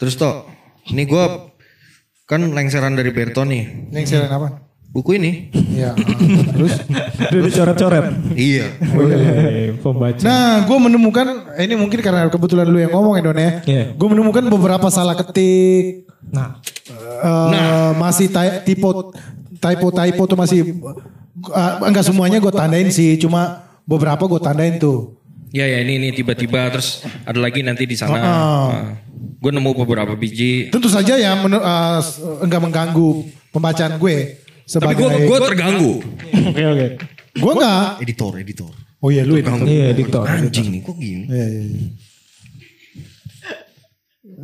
[0.00, 0.48] Terus toh,
[0.88, 1.52] ini gua
[2.24, 3.92] kan lengseran dari Berto nih.
[3.92, 4.64] Lengseran apa?
[4.94, 5.52] Buku ini.
[5.74, 5.92] Ya.
[6.54, 6.80] Terus?
[7.28, 8.04] Udah dicoret-coret.
[8.38, 8.72] Iya.
[8.94, 10.22] Wih, pembaca.
[10.22, 11.26] Nah, gue menemukan
[11.58, 13.52] ini mungkin karena kebetulan lu yang ngomong ya Don ya.
[13.66, 13.84] Iya.
[13.98, 16.03] Gue menemukan beberapa salah ketik.
[16.30, 16.60] Nah,
[17.24, 19.12] Eh, masih ty- typo
[19.56, 20.60] typo typo tuh masih
[21.48, 25.16] uh, enggak semuanya gue tandain sih, cuma beberapa gue tandain tuh.
[25.48, 28.20] Ya ya ini ini tiba-tiba terus ada lagi nanti di sana.
[28.20, 28.68] Oh.
[29.14, 30.68] gue nemu beberapa biji.
[30.68, 32.00] Tentu saja ya menu- uh,
[32.40, 33.08] enggak mengganggu
[33.50, 35.92] pembacaan gue Tapi sebagai gue gue terganggu.
[36.52, 36.86] oke oke.
[37.34, 37.88] gue enggak.
[38.00, 38.72] Editor editor.
[39.00, 39.64] Oh iya lu editor.
[39.64, 40.24] Iya, editor.
[40.24, 41.24] Anjing nih kok gini.
[41.28, 41.88] Iya, iya, iya.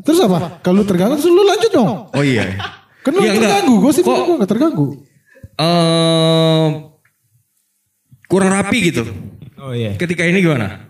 [0.00, 0.60] Terus apa?
[0.60, 1.90] Kalau lu terganggu terus lu lanjut dong.
[2.10, 2.56] Oh iya.
[3.00, 4.86] Kan lu Iya, terganggu, gue sih gue enggak terganggu.
[5.56, 6.66] Eh
[8.26, 9.02] kurang rapi gitu.
[9.58, 9.94] Oh iya.
[9.94, 10.88] Ketika ini gimana?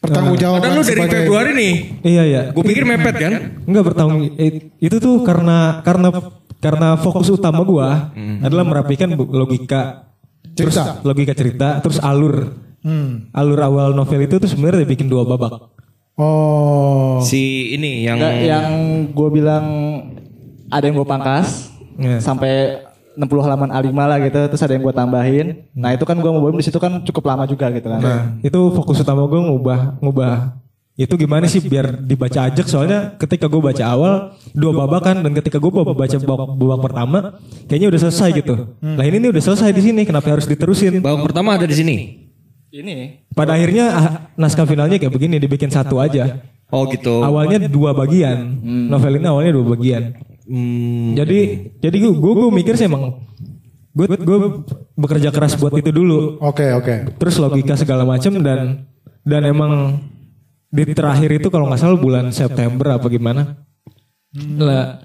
[0.00, 1.74] Pertanggung jawaban Padahal lu dari sebagai- Februari nih.
[2.02, 2.42] Iya iya.
[2.50, 3.32] Gue pikir mepet kan?
[3.62, 6.08] Enggak bertanggung it- itu tuh karena karena
[6.56, 10.12] karena fokus utama gua adalah merapikan logika
[10.52, 11.00] terus Cerita.
[11.02, 13.28] logika cerita terus alur Hmm.
[13.32, 15.72] alur awal novel itu tuh sebenarnya dibikin dua babak.
[16.20, 17.16] Oh.
[17.24, 18.68] Si ini yang Nggak, yang
[19.08, 19.64] gue bilang
[20.68, 22.16] ada yang gue pangkas Iya.
[22.16, 22.80] sampai
[23.12, 25.46] 60 halaman A5 lah gitu terus ada yang gue tambahin
[25.76, 28.56] nah itu kan gue ngobrol di situ kan cukup lama juga gitu kan Nah, itu
[28.72, 30.56] fokus utama gue ngubah ngubah
[30.96, 35.32] itu gimana sih biar dibaca ajak soalnya ketika gue baca awal dua babak kan dan
[35.32, 37.18] ketika gue baca babak, babak pertama
[37.68, 38.54] kayaknya udah selesai gitu.
[38.80, 41.00] Nah ini nih udah selesai di sini kenapa harus diterusin?
[41.00, 41.96] babak pertama ada di sini.
[42.70, 44.06] Ini Pada akhirnya ah,
[44.38, 46.42] naskah finalnya kayak begini dibikin satu aja.
[46.70, 47.22] Oh gitu.
[47.22, 48.62] Awalnya dua bagian.
[48.86, 50.14] Novel ini awalnya dua bagian.
[50.46, 53.22] Hmm, Jadi jadi gue gue mikir sih emang
[53.90, 54.38] gue gue
[54.94, 56.38] bekerja keras buat itu dulu.
[56.42, 57.18] Oke, oke.
[57.18, 58.86] Terus logika segala macam dan
[59.26, 59.98] dan emang
[60.70, 63.66] di terakhir itu kalau nggak salah bulan September apa gimana.
[64.58, 65.02] Lah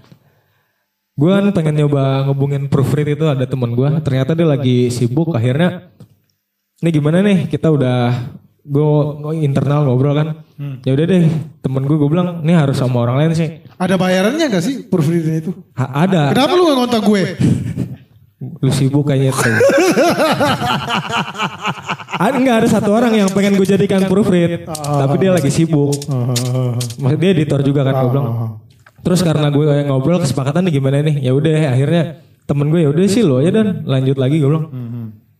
[1.16, 5.88] gue kan pengen nyoba ngubungin proofread itu ada temen gue ternyata dia lagi sibuk akhirnya
[6.82, 7.47] ini gimana nih?
[7.47, 7.99] Kita udah
[8.65, 8.86] gue
[9.39, 10.28] internal ngobrol kan?
[10.84, 11.23] Ya udah deh
[11.59, 13.49] temen gue gue bilang ini harus sama orang lain sih.
[13.76, 15.51] Ada bayarannya gak sih proofreading itu?
[15.76, 16.32] Ha- ada.
[16.32, 17.21] Kenapa lu gak ngontak gue?
[18.63, 19.55] lu sibuk kayaknya tuh.
[22.15, 22.55] Ada nggak?
[22.63, 25.95] Ada satu orang yang pengen gue jadikan proofread tapi dia lagi sibuk.
[27.01, 28.28] Maksud dia editor juga kan gue bilang.
[29.05, 31.15] Terus karena gue yang ngobrol kesepakatan nih gimana nih?
[31.21, 32.03] Ya udah akhirnya
[32.45, 33.84] temen gue ya udah sih lo aja dan.
[33.84, 34.67] Lanjut lagi gue bilang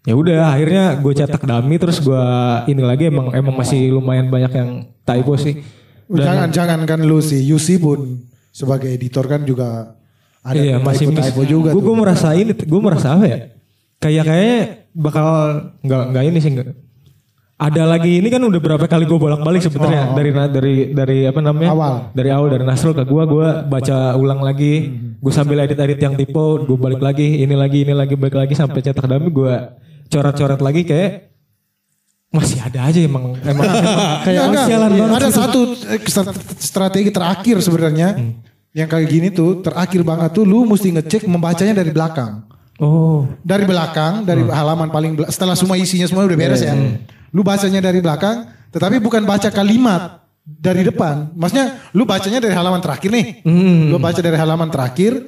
[0.06, 2.26] ya udah akhirnya gue cetak dummy terus gue
[2.70, 4.70] ini lagi emang emang masih lumayan banyak yang
[5.02, 5.66] typo sih.
[6.06, 8.22] Jangan jangan kan lu sih, Yusi pun
[8.54, 9.98] sebagai editor kan juga
[10.46, 13.38] ada iya masih typo juga gue gue merasa ini gue merasa apa ya?
[13.98, 14.62] Kayak kayaknya
[14.94, 15.28] bakal
[15.82, 16.70] nggak nggak ini sih nggak.
[17.56, 21.40] Ada lagi ini kan udah berapa kali gue bolak balik sebenarnya dari dari dari apa
[21.42, 21.72] namanya?
[21.74, 21.94] Awal.
[22.14, 24.94] dari awal dari Nasrul ke gue gue baca ulang lagi.
[25.18, 28.54] Gue sambil edit edit yang tipe gue balik lagi ini lagi ini lagi balik lagi
[28.54, 29.56] sampai cetak dami gue
[30.08, 31.12] coret-coret lagi kayak
[32.30, 33.96] masih ada aja emang emang, emang
[34.28, 38.32] kayak Enggak, sialan banget Ada satu eh, stra- strategi terakhir sebenarnya Hmm.
[38.76, 42.44] yang kayak gini tuh terakhir banget tuh lu mesti ngecek membacanya dari belakang.
[42.76, 46.76] oh Dari belakang, dari halaman paling bela- setelah semua isinya semua udah beres ya.
[47.32, 51.32] Lu bacanya dari belakang, tetapi bukan baca kalimat dari depan.
[51.34, 53.48] Maksudnya lu bacanya dari halaman terakhir nih.
[53.88, 55.24] Lu baca dari halaman terakhir,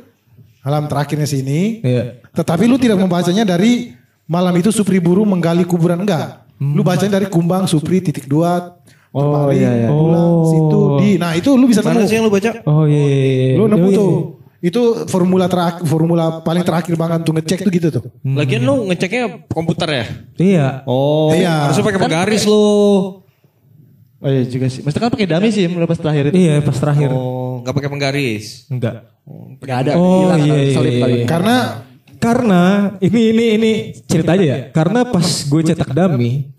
[0.60, 1.80] halaman terakhirnya sini.
[1.80, 2.20] Iya.
[2.36, 3.96] Tetapi lu tidak membacanya dari
[4.28, 6.46] malam itu Supri Buru menggali kuburan enggak.
[6.58, 8.78] Lu bacanya dari Kumbang Supri titik dua.
[9.10, 9.88] Oh, kemari, iya, iya.
[9.88, 10.46] pulang, Oh.
[10.46, 11.10] situ di.
[11.16, 12.06] Nah itu lu bisa Mana nemu.
[12.06, 12.52] sih yang lu baca?
[12.62, 13.56] oh iya, iya, iya.
[13.56, 14.12] Lu nemu iya, tuh.
[14.12, 14.36] iya.
[14.60, 18.04] Itu formula terakhir, formula paling terakhir banget untuk ngecek tuh gitu tuh.
[18.22, 20.06] Lagian lu ngeceknya komputer ya?
[20.36, 21.66] iya Oh, Iya.
[21.66, 22.62] harusnya pakai penggaris lu.
[24.18, 26.74] oh iya juga sih mesti kan pakai dummy sih mulai pas terakhir itu iya pas
[26.74, 28.66] terakhir Oh, nggak pakai penggaris.
[28.68, 29.14] enggak
[29.56, 31.02] nggak ada Oh, iya, iya, solid iya.
[31.02, 31.56] kali Karena
[32.18, 33.72] Karena ini ini ini
[34.06, 34.58] cerita aja ya.
[34.74, 36.50] Karena pas gue cetak dummy,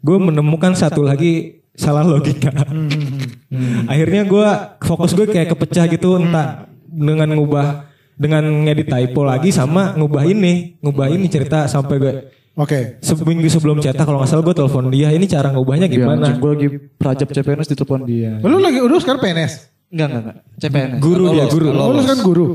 [0.00, 2.52] gue menemukan satu lagi salah logika.
[3.88, 4.48] Akhirnya gue
[4.84, 10.76] fokus gue kayak kepecah gitu entah dengan ngubah dengan ngedit typo lagi sama ngubah ini,
[10.80, 12.12] ngubah ini cerita sampai gue
[12.52, 13.00] Oke.
[13.00, 15.08] Seminggu sebelum cetak kalau nggak salah gue telepon dia.
[15.08, 16.36] Ini cara ngubahnya gimana?
[16.36, 16.68] Gue lagi
[17.00, 18.36] prajab CPNS ditelepon dia.
[18.44, 19.72] Lu lagi udah sekarang PNS.
[19.88, 20.36] Enggak, enggak, enggak.
[20.60, 21.00] CPNS.
[21.00, 21.68] Guru dia, guru.
[21.72, 22.46] Oh, lu kan guru.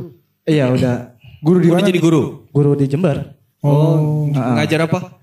[0.45, 0.95] Iya udah.
[1.38, 1.89] Guru di Udah mana?
[1.89, 2.47] jadi guru.
[2.58, 3.38] Guru di Jember.
[3.62, 4.26] Oh.
[4.28, 5.14] Ngajar apa?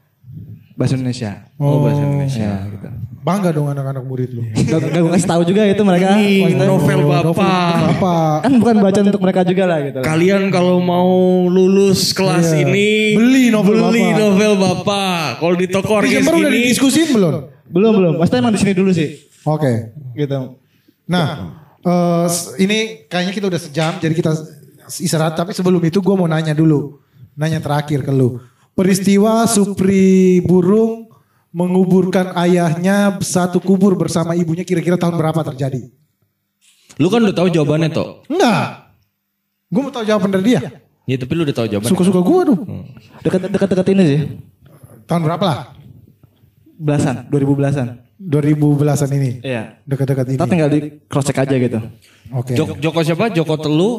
[0.75, 1.51] Bahasa Indonesia.
[1.57, 2.47] Oh, bahasa Indonesia.
[2.47, 2.89] Ya gitu.
[3.25, 4.43] Bangga dong anak-anak murid lu.
[4.45, 6.13] Gak, gak gue kasih tahu juga itu mereka.
[6.13, 7.75] Maksudnya, novel bapak.
[7.91, 8.17] Apa?
[8.45, 9.99] kan bukan bacaan untuk mereka juga lah gitu.
[9.99, 11.09] Kalian kalau mau
[11.49, 12.69] lulus kelas Iya.
[12.69, 14.19] ini Beli novel beli Bapak.
[14.21, 15.27] novel bapak.
[15.41, 17.33] Kalau di toko Di orkes Jember udah ini didiskusin belum?
[17.67, 18.13] Belum belum.
[18.15, 19.09] Maksudnya emang di sini dulu sih.
[19.43, 19.73] Oke.
[20.13, 20.39] Gitu.
[21.07, 21.27] Nah,
[21.81, 24.31] eh, s- ini kayaknya kita udah sejam, jadi kita
[25.01, 25.33] istirahat.
[25.35, 27.01] Tapi sebelum itu gue mau nanya dulu,
[27.39, 28.43] nanya terakhir ke lu.
[28.75, 31.07] Peristiwa Supri Burung
[31.55, 35.87] menguburkan ayahnya satu kubur bersama ibunya kira-kira tahun berapa terjadi?
[36.99, 38.27] Lu kan udah tahu jawabannya toh.
[38.27, 38.91] Enggak.
[39.71, 40.61] Gue mau tahu jawaban dari dia.
[41.07, 41.91] Ya tapi lu udah tahu jawabannya.
[41.91, 42.59] Suka-suka gue tuh.
[43.23, 44.21] Dekat dekat dekat ini sih.
[45.07, 45.59] Tahun berapa lah?
[46.75, 47.87] Belasan, 2000 belasan.
[48.19, 49.43] 2000 belasan ini.
[49.43, 49.79] Iya.
[49.83, 50.37] Dekat-dekat ini.
[50.39, 51.79] Kita tinggal di cross check aja gitu.
[52.31, 52.55] Oke.
[52.55, 53.29] Joko, Joko siapa?
[53.35, 53.93] Joko Telu.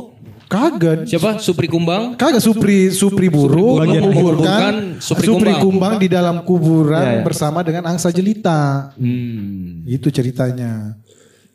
[0.45, 1.09] Kagak.
[1.09, 1.41] Siapa?
[1.41, 2.13] Supri Kumbang.
[2.15, 5.61] Kagak Supri Supri Burung Bagian menguburkan Supri Supri, Kumbang.
[5.61, 5.93] Kumbang.
[5.97, 7.23] di dalam kuburan Iya, iya.
[7.25, 8.93] bersama dengan angsa jelita.
[8.93, 9.81] Hmm.
[9.89, 11.01] Itu ceritanya.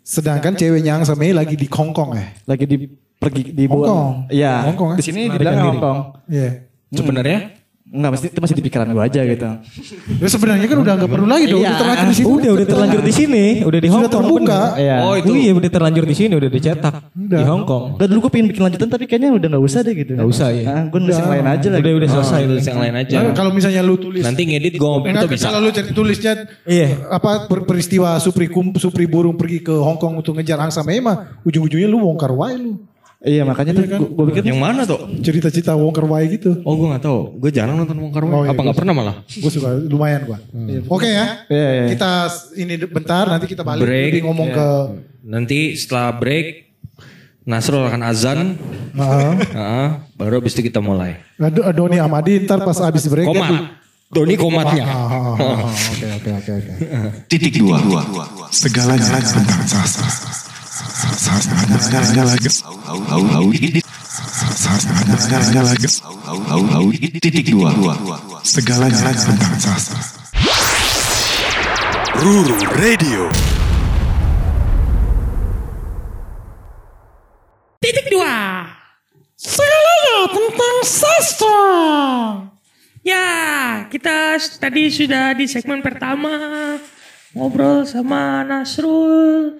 [0.02, 2.34] Sedangkan ceweknya angsa Mei lagi di Hongkong eh.
[2.50, 4.26] Lagi di pergi di Hongkong.
[4.26, 4.66] Iya.
[4.66, 4.96] Hongkong, ya?
[4.98, 5.54] Di sini dibilang.
[5.70, 5.98] Hongkong.
[6.26, 6.50] Iya.
[6.90, 7.38] Sebenarnya
[7.90, 9.48] Enggak, pasti itu masih di pikiran gue aja gitu.
[10.22, 11.58] Ya sebenarnya kan udah nggak perlu lagi dong.
[11.58, 11.74] Iya.
[11.74, 12.28] Udah terlanjur di situ.
[12.30, 14.14] Udah udah terlanjur di sini, udah di Hong Kong.
[14.14, 14.60] terbuka.
[14.78, 14.96] Iya.
[15.02, 15.32] Oh, itu.
[15.34, 17.98] Iya udah terlanjur di sini, udah dicetak di Hong Kong.
[17.98, 20.12] Dan dulu gue pengen bikin lanjutan tapi kayaknya udah gak usah deh gitu.
[20.14, 20.64] Nggak usah, iya.
[20.70, 21.78] Nah, gue nulis yang lain aja lah.
[21.82, 22.40] Udah udah selesai.
[22.46, 23.14] tulis yang lain aja.
[23.18, 25.46] Nah, kalau misalnya lu tulis Nanti ngedit gue itu bisa.
[25.50, 26.32] kalau lu cari tulisnya
[26.62, 27.10] Iya.
[27.10, 31.02] apa per- peristiwa Supri Kum, Supri Burung pergi ke Hong Kong untuk ngejar angsa Mei
[31.02, 32.86] mah ujung-ujungnya lu wongkar wae lu.
[33.20, 35.04] Iya makanya tuh gue pikir Yang mana tuh?
[35.20, 36.56] Cerita-cerita wongkar wae gitu.
[36.64, 37.36] Oh gue gak tahu.
[37.36, 38.24] Gue jarang nonton Wong Wai.
[38.24, 39.16] Oh, iya, Apa gua- gak pernah malah?
[39.28, 40.40] Gue suka lumayan gua.
[40.88, 41.44] Oke ya.
[41.52, 41.84] Iya, iya.
[41.92, 42.10] Kita
[42.56, 44.08] ini bentar nanti kita balik Break.
[44.08, 44.68] jadi ngomong ke
[45.20, 46.72] Nanti setelah break
[47.44, 48.56] Nasrul akan azan.
[48.96, 49.32] Heeh.
[49.52, 51.20] Heeh, baru habis itu kita mulai.
[51.36, 53.76] Ado- Doni Amadi ntar pas abis break Komat.
[54.10, 54.84] Doni komatnya.
[54.90, 56.72] Ah, ah, ah, Oke oke oke oke.
[57.30, 57.78] Titik dua.
[58.48, 60.08] Segalanya tentang sastra.
[68.44, 70.00] Segalanya tentang sastra.
[72.20, 73.32] Ruru Radio.
[77.80, 78.68] Titik dua.
[79.40, 81.60] Segalanya tentang sastra.
[83.00, 83.28] Ya,
[83.88, 86.76] kita tadi sudah di segmen pertama
[87.32, 89.56] ngobrol sama Nasrul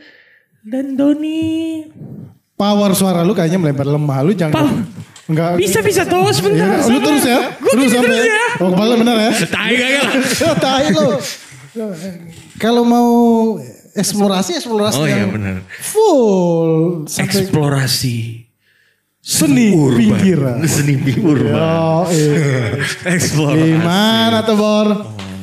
[0.62, 1.84] dan Doni.
[2.54, 4.18] Power suara lu kayaknya melebar lemah.
[4.20, 4.84] Lu jangan
[5.24, 6.60] enggak Bisa bisa terus bentar.
[6.60, 7.40] Ya, lu terus ya.
[7.56, 8.42] Gue Terus sampai terus ya.
[8.60, 9.30] Oh, kepala benar ya.
[9.48, 10.14] Tai kagak lah.
[10.64, 11.08] Tai lu.
[12.56, 13.10] Kalau mau
[13.90, 15.56] eksplorasi eksplorasi Oh iya yang benar.
[15.80, 16.70] full
[17.06, 18.18] sampai Eksplorasi.
[19.20, 20.60] seni pinggiran.
[20.64, 21.54] Seni urban.
[21.54, 22.76] Oh, iya.
[23.06, 23.76] Eksplorasi.
[23.76, 24.88] Gimana tuh Bor?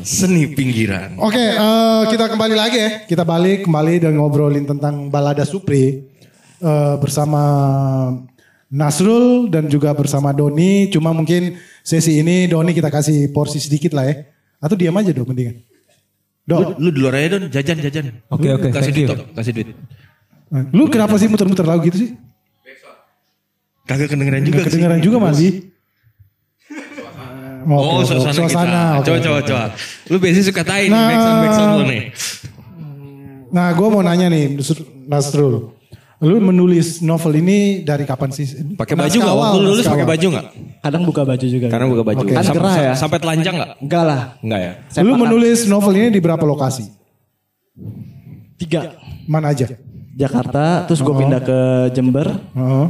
[0.08, 1.20] Seni pinggiran.
[1.20, 2.89] Oke, eh, kita kembali lagi ya.
[3.03, 6.08] Kita balik kembali dan ngobrolin tentang balada Supri
[6.64, 7.43] eh, bersama
[8.72, 10.88] Nasrul dan juga bersama Doni.
[10.88, 14.16] Cuma mungkin sesi ini Doni kita kasih porsi sedikit lah ya.
[14.64, 15.60] Atau diam aja dong mendingan.
[16.47, 18.05] Lu, Dok, lu di luar aja don, jajan jajan.
[18.32, 19.68] Oke, oke, Kasih thank duit, kasih duit.
[20.72, 22.10] lu kenapa sih muter-muter lagu gitu sih?
[23.84, 24.64] Kagak kedengeran juga.
[24.64, 25.76] Kedengeran juga masih.
[27.68, 28.82] Oh, suasana, suasana.
[28.97, 29.03] kita.
[29.03, 29.65] Coba, coba, coba.
[30.07, 31.07] Lu biasanya suka tain Nah.
[31.11, 32.01] backsound, backsound lu nih.
[33.51, 34.55] Nah, gue mau nanya nih,
[35.07, 35.76] Nasrul.
[36.17, 38.74] Lu menulis novel ini dari kapan sih?
[38.74, 39.36] Pakai baju nggak?
[39.37, 40.47] Waktu lulus pakai baju nggak?
[40.82, 41.67] kadang buka baju juga.
[41.67, 42.24] Karena buka baju.
[42.25, 42.33] Oke.
[42.33, 42.93] Kan gerah ya.
[42.97, 43.71] sampai telanjang nggak?
[43.83, 44.21] Enggak lah.
[44.41, 44.71] Enggak ya?
[45.05, 46.89] Lu menulis novel ini di berapa lokasi?
[48.58, 48.97] Tiga.
[49.29, 49.70] Mana aja?
[50.17, 51.58] Jakarta, terus gue pindah ke
[51.93, 52.25] Jember,
[52.58, 52.87] Heeh.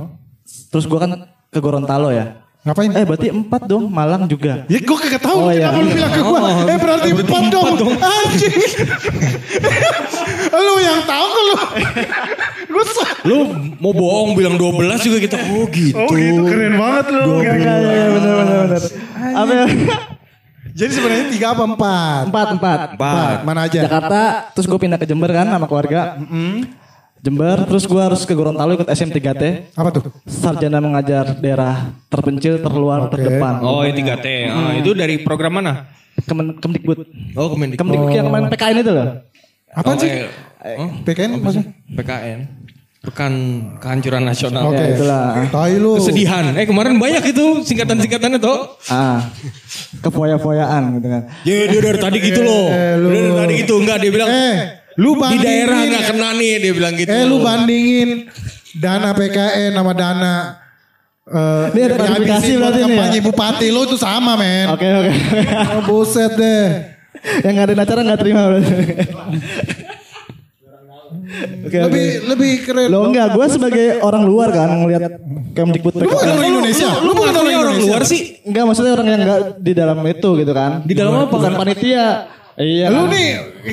[0.71, 2.46] terus gue kan ke Gorontalo ya.
[2.67, 2.91] Ngapain?
[2.91, 4.67] Eh berarti empat dong, Malang juga.
[4.67, 5.71] Ya gue kagak tahu Oh, iya.
[5.71, 6.39] kenapa lu bilang ke gue.
[6.67, 7.67] eh berarti empat dong.
[7.95, 8.55] Anjing.
[10.51, 11.55] lu yang tahu kalau
[12.67, 12.83] gue
[13.23, 13.37] Lu
[13.79, 15.37] mau bohong bilang 12 juga kita.
[15.47, 15.95] Oh gitu.
[15.95, 17.39] Oh gitu keren banget lu.
[17.39, 18.81] Iya, iya, bener, bener, bener.
[19.31, 19.65] Apa ya?
[20.77, 22.21] Jadi sebenarnya tiga apa empat?
[22.29, 22.79] Empat, empat.
[22.93, 23.37] Empat.
[23.41, 23.79] Mana aja?
[23.81, 24.21] Jakarta,
[24.53, 26.19] terus gue pindah ke Jember kan sama keluarga.
[27.27, 29.75] Jember, terus gue harus ke Gorontalo ikut SM3T.
[29.75, 30.15] Apa tuh?
[30.23, 33.19] Sarjana mengajar daerah terpencil, terluar, Oke.
[33.19, 33.59] terdepan.
[33.59, 34.27] Oh ini 3T.
[34.47, 35.91] Ah, itu dari program mana?
[36.23, 37.03] Kemen, Kemdikbud.
[37.35, 37.83] Oh Kemendikbud.
[37.83, 39.07] Kemdikbud yang kemarin PKN itu loh.
[39.69, 40.07] Apa Oh, sih?
[40.07, 40.31] kayak-
[40.79, 41.67] oh, PKN maksudnya?
[41.93, 42.39] PKN.
[42.97, 43.33] pekan
[43.79, 44.67] kehancuran nasional.
[44.67, 44.75] Oke.
[44.77, 45.23] Ya, itulah.
[45.47, 45.95] Tai lu.
[45.95, 46.51] Kesedihan.
[46.51, 48.67] Eh kemarin banyak itu singkatan-singkatannya tuh.
[48.87, 49.31] Ah,
[50.01, 51.21] kefoya-foyaan gitu kan.
[51.43, 52.67] Ya dia dari tadi gitu loh.
[52.67, 53.07] Eh, lu.
[53.07, 54.27] Dia dari tadi gitu enggak dia bilang.
[54.27, 57.09] Eh, lu di daerah nggak kena nih dia bilang gitu.
[57.13, 58.09] Eh lu bandingin
[58.81, 60.35] dana PKN sama dana
[61.27, 62.87] eh Ini ada klarifikasi buat berarti nih ya?
[62.87, 64.67] kampanye bupati lu itu sama men.
[64.73, 65.11] Oke oke.
[65.77, 66.97] Oh, buset deh.
[67.43, 68.73] Yang ngadain acara nggak terima berarti.
[71.67, 71.79] Oke oke.
[71.91, 72.87] Lebih lebih keren.
[72.87, 75.19] Lo enggak, gue sebagai orang luar kan ngelihat
[75.51, 76.89] Kemdikbud Lu bukan orang Indonesia.
[77.03, 78.39] Lu bukan orang luar sih.
[78.47, 80.71] Enggak, maksudnya orang yang enggak di dalam itu gitu kan.
[80.87, 81.27] Di dalam apa?
[81.27, 82.36] Bukan panitia.
[82.57, 82.89] Iya.
[82.89, 83.27] Lu nih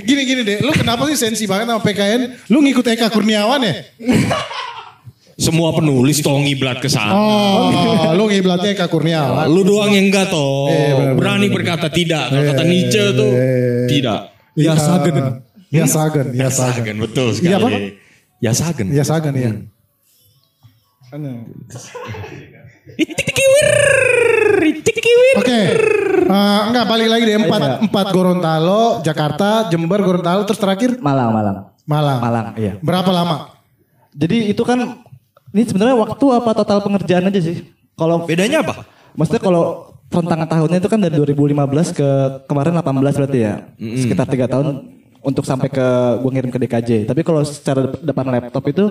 [0.04, 0.58] gini-gini deh.
[0.60, 2.52] Lu kenapa sih sensi banget sama PKN?
[2.52, 3.80] Lu ngikut Eka Kurniawan ya?
[5.34, 7.10] Semua penulis toh ngiblat ke sana.
[7.16, 9.48] Oh, lu ngiblatnya Eka Kurniawan.
[9.48, 10.68] Lu doang yang enggak toh.
[10.68, 12.28] Eh, benar, Berani berkata tidak.
[12.28, 13.32] Kalau kata Nietzsche tuh
[13.88, 14.20] tidak.
[14.54, 15.42] Ya Sagen.
[15.74, 16.96] Ya Sagen, ya Sagen.
[17.02, 17.50] Betul sekali.
[17.50, 17.68] Iya apa?
[18.38, 18.86] Ya Sagen.
[18.92, 19.50] Ya Sagen ya.
[21.14, 22.98] Itik-tikiwir.
[23.00, 24.33] Itik-tikiwir.
[25.38, 25.58] Oke.
[26.24, 31.56] Eh, enggak balik lagi deh empat empat Gorontalo, Jakarta, Jember, Gorontalo terus terakhir Malang, Malang.
[31.84, 32.18] Malang.
[32.18, 32.72] Malang, iya.
[32.80, 33.52] Berapa lama?
[34.14, 35.04] Jadi itu kan
[35.50, 37.66] ini sebenarnya waktu apa total pengerjaan aja sih?
[37.94, 38.82] Kalau Bedanya apa?
[39.14, 39.62] maksudnya kalau
[40.10, 42.08] rentangan tahunnya itu kan dari 2015 ke
[42.46, 43.54] kemarin 18 berarti ya.
[43.76, 44.90] Sekitar tiga tahun
[45.20, 45.86] untuk sampai ke
[46.20, 46.90] gue ngirim ke DKJ.
[47.04, 48.84] Tapi kalau secara dep- depan laptop itu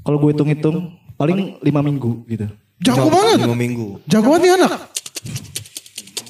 [0.00, 0.76] kalau gue hitung-hitung
[1.14, 2.46] paling lima minggu gitu.
[2.76, 3.38] Jago banget.
[3.44, 3.88] Lima minggu.
[4.04, 4.72] Jago banget nih anak.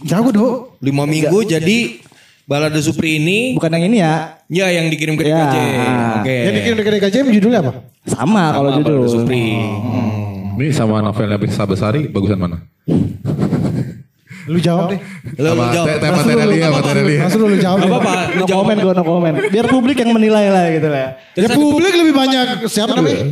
[0.07, 0.57] Jago dong.
[0.79, 1.79] Lima minggu jadi
[2.47, 5.51] Balada Supri ini Bukan yang ini ya, ya yang dikirim ke Ya.
[5.51, 5.57] DKJ.
[6.23, 6.37] Oke.
[6.47, 7.73] Yang dikirim ke DKJM judulnya apa?
[8.07, 8.95] sama kalau Sama judul.
[9.03, 9.45] Balada Supri.
[10.57, 12.63] Ini sama novelnya Bisa Besari bagusan mana?
[14.47, 15.01] Lu jawab deh.
[15.35, 15.87] Lu Sama jawab.
[15.87, 17.19] te- tema Terelia sama Terelia.
[17.21, 18.13] Langsung lu jawab apa-apa.
[18.31, 18.63] lu No jawab.
[18.63, 19.33] komen gue no komen.
[19.49, 21.07] Biar publik yang menilai lah gitu lah.
[21.35, 23.23] Ya publik lebih banyak siapa namanya?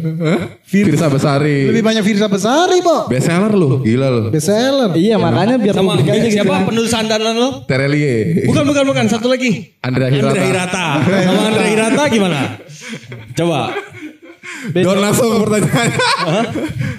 [0.61, 1.71] Firsa Besari.
[1.71, 3.07] Lebih banyak Firsa Besari, Bo.
[3.07, 4.23] Bestseller lu, gila lu.
[4.29, 4.91] Bestseller.
[4.93, 6.35] Iya makanya biar Sama publik aja gitu.
[6.35, 7.49] siapa penulis andalan lo?
[7.65, 8.43] Terelie.
[8.45, 9.05] Bukan, bukan, bukan.
[9.07, 9.71] Satu lagi.
[9.81, 10.35] Andrea Hirata.
[10.35, 10.87] Andrea Hirata.
[11.23, 12.41] Sama Andrea Hirata gimana?
[13.33, 13.61] Coba.
[14.67, 15.99] Don langsung pertanyaannya.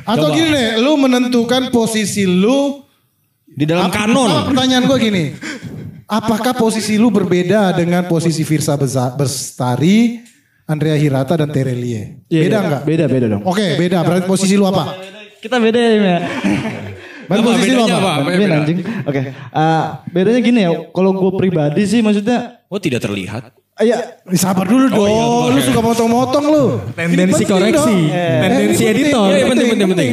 [0.05, 2.84] Atau gini deh, lu menentukan posisi lu
[3.55, 4.27] Di dalam Apa- kanon.
[4.29, 5.23] apa pertanyaan gue gini.
[6.05, 8.75] Apakah posisi lu berbeda dengan posisi Firsa
[9.09, 10.21] Bestari,
[10.65, 12.21] Andrea Hirata dan Terelie?
[12.27, 12.59] Iya, beda iya.
[12.61, 12.81] enggak?
[12.83, 13.41] Beda beda dong.
[13.41, 14.03] Oke, beda.
[14.03, 14.93] Berarti posisi lu apa?
[15.39, 15.91] Kita beda ya.
[15.95, 16.17] Mia.
[17.25, 17.97] Berarti posisi lu apa?
[17.97, 18.11] apa?
[18.21, 18.55] Beda beda?
[18.59, 18.79] anjing.
[19.01, 19.21] Oke.
[19.49, 20.71] Ah, bedanya gini ya.
[20.91, 22.61] Kalau gue pribadi sih maksudnya.
[22.67, 23.49] Oh tidak terlihat.
[23.75, 24.21] Iya.
[24.35, 25.03] Sabar dulu dong.
[25.03, 26.65] iya, lu suka motong-motong lu.
[26.93, 27.73] Tendensi koreksi.
[27.73, 28.13] dong.
[28.45, 29.25] Tendensi Eh, editor.
[29.31, 30.11] Iya, penting, penting, penting.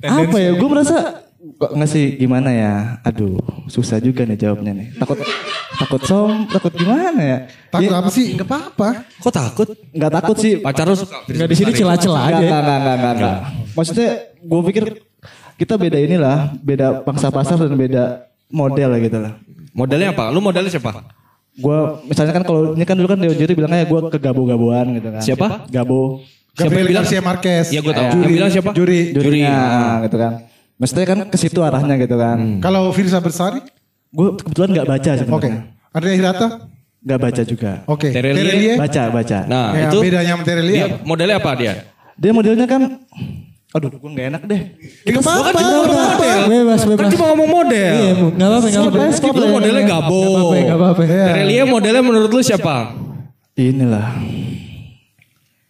[0.00, 0.50] Apa ya?
[0.56, 0.96] Gue merasa
[1.40, 2.74] kok nggak sih gimana ya?
[3.00, 3.40] Aduh,
[3.72, 4.88] susah juga nih jawabnya nih.
[5.00, 5.16] Takut
[5.80, 7.38] takut som, takut gimana ya?
[7.72, 8.36] Takut apa sih?
[8.36, 8.88] Enggak apa-apa.
[9.24, 9.68] Kok takut?
[9.96, 10.60] Nggak takut sih.
[10.60, 11.24] Pacar lu suka?
[11.24, 12.44] Enggak di sini celah-celah Enggak, aja.
[12.44, 13.38] enggak, enggak, enggak, enggak, enggak.
[13.72, 14.10] Maksudnya
[14.40, 14.84] gue pikir
[15.56, 18.04] kita beda inilah, beda pangsa pasar dan beda
[18.52, 19.32] model gitu lah.
[19.72, 20.28] Modelnya apa?
[20.28, 21.08] Lu modelnya siapa?
[21.56, 25.08] Gue misalnya kan kalau ini kan dulu kan Deo Juri bilangnya gue ke gabo-gaboan gitu
[25.08, 25.22] kan.
[25.24, 25.46] Siapa?
[25.72, 26.20] Gabo.
[26.52, 27.04] Gabriel bilang?
[27.06, 27.72] Garcia Marquez.
[27.72, 28.04] Iya gue tahu.
[28.04, 28.20] Iya.
[28.20, 28.70] Yang bilang siapa?
[28.76, 29.00] Juri.
[29.16, 29.56] Jurinya
[30.04, 30.32] gitu kan.
[30.80, 32.56] Maksudnya kan ke situ arahnya gitu kan.
[32.58, 33.60] Kalau Firsa Besari?
[34.10, 35.18] Gue kebetulan nggak baca Oke.
[35.20, 35.54] sebenarnya.
[35.92, 36.46] Andrea Hirata?
[37.00, 37.72] Nggak baca juga.
[37.84, 38.08] Oke.
[38.08, 38.40] Terelie?
[38.40, 38.74] Terelie?
[38.80, 39.38] Baca, baca.
[39.44, 41.72] Nah Ya, itu bedanya sama Terelie dia modelnya apa dia?
[42.16, 42.82] Dia modelnya kan,
[43.70, 44.60] aduh gue nggak enak deh.
[45.04, 45.48] Enggak apa-apa.
[45.48, 46.38] Kan cuma model.
[46.48, 47.10] Bebas, Kan bebas.
[47.12, 47.92] cuma ngomong model.
[47.92, 48.26] Iya, Bu.
[48.32, 49.12] nggak apa-apa, nggak apa-apa.
[49.16, 50.20] Skip Lu modelnya gabo.
[50.24, 51.02] Nggak apa-apa, apa-apa.
[51.28, 52.96] Terelie modelnya menurut lu siapa?
[53.54, 54.16] Inilah.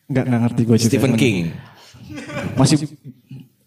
[0.06, 0.90] Nggak nggak ngerti gue juga.
[0.90, 1.36] Stephen King.
[2.58, 2.76] Masih,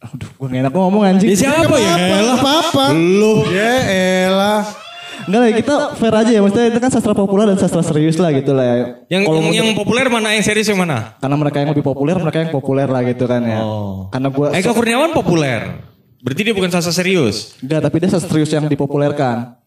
[0.03, 1.29] aduh gue nggak enak ngomong anjing.
[1.31, 1.93] Dia siapa ya?
[1.95, 2.85] Enggak apa-apa.
[2.91, 3.47] Lu.
[3.49, 3.73] Ya
[4.27, 4.61] elah.
[5.23, 6.39] Enggak lah, kita fair aja ya.
[6.43, 8.75] Maksudnya itu kan sastra populer dan sastra serius lah gitu lah ya.
[9.07, 10.35] Yang Kalau yang, yang populer mana?
[10.35, 11.15] Yang serius yang mana?
[11.15, 13.59] karena mereka yang lebih populer, mereka yang populer lah gitu kan ya.
[14.11, 15.59] Karena gue, Eka Kurniawan populer.
[16.23, 17.55] Berarti dia bukan sasa serius.
[17.63, 19.62] enggak tapi dia sastra serius yang dipopulerkan.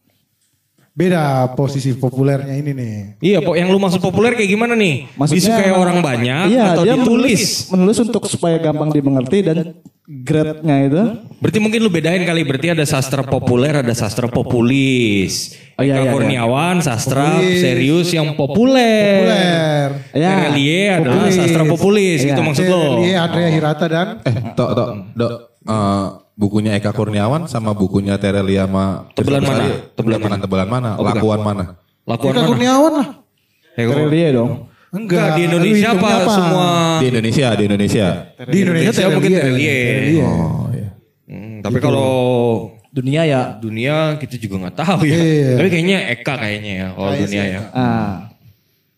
[0.96, 2.94] Beda posisi populernya ini nih.
[3.20, 5.04] Iya, po- yang lu maksud populer kayak gimana nih?
[5.28, 7.68] Disukai emang- orang banyak iya, atau dia ditulis?
[7.68, 9.76] Menulis, menulis untuk supaya gampang dimengerti dan
[10.08, 11.02] grade-nya itu.
[11.36, 12.40] Berarti mungkin lu bedain kali.
[12.42, 15.52] Berarti ada sastra populer, ada sastra populis.
[15.76, 16.12] Oh, iya, Eka iya, iya.
[16.16, 17.60] Kurniawan, sastra Populis.
[17.60, 19.20] serius yang populer.
[19.20, 19.88] Populer.
[20.16, 20.30] Ya.
[20.48, 21.34] Terelie adalah Populis.
[21.36, 22.18] sastra populis.
[22.24, 22.28] Iya.
[22.32, 22.80] Gitu maksud lo.
[22.96, 25.34] Terelie, Andrea Hirata dan Eh, tok, tok, dok.
[25.60, 26.06] eh,
[26.36, 29.64] bukunya Eka Kurniawan sama bukunya Terelia sama Tebelan mana?
[29.92, 30.90] Tebelan bukan tebelan mana?
[30.94, 31.16] Oh, bukan.
[31.16, 31.64] Lakuan mana?
[32.04, 32.48] Lakuan Eka mana?
[32.52, 33.08] Kurniawan lah.
[33.74, 34.52] Eka- Terelie dong.
[34.86, 36.68] Enggak, di Indonesia apa, semua?
[37.02, 38.06] Di Indonesia, di Indonesia.
[38.38, 39.30] Di Indonesia Indonesia mungkin.
[39.34, 39.80] Terelie.
[40.22, 40.88] Oh, iya.
[41.26, 42.08] Hmm, tapi kalau
[42.88, 43.42] Dunia ya.
[43.60, 45.16] dunia kita juga nggak tahu ya.
[45.16, 45.52] Iya.
[45.60, 47.60] Tapi kayaknya Eka kayaknya ya kalau dunia ya.
[47.76, 48.14] Ah.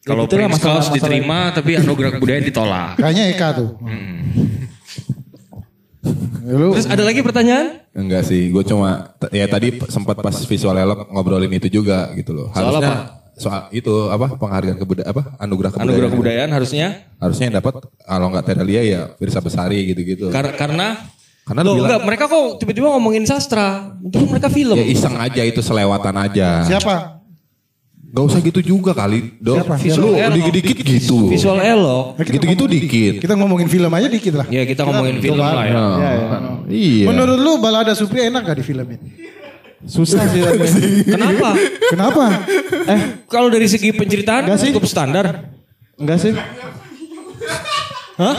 [0.07, 2.91] Kalau Ya, Prince masalah- diterima tapi anugerah kebudayaan ditolak.
[2.97, 3.71] Kayaknya Eka tuh.
[3.83, 3.99] Ya,
[6.49, 7.85] Lu Terus ada lagi pertanyaan?
[7.93, 12.49] Enggak sih, gue cuma ya tadi sempat pas visual elok ngobrolin itu juga gitu loh.
[12.51, 13.17] Soal Harusnya apa?
[13.39, 15.93] soal itu apa penghargaan kebudayaan apa anugerah kebudayaan.
[15.93, 16.87] Anugerah kebudayaan harusnya
[17.21, 20.33] Harusnya yang dapat kalau nggak Terelia ya Firsa Besari gitu-gitu.
[20.33, 20.97] Kar- karena
[21.45, 23.97] Karena Loh, lu bilang- enggak, mereka kok tiba-tiba ngomongin sastra.
[24.05, 24.77] Itu mereka film.
[24.77, 26.61] Ya iseng aja itu selewatan aja.
[26.69, 27.18] siapa?
[28.09, 29.57] Gak usah gitu juga kali, Dok.
[29.61, 29.75] Siapa?
[29.77, 31.29] Lu Visual dikit-dikit gitu.
[31.29, 32.17] Visual elok.
[32.25, 33.13] Gitu-gitu dikit.
[33.21, 34.47] Kita ngomongin film aja dikit lah.
[34.49, 35.77] Ya kita ngomongin film lah ya.
[35.77, 37.05] Nah, Iya.
[37.05, 38.99] Menurut lu Balada Supri enak gak di film ini?
[39.85, 40.41] Susah sih.
[41.05, 41.53] Kenapa?
[41.93, 42.25] Kenapa?
[42.89, 44.73] Eh, kalau dari segi penceritaan Enggak sih.
[44.73, 45.53] cukup standar.
[46.01, 46.33] Enggak sih.
[48.19, 48.37] Hah?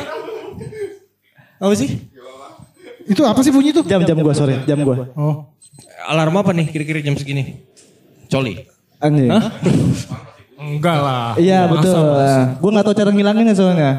[1.61, 2.09] Apa sih?
[3.07, 3.85] Itu apa sih bunyi itu?
[3.85, 5.13] Jam jam gua sorry, jam gua.
[5.15, 5.53] Oh.
[6.09, 7.63] Alarm apa nih kira-kira jam segini?
[8.27, 8.78] Coli.
[8.99, 9.31] Anjing.
[9.31, 9.43] Hah?
[10.59, 11.27] Enggak lah.
[11.39, 11.95] Iya betul.
[11.95, 12.19] Mas?
[12.19, 13.91] Nah, gua nggak tahu cara ngilanginnya soalnya.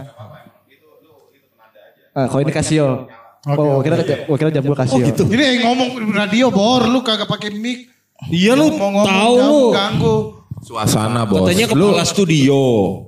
[2.13, 3.09] Ah, kalau ini Casio.
[3.49, 3.97] oh, kira
[4.29, 5.01] oh, kira jam gua Casio.
[5.09, 7.89] Ini yang ngomong radio bor, lu kagak pakai mic.
[8.29, 9.61] Iya lu Ngomong-ngomong tahu jauh, lu.
[9.73, 10.17] Ganggu.
[10.61, 11.49] Suasana bos.
[11.49, 12.61] Katanya lu kepala studio.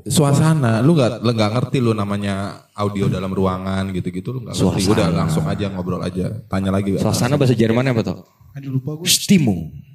[0.08, 4.88] suasana, lu nggak lu nggak ngerti lu namanya audio dalam ruangan gitu-gitu lu nggak ngerti.
[4.88, 6.32] Udah langsung aja ngobrol aja.
[6.48, 6.96] Tanya lagi.
[6.96, 8.24] Suasana bahasa Jerman apa tuh?
[8.56, 9.04] Aduh lupa gue.
[9.04, 9.91] Stimung.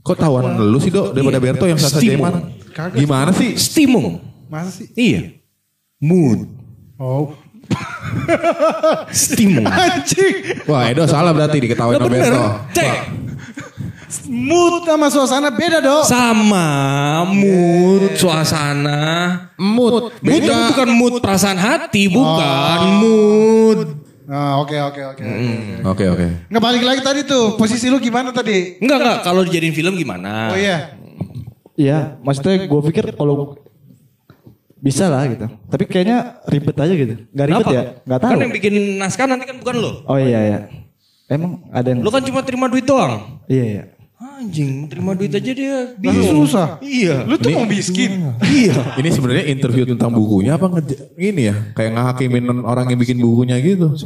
[0.00, 2.00] Kok tawan lu sih dok daripada Berto yang sasa.
[2.00, 2.56] Jerman?
[2.96, 3.52] Gimana sih?
[3.60, 4.20] Stimung.
[4.48, 4.88] Masa sih?
[4.96, 5.36] Iya.
[6.00, 6.48] Mood.
[6.96, 7.36] Oh.
[9.12, 9.68] Stimung.
[9.84, 10.64] Anjing.
[10.64, 12.08] Wah Edo salah berarti diketawain sama.
[12.08, 12.42] Berto.
[12.72, 12.98] Cek.
[14.26, 16.02] Mood sama suasana beda dok.
[16.02, 16.66] Sama
[17.30, 18.98] mood, suasana.
[19.54, 20.16] Mood.
[20.18, 23.99] Mood itu bukan mood perasaan hati, bukan mood.
[24.30, 25.22] Nah, oke oke oke.
[25.90, 26.26] Oke oke.
[26.46, 27.58] Nggak balik lagi tadi tuh.
[27.58, 28.78] Posisi lu gimana tadi?
[28.78, 30.54] Enggak enggak, kalau dijadiin film gimana?
[30.54, 30.94] Oh iya.
[31.74, 33.58] Iya, maksudnya gue pikir kalau
[34.78, 35.50] bisa lah gitu.
[35.66, 37.14] Tapi kayaknya ribet aja gitu.
[37.34, 37.74] Gak ribet Kenapa?
[37.74, 37.82] ya?
[38.06, 38.30] Gak tahu.
[38.30, 39.92] Kan yang bikin naskah nanti kan bukan lo.
[40.06, 40.58] Oh iya iya.
[41.26, 42.00] Emang ada yang.
[42.06, 43.42] Lo kan cuma terima duit doang.
[43.50, 43.84] Iya iya.
[44.20, 46.44] Anjing, terima duit aja dia Itu bingung.
[46.44, 46.76] susah.
[46.80, 47.24] Iya.
[47.24, 48.36] Lu tuh mau miskin.
[48.38, 48.92] Iya.
[48.94, 51.56] Ini sebenarnya interview tentang bukunya apa nge- ini ya?
[51.72, 53.96] Kayak ngahakimin orang yang bikin bukunya gitu.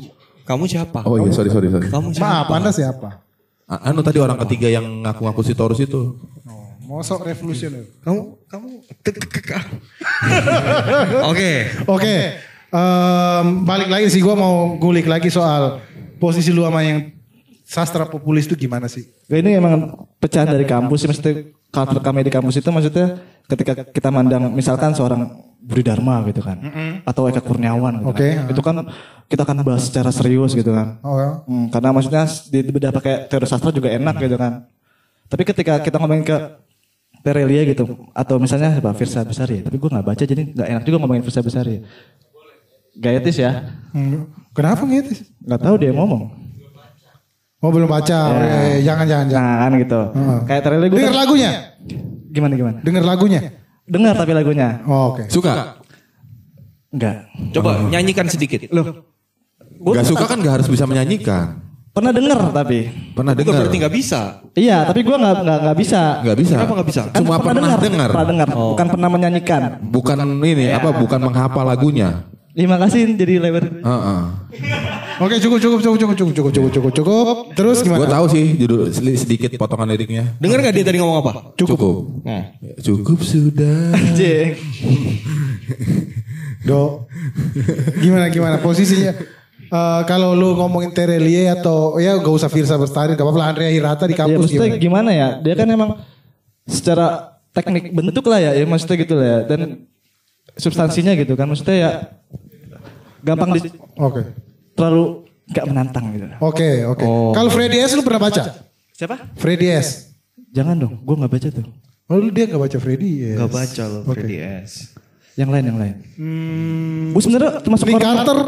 [0.45, 1.03] Kamu siapa?
[1.03, 1.91] Oh iya sorry sorry sorry.
[1.91, 2.53] Kamu Maaf, siapa?
[2.53, 3.09] anda siapa?
[3.67, 6.15] Anu tadi orang ketiga yang ngaku-ngaku si Taurus itu.
[6.81, 7.83] Mosok revolusioner.
[7.99, 8.67] Kamu kamu
[11.27, 11.51] Oke.
[11.87, 12.17] Oke.
[12.71, 15.79] em, balik lagi sih gua mau ngulik lagi soal
[16.17, 17.11] posisi lu sama yang
[17.65, 19.09] sastra populis itu gimana sih?
[19.27, 21.35] Gak ini emang pecahan dari kampus sih maksudnya
[21.73, 23.19] culture kami di kampus itu maksudnya
[23.49, 25.27] ketika kita mandang misalkan seorang
[25.65, 26.61] Budi Dharma gitu kan
[27.09, 28.53] atau Eka Kurniawan gitu Oke, kan.
[28.53, 28.75] Itu kan
[29.33, 31.01] kita akan bahas secara serius gitu kan.
[31.01, 31.41] Oh ya.
[31.49, 34.69] Hmm, karena maksudnya di bedah pakai teori sastra juga enak gitu kan.
[35.25, 36.37] Tapi ketika kita ngomongin ke
[37.25, 40.97] Terelia gitu atau misalnya apa Firsa Besari, tapi gue nggak baca jadi nggak enak juga
[41.01, 41.81] ngomongin Firsa Besari.
[42.95, 43.75] Gak etis ya?
[43.91, 45.25] Hmm, Kenapa gitu?
[45.43, 46.31] Nggak tahu dia ngomong.
[47.65, 48.19] Oh belum baca.
[48.45, 49.49] Eh, jangan jangan jangan.
[49.49, 50.01] Nah kan gitu.
[50.13, 50.39] Heeh.
[50.45, 51.51] Kayak Terelia gue Dengar lagunya.
[52.35, 52.79] gimana gimana?
[52.85, 53.41] Dengar lagunya.
[53.89, 54.69] Dengar tapi lagunya.
[54.85, 55.33] Oh, Oke.
[55.33, 55.81] Suka?
[56.93, 57.25] Enggak.
[57.57, 58.69] Coba nyanyikan sedikit.
[58.69, 59.09] Loh.
[59.81, 61.65] Gak suka kan gak harus bisa menyanyikan.
[61.95, 62.91] Pernah denger tapi.
[63.15, 63.55] Pernah dengar?
[63.65, 64.43] berarti nggak bisa.
[64.59, 66.03] Iya, tapi gue nggak nggak nggak bisa.
[66.27, 66.55] Gak bisa.
[66.59, 67.03] Kenapa nggak bisa?
[67.07, 68.09] Kan Cuma pernah dengar.
[68.11, 69.63] Pernah dengar, bukan pernah menyanyikan.
[69.79, 70.91] Bukan ini apa?
[70.91, 72.27] Bukan menghafal lagunya.
[72.55, 73.67] Terima kasih jadi lebar.
[73.67, 74.21] Heeh.
[75.17, 77.35] Oke cukup cukup cukup cukup cukup cukup cukup cukup cukup.
[77.53, 78.09] Terus Gue gimana?
[78.09, 80.33] tahu sih judul sedi- sedikit potongan liriknya.
[80.39, 81.31] Dengar nggak dia tadi ngomong apa?
[81.55, 82.23] Cukup.
[82.23, 82.57] Nah.
[82.57, 83.93] Ya, Cukup sudah.
[83.93, 84.55] Anjing.
[86.65, 87.05] Do.
[87.99, 89.13] Gimana gimana posisinya?
[89.67, 93.69] Eh, kalau lu ngomongin Terelie atau ya gak usah Firsa Bestari, gak apa-apa lah Andrea
[93.69, 94.79] Hirata di Ya kampus maksudnya gimana?
[94.79, 95.29] gimana ya?
[95.41, 95.91] Dia kan emang
[96.65, 99.39] secara teknik bentuk lah ya, ya maksudnya gitu lah ya.
[99.45, 99.61] Dan
[100.55, 101.91] substansinya gitu kan, maksudnya ya
[103.25, 103.61] gampang di,
[103.97, 104.23] Oke.
[104.77, 106.27] terlalu nggak menantang gitu.
[106.39, 107.05] Oke, oke.
[107.33, 108.43] Kalau Freddy S lu pernah baca?
[108.93, 109.17] Siapa?
[109.35, 110.13] Freddy S.
[110.55, 111.67] Jangan dong, gue nggak baca tuh.
[112.05, 113.41] Oh lu dia gak baca Freddy S.
[113.41, 113.99] Gak baca lo.
[114.05, 114.93] Freddy S.
[115.35, 115.95] Yang lain yang lain.
[116.15, 118.39] Hmm, Gue sebenarnya termasuk Nick orang- Carter.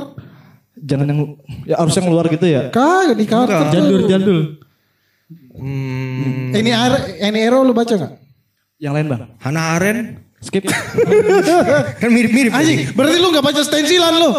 [0.77, 1.21] Jangan yang
[1.65, 2.69] ya harus yang luar gitu ya.
[2.69, 3.73] Kagak Nick Carter.
[3.73, 4.41] Jadul jadul.
[5.57, 6.71] Hmm, Ini
[7.25, 8.13] ini Ero lu baca gak?
[8.77, 9.23] Yang lain bang.
[9.41, 10.69] Hannah Arendt Skip.
[12.01, 12.51] kan mirip-mirip.
[12.51, 14.31] Anjing, berarti lu gak baca stensilan lu?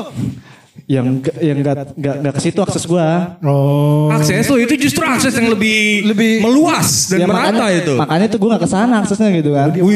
[0.87, 3.35] yang nggak- yang nggak nggak nggak ke situ akses gua.
[3.43, 4.07] Oh.
[4.07, 7.93] Akses lo itu justru akses yang lebih Lebih- meluas dan Ya, merata makanya, itu.
[7.99, 9.75] Makanya tuh gue gak ke sana aksesnya gitu kan.
[9.75, 9.91] Wih,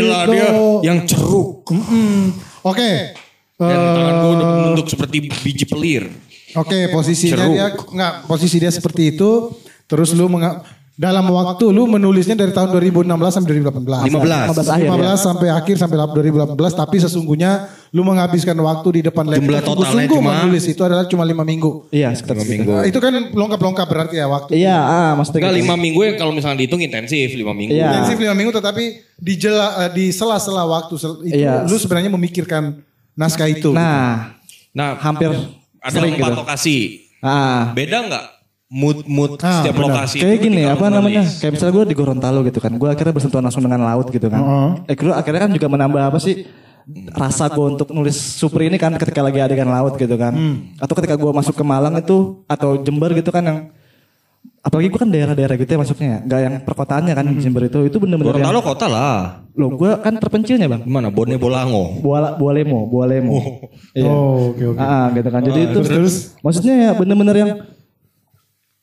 [0.00, 0.32] gila Gitu.
[0.32, 0.48] dia
[0.82, 1.60] yang ceruk.
[2.64, 2.90] Oke.
[3.52, 6.08] Dan Eh, tangan gue udah bentuk seperti biji pelir.
[6.56, 7.52] Oke, posisinya Ceruk.
[7.52, 9.52] dia nggak posisi dia seperti itu.
[9.84, 10.64] Terus lu menga-
[10.98, 14.10] dalam waktu lu menulisnya dari tahun 2016 sampai 2018.
[14.10, 14.50] 15.
[14.50, 15.14] 15 akhir 15 ya.
[15.14, 17.50] sampai akhir sampai 2018 tapi sesungguhnya
[17.88, 21.46] lu menghabiskan waktu di depan laptop Jumlah totalnya sungguh-sungguh cuma- menulis itu adalah cuma lima
[21.46, 21.86] minggu.
[21.88, 22.66] Iya, sekitar segitu.
[22.66, 24.50] Nah, itu kan longkap-longkap berarti ya waktu.
[24.58, 25.62] Iya, ah, maksudnya Enggak gitu.
[25.62, 27.72] lima minggu ya kalau misalnya dihitung intensif lima minggu.
[27.72, 27.86] Iya.
[27.88, 28.84] Intensif lima minggu tetapi
[29.14, 31.62] di jela, eh, di sela-sela waktu sel- itu Iya.
[31.62, 32.74] lu sebenarnya memikirkan
[33.14, 33.70] naskah itu.
[33.70, 34.34] Nah,
[34.74, 35.30] Nah hampir
[35.78, 36.40] ada sering empat gitu.
[36.42, 36.76] lokasi.
[37.18, 38.24] Ah, Beda nggak
[38.68, 39.86] mood-mood Ah, setiap benar.
[40.04, 40.16] lokasi?
[40.20, 41.24] kayak itu gini apa lu namanya?
[41.24, 41.40] menulis?
[41.40, 42.72] Kayak misalnya gue di Gorontalo gitu kan.
[42.76, 44.40] Gue akhirnya bersentuhan langsung dengan laut gitu kan.
[44.40, 44.70] Heeh.
[44.86, 46.44] Eh, gue akhirnya kan juga menambah apa sih?
[47.10, 50.32] Rasa gue untuk nulis Supri ini kan ketika lagi adegan laut gitu kan.
[50.32, 50.56] Hmm.
[50.76, 53.58] Atau ketika gue masuk ke Malang itu atau Jember gitu kan yang
[54.58, 56.18] apalagi gue kan daerah-daerah gitu ya masuknya ya.
[56.24, 57.40] Gak yang perkotaannya kan Hmm.
[57.40, 57.78] Jember itu.
[57.84, 59.48] Itu bener-bener yang, Gorontalo kota lah.
[59.52, 60.80] Loh gue kan terpencilnya bang.
[60.84, 61.08] Gimana?
[61.08, 62.04] Bone Bolango.
[62.04, 63.64] Buala, Bualemo, Bualemo.
[63.96, 64.08] Iya.
[64.08, 64.78] Oh, oke oke.
[64.78, 65.40] Ah, gitu kan.
[65.40, 66.14] Jadi Ah, itu terus?
[66.40, 67.50] maksudnya ya bener-bener yang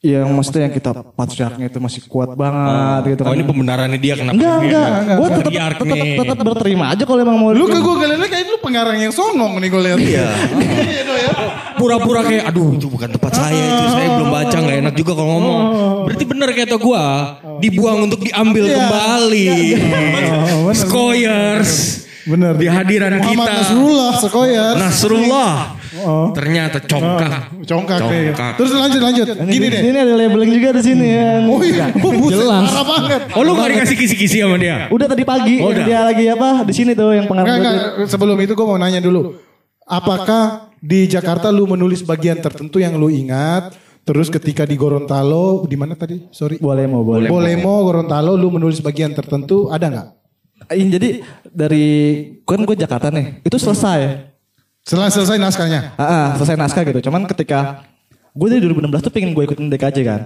[0.05, 3.35] yang maksudnya yang kita patriarknya itu masih kuat banget gitu Oh kan.
[3.35, 4.37] ini pembenarannya dia kenapa?
[4.37, 4.69] Enggak, dia
[5.01, 5.17] enggak.
[5.17, 5.51] Gue tetap,
[5.81, 7.49] tetap, tetap berterima aja kalau emang mau.
[7.49, 9.97] Lu ke gue kalian kayak lu pengarang yang songong nih gue lihat.
[9.97, 10.27] Iya.
[11.75, 15.29] Pura-pura kayak aduh itu bukan tempat saya itu saya belum baca nggak enak juga kalau
[15.35, 15.61] ngomong.
[16.07, 17.03] Berarti bener kata gua
[17.59, 18.75] dibuang untuk diambil Iya.
[18.79, 19.47] kembali.
[19.51, 20.75] Oh, bener.
[20.75, 21.71] Skoyers.
[22.25, 22.53] Bener.
[22.57, 23.51] Di hadiran Muhammad kita.
[23.61, 24.75] Nasrullah Sekoyas.
[24.79, 25.74] Nasrullah.
[26.05, 26.29] Oh.
[26.37, 27.65] Ternyata congkak.
[27.65, 28.29] Congkak deh.
[28.29, 28.53] Congkak.
[28.61, 29.25] Terus lanjut lanjut.
[29.49, 29.81] Gini deh.
[29.81, 31.29] Ini ada labeling juga di sini ya.
[31.49, 31.85] Oh iya.
[31.97, 32.69] Oh, buset, Jelas.
[32.69, 33.21] parah banget.
[33.33, 34.85] Oh lu gak dikasih kisi-kisi sama dia?
[34.93, 35.81] Udah tadi pagi Oh, udah.
[35.81, 37.49] dia lagi apa di sini tuh yang pengaruh.
[37.49, 38.07] Enggak, enggak.
[38.07, 39.33] Sebelum itu gue mau nanya dulu.
[39.85, 43.73] Apakah di Jakarta lu menulis bagian tertentu yang lu ingat?
[44.05, 46.21] Terus ketika di Gorontalo, di mana tadi?
[46.29, 46.61] Sorry.
[46.61, 47.25] Bolemo, bolemo.
[47.25, 50.07] Bolemo, Gorontalo, lu menulis bagian tertentu, ada nggak?
[50.77, 51.09] Ini jadi
[51.49, 51.85] dari
[52.45, 54.33] kan gue Jakarta nih, itu selesai.
[54.85, 55.97] Setelah selesai naskahnya.
[55.97, 57.09] Ah, ah, selesai naskah gitu.
[57.09, 57.81] Cuman ketika
[58.37, 60.21] gue dari 2016 tuh pengen gue ikutin DKJ kan.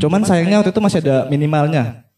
[0.00, 2.08] Cuman sayangnya waktu itu masih ada minimalnya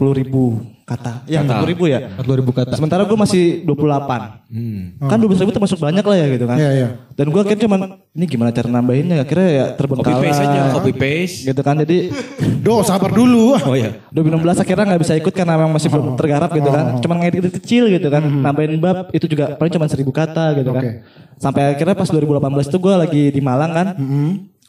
[0.00, 1.28] 40 ribu kata.
[1.28, 2.08] Ya 40 ribu ya.
[2.16, 2.72] 40 ribu kata.
[2.72, 5.04] Sementara gue masih 28.
[5.04, 6.56] Kan 12 ribu termasuk banyak lah ya gitu kan.
[6.56, 6.88] Iya, iya.
[7.12, 7.80] Dan gue akhirnya cuman
[8.16, 9.20] ini gimana cara nambahinnya.
[9.20, 10.24] Akhirnya ya Copy terbengkalai.
[10.24, 11.36] paste aja, copy paste.
[11.52, 11.96] Gitu kan jadi
[12.64, 13.60] Do, sabar dulu.
[13.60, 14.00] Oh iya.
[14.08, 16.84] 2016 akhirnya nggak bisa ikut karena memang masih belum tergarap gitu kan.
[17.04, 18.24] Cuman ngedit kecil gitu kan.
[18.24, 20.80] Nambahin bab itu juga paling cuma seribu kata gitu kan.
[20.80, 20.90] Oke.
[21.36, 23.88] Sampai akhirnya pas 2018 itu gue lagi di Malang kan.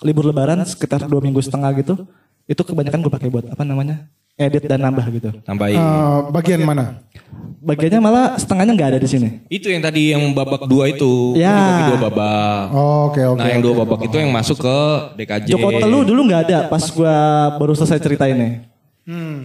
[0.03, 2.03] Libur lebaran sekitar dua minggu setengah gitu.
[2.49, 4.07] Itu kebanyakan gue pakai buat apa namanya?
[4.39, 5.29] Edit dan nambah gitu.
[5.43, 5.77] Tambahin.
[5.77, 7.03] Eh, bagian mana?
[7.61, 9.29] Bagiannya malah setengahnya nggak ada di sini.
[9.45, 11.37] Itu yang tadi yang babak dua itu.
[11.37, 11.53] Ya.
[11.53, 12.61] Dibagi dua babak.
[12.73, 13.37] Oke, oke.
[13.37, 14.77] Nah yang dua babak itu yang masuk ke
[15.21, 15.47] DKJ.
[15.53, 17.17] Joko Telu dulu nggak ada pas gue
[17.61, 18.65] baru selesai cerita ini.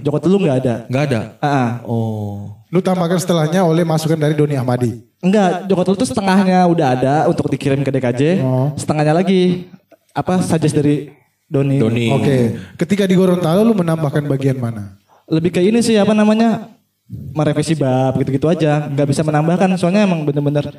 [0.01, 0.75] Joko Telu nggak ada.
[0.89, 1.21] Nggak ada.
[1.45, 1.71] Ah, ah.
[1.85, 2.57] Oh.
[2.73, 4.97] Lu tambahkan setelahnya oleh masukan dari Doni Ahmadi.
[5.21, 8.23] Enggak, Joko Telu tuh setengahnya udah ada untuk dikirim ke DKJ.
[8.41, 8.73] Oh.
[8.81, 9.69] Setengahnya lagi
[10.17, 11.13] apa suggest dari
[11.47, 11.79] Doni.
[11.79, 12.07] Doni.
[12.11, 12.37] Oke.
[12.75, 14.99] Ketika di Gorontalo lu menambahkan bagian mana?
[15.31, 16.75] Lebih ke ini sih apa namanya?
[17.07, 18.91] merevisi bab gitu-gitu aja.
[18.91, 20.75] Nggak bisa menambahkan soalnya emang bener-bener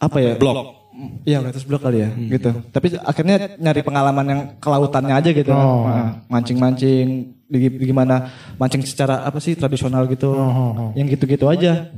[0.00, 0.32] apa ya?
[0.40, 0.80] Blok.
[1.24, 2.50] Iya, atas blok kali ya, gitu.
[2.74, 5.52] Tapi akhirnya nyari pengalaman yang kelautannya aja gitu.
[5.54, 5.86] Oh.
[5.86, 8.28] Nah, Mancing-mancing, di- gimana
[8.60, 10.34] mancing secara apa sih tradisional gitu.
[10.34, 10.90] oh, oh.
[10.98, 11.88] Yang gitu-gitu aja.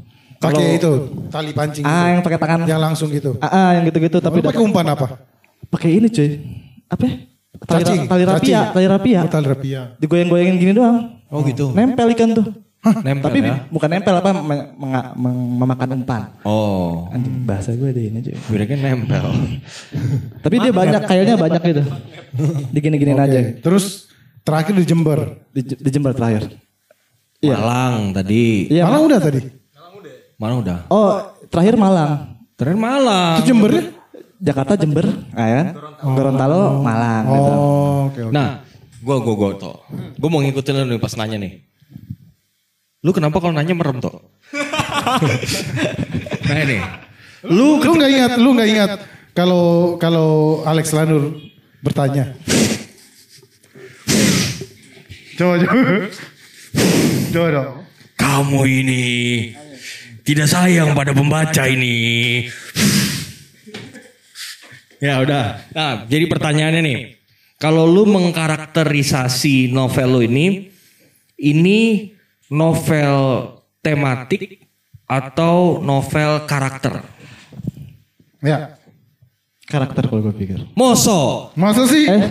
[0.42, 0.92] Pakai itu
[1.30, 1.86] tali pancing.
[1.86, 2.18] Ah, itu.
[2.18, 2.58] yang pakai tangan.
[2.66, 3.30] Yang langsung gitu.
[3.38, 5.06] Ah, ah, yang gitu-gitu tapi pakai umpan apa?
[5.70, 6.30] pakai ini cuy.
[6.90, 7.02] Apa?
[7.08, 7.14] ya?
[7.52, 8.08] Tali, Cacing.
[8.08, 8.72] tali rapia, Cacing.
[8.72, 9.20] tali rapia.
[9.22, 9.80] Oh, tali rapia.
[10.00, 11.20] Digoyang-goyangin gini doang.
[11.28, 11.70] Oh gitu.
[11.70, 12.46] Nempel ikan tuh.
[13.04, 13.56] Nempel Tapi ya.
[13.70, 16.22] bukan nempel apa me- menga- meng- memakan umpan.
[16.42, 17.06] Oh.
[17.12, 18.32] Anjing bahasa gue deh ini aja.
[18.34, 19.24] Kira kan nempel.
[20.44, 21.82] Tapi dia banyak kayaknya banyak gitu.
[22.72, 23.26] Digini-giniin Oke.
[23.30, 23.40] aja.
[23.60, 24.10] Terus
[24.42, 25.20] terakhir di Jember.
[25.52, 26.56] Di, di Jember terakhir.
[27.38, 27.54] Iya.
[27.54, 28.66] Malang tadi.
[28.72, 28.82] Iya.
[28.88, 29.40] Mana udah tadi?
[30.34, 30.78] Mana udah?
[30.90, 32.42] Oh, terakhir Malang.
[32.58, 33.38] Terakhir Malang.
[33.38, 33.82] Itu Jember ya?
[34.42, 35.06] Jakarta Jember,
[35.38, 35.68] ah, ya kan?
[36.02, 37.52] Gorontalo, Malang gitu.
[37.54, 38.34] Oh, oke oke.
[38.34, 38.58] Nah,
[38.98, 39.78] gua gua gua toh.
[40.18, 41.62] Gua mau ngikutin lu nih pas nanya nih.
[43.06, 44.18] Lu kenapa kalau nanya merem toh?
[46.50, 46.82] nah ini.
[47.46, 48.90] Lu lu nggak ingat, lu nggak ingat
[49.30, 50.30] kalau kalau
[50.66, 51.38] Alex Lanur
[51.78, 52.34] bertanya.
[55.38, 55.78] coba coba.
[57.30, 57.70] Coba dong.
[58.18, 59.02] Kamu ini
[60.26, 61.94] tidak sayang pada pembaca ini.
[65.02, 65.44] Ya udah.
[65.74, 66.98] Nah, jadi pertanyaannya nih.
[67.58, 70.70] Kalau lu mengkarakterisasi novel lu ini,
[71.38, 72.10] ini
[72.50, 73.46] novel
[73.82, 74.66] tematik
[75.06, 77.02] atau novel karakter?
[78.42, 78.78] Ya.
[79.66, 80.58] Karakter kalau gue pikir.
[80.74, 81.50] Moso.
[81.54, 82.06] Masa sih?
[82.06, 82.26] Eh,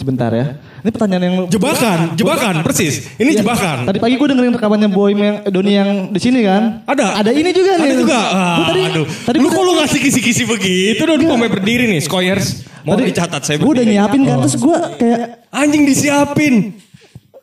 [0.00, 0.56] sebentar ya.
[0.80, 3.04] Ini pertanyaan yang Jebakan, jebakan, persis.
[3.20, 3.84] Ini jebakan.
[3.84, 6.80] Tadi pagi gue dengerin rekamannya Boy yang Doni yang di sini kan.
[6.88, 7.20] Ada?
[7.20, 7.84] Ada ini juga nih.
[7.84, 8.16] Ada juga.
[8.16, 9.06] Gua Ah, tadi, aduh.
[9.06, 11.04] Tadi lu kok lu ngasih kisi-kisi begitu?
[11.04, 12.64] Udah sampai berdiri nih, Skoyers.
[12.80, 16.54] Mau Tadi- dicatat saya Gue udah nyiapin kan terus gue kayak Anjing disiapin.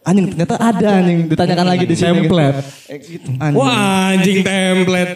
[0.01, 2.25] Anjing ternyata ada anjing ditanyakan lagi di sini.
[2.25, 2.57] Template.
[2.89, 3.59] Eh, gitu, anjing.
[3.59, 5.13] Wah anjing template.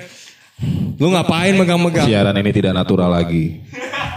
[1.02, 2.06] Lu ngapain megang-megang?
[2.06, 3.66] Siaran ini tidak natural lagi.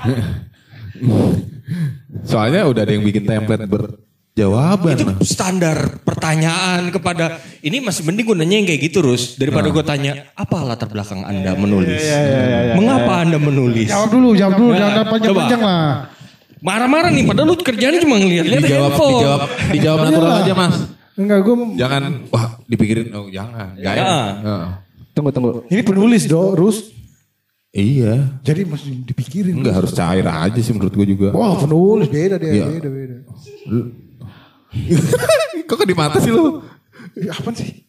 [2.23, 4.95] Soalnya udah ada yang bikin template berjawaban.
[4.95, 9.85] Itu standar pertanyaan kepada ini masih mending gue nanya yang kayak gitu Rus daripada gue
[9.85, 12.01] tanya apa latar belakang anda menulis
[12.79, 15.91] mengapa anda menulis Jawab dulu, jawab dulu, Nah, jangan panjang-panjang lah.
[16.65, 19.41] marah-marah nih padahal lu kerjanya cuma ngeliat-liat dijawab, handphone dijawab,
[19.75, 20.77] dijawab natural aja mas.
[21.15, 22.03] Enggak, gue Jangan,
[22.35, 23.79] wah dipikirin, oh jangan.
[23.79, 24.11] Gak Ya.
[25.15, 25.63] Tunggu tunggu.
[25.71, 26.91] ini penulis do, Rus.
[27.75, 29.59] Iya, Jadi mesti dipikirin.
[29.59, 31.35] enggak harus cair aja sih menurut gue juga.
[31.35, 32.67] Wah penulis beda deh, Iya.
[32.71, 33.17] beda beda.
[35.67, 36.63] Kok di mata sih lu?
[37.19, 37.83] Eh, Apa sih?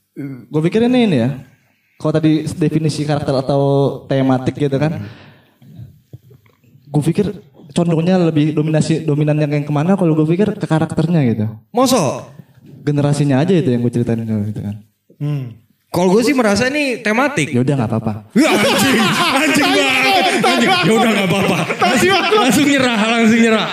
[0.50, 1.30] Gue pikir ini ini ya.
[2.02, 3.62] Kalau tadi definisi karakter atau
[4.10, 5.06] tematik gitu kan.
[6.90, 7.30] Gue pikir
[7.76, 11.46] condongnya lebih dominasi dominan yang yang ke mana kalau gue pikir ke karakternya gitu.
[11.70, 12.32] Mosok?
[12.82, 14.76] Generasinya aja itu yang gue ceritain gitu kan.
[15.96, 17.56] Kalau gue sih merasa ini tematik.
[17.56, 18.14] Ya udah nggak apa-apa.
[18.36, 19.00] Ya, anjing,
[19.40, 20.24] anjing banget.
[20.44, 20.70] Anjing.
[20.76, 21.58] Ya udah nggak apa-apa.
[22.36, 23.68] Langsung nyerah, langsung nyerah.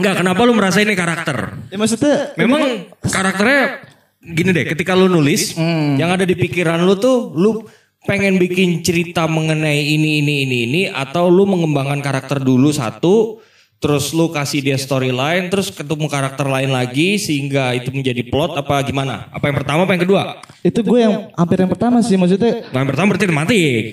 [0.00, 1.54] Enggak, kenapa lu merasa ini karakter?
[1.70, 3.84] Ya maksudnya Memang karakternya
[4.18, 5.54] gini deh, ketika lu nulis,
[5.94, 7.62] yang ada di pikiran lu tuh lu
[8.08, 13.44] pengen bikin cerita mengenai ini ini ini ini atau lu mengembangkan karakter dulu satu
[13.80, 18.84] terus lu kasih dia storyline terus ketemu karakter lain lagi sehingga itu menjadi plot apa
[18.84, 19.26] gimana?
[19.32, 20.22] Apa yang pertama apa yang kedua?
[20.60, 22.68] itu gue yang hampir yang pertama sih maksudnya.
[22.68, 23.84] Nah, yang pertama berarti tematik.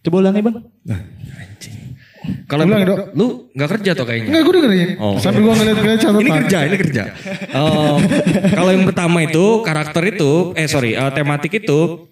[0.00, 0.56] Coba ulangi bang.
[2.50, 2.98] Kalau Ulang, Dok.
[3.16, 4.28] lu nggak kerja tuh kayaknya.
[4.28, 4.90] Enggak, gue dengerin.
[5.00, 5.16] Oh.
[5.16, 6.20] Sambil gue ngeliat-ngeliat catatan.
[6.20, 7.02] Ini kerja, ini kerja.
[7.50, 7.98] Oh,
[8.54, 12.06] kalau yang pertama itu karakter itu, eh sorry, eh, tematik itu,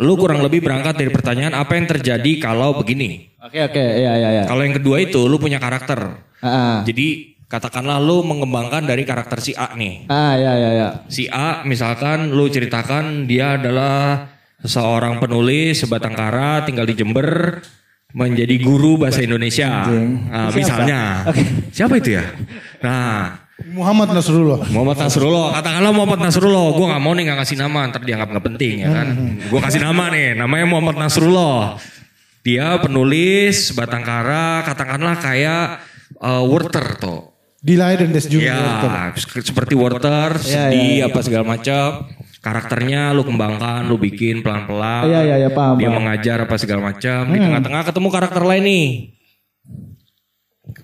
[0.00, 3.30] lu kurang lebih berangkat dari pertanyaan apa yang terjadi kalau begini.
[3.44, 4.44] Oke oke ya ya ya.
[4.48, 6.18] Kalau yang kedua itu, lu punya karakter.
[6.42, 10.10] Ah Jadi katakanlah lu mengembangkan dari karakter si A nih.
[10.10, 10.88] ah ya ya ya.
[11.06, 14.26] Si A misalkan lu ceritakan dia adalah
[14.64, 17.60] seorang penulis sebatang kara tinggal di Jember
[18.14, 19.86] menjadi guru bahasa Indonesia.
[19.90, 20.56] Nah, Siapa?
[20.56, 21.00] misalnya.
[21.74, 22.24] Siapa itu ya?
[22.80, 24.60] Nah, Muhammad Nasrullah.
[24.68, 28.44] Muhammad Nasrullah, katakanlah Muhammad Nasrullah, gue gak mau nih gak kasih nama, ntar dianggap gak
[28.52, 29.06] penting ya kan.
[29.48, 31.80] Gue kasih nama nih, namanya Muhammad Nasrullah.
[32.44, 35.80] Dia penulis batang kara, katakanlah kayak
[36.20, 37.20] uh, Werther tuh.
[37.64, 38.84] Di Leiden des Junior.
[38.84, 41.08] Ya, seperti Werther, Ya, sedih ya, ya.
[41.08, 42.12] apa segala macam.
[42.44, 45.08] Karakternya lu kembangkan, lu bikin pelan-pelan.
[45.08, 45.96] Iya, iya, iya, paham, Dia paham.
[46.04, 47.32] mengajar apa segala macam.
[47.32, 48.86] Di tengah-tengah ketemu karakter lain nih.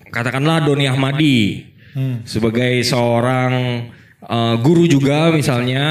[0.09, 1.70] Katakanlah Doni Ahmadi
[2.23, 3.51] sebagai seorang
[4.25, 5.87] uh, guru juga misalnya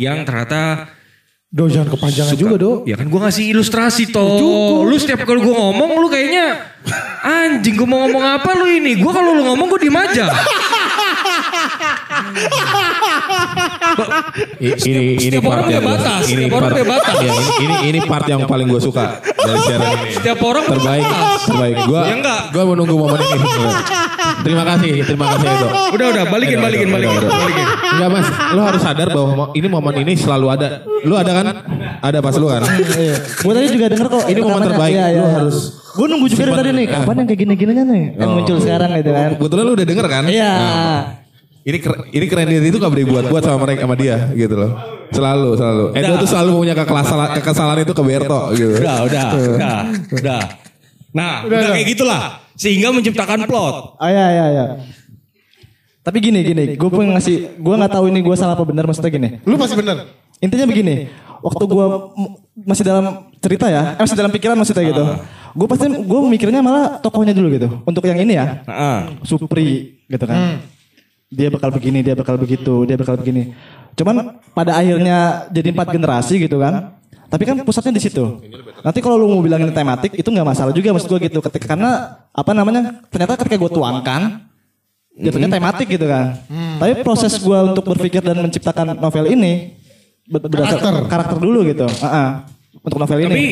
[0.00, 0.88] yang ternyata
[1.52, 2.72] Do jangan kepanjangan juga do.
[2.88, 4.88] Ya kan gue ngasih ilustrasi toh.
[4.88, 6.64] Lu setiap kali gue ngomong lu kayaknya
[7.20, 8.96] anjing gue mau ngomong apa lu ini.
[8.96, 10.32] Gue kalau lu ngomong gue aja.
[14.60, 14.78] ini
[15.18, 17.14] ini Setiap orang part punya yang batas, ini setiap orang part punya batas.
[17.16, 20.08] ya, ini, ini ini part yang paling gue suka dari siaran ini.
[20.12, 21.04] Setiap orang terbaik
[21.44, 22.40] terbaik gue Ya enggak.
[22.50, 23.38] gue menunggu momen ini
[24.42, 27.66] terima kasih terima kasih itu Udah udah balikin balikin balikin balikin.
[27.92, 30.68] Enggak mas, lo harus sadar bahwa ini momen ini selalu ada.
[31.02, 31.46] Lu ada kan?
[32.02, 32.62] Ada pas lu kan?
[33.38, 34.22] Gue tadi juga denger kok.
[34.26, 35.26] Ini momen terbaik, Iya, lu iya.
[35.36, 35.56] harus
[35.92, 36.86] Gue nunggu juga dari tadi nih.
[36.88, 38.04] Kapan yang kayak gini-gininya nih?
[38.16, 38.34] Yang Oh.
[38.34, 39.30] muncul sekarang gitu kan.
[39.36, 40.24] Kebetulan lu udah denger kan?
[40.24, 40.52] Iya.
[41.62, 44.74] Ini keren, ini keren diri itu gak boleh buat-buat sama mereka sama dia gitu loh.
[45.14, 45.84] Selalu, selalu.
[45.94, 48.74] Edo tuh selalu punya kekesalan, kekesalan itu ke Berto gitu.
[48.82, 49.78] Udah udah udah
[50.18, 50.42] udah.
[51.14, 52.22] Nah udah, kayak gitulah.
[52.58, 54.00] Sehingga menciptakan plot.
[54.00, 54.66] Oh iya iya iya.
[56.02, 59.12] Tapi gini gini, gue pengen ngasih, gue nggak tahu ini gue salah apa benar maksudnya
[59.14, 59.38] gini.
[59.46, 60.02] Lu pasti bener.
[60.42, 61.06] Intinya begini,
[61.38, 61.86] waktu gue
[62.66, 65.04] masih dalam cerita ya, eh, masih dalam pikiran maksudnya gitu.
[65.54, 67.70] Gue pasti gue mikirnya malah tokohnya dulu gitu.
[67.86, 68.98] Untuk yang ini ya, Heeh.
[69.22, 70.58] Supri gitu kan.
[71.32, 73.56] Dia bakal begini, dia bakal begitu, dia bakal begini.
[73.96, 76.92] Cuman pada akhirnya jadi empat generasi gitu kan.
[77.32, 78.44] Tapi kan pusatnya di situ.
[78.84, 81.40] Nanti kalau lu mau bilangin tematik itu nggak masalah juga maksud gue gitu.
[81.40, 83.00] Ketika karena apa namanya?
[83.08, 84.52] Ternyata ketika gue tuangkan
[85.16, 86.36] jatuhnya tematik gitu kan.
[86.76, 89.80] Tapi proses gue untuk berpikir dan menciptakan novel ini
[90.28, 91.08] ber- berdasar Karakter.
[91.08, 91.88] karakter, dulu gitu.
[92.04, 92.44] Ah-ah.
[92.84, 93.32] Untuk novel ini.
[93.32, 93.44] Tapi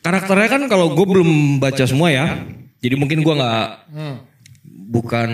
[0.00, 2.40] karakternya kan kalau gue belum baca semua ya.
[2.80, 3.68] Jadi mungkin gue nggak
[4.96, 5.30] bukan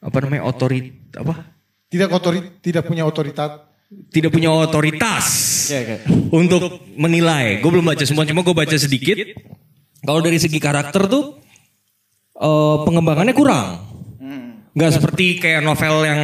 [0.00, 1.56] apa namanya otorit apa
[1.90, 3.66] Tidak otori, tidak punya otoritas.
[4.14, 5.26] tidak punya otoritas
[6.30, 7.58] untuk menilai.
[7.58, 9.18] Gue belum baca semua, cuma gue baca sedikit.
[10.00, 11.34] Kalau dari segi karakter tuh
[12.38, 13.68] eh, pengembangannya kurang.
[14.70, 16.20] Nggak seperti kayak novel yang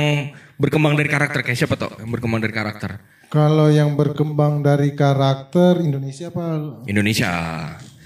[0.55, 2.97] berkembang dari karakter kayak siapa tuh yang berkembang dari karakter
[3.27, 6.79] Kalau yang berkembang dari karakter Indonesia apa?
[6.87, 7.33] Indonesia.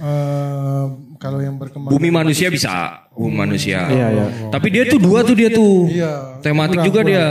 [0.01, 0.85] Eh,
[1.21, 1.93] Kalau yang berkembang.
[1.93, 3.85] Bumi manusia bisa, bumi manusia.
[3.93, 4.27] Iya, iya.
[4.49, 5.85] Tapi dia tuh dua tuh dia tuh.
[5.93, 6.41] Iya.
[6.41, 7.13] Tematik kurang, juga kurang.
[7.13, 7.27] dia.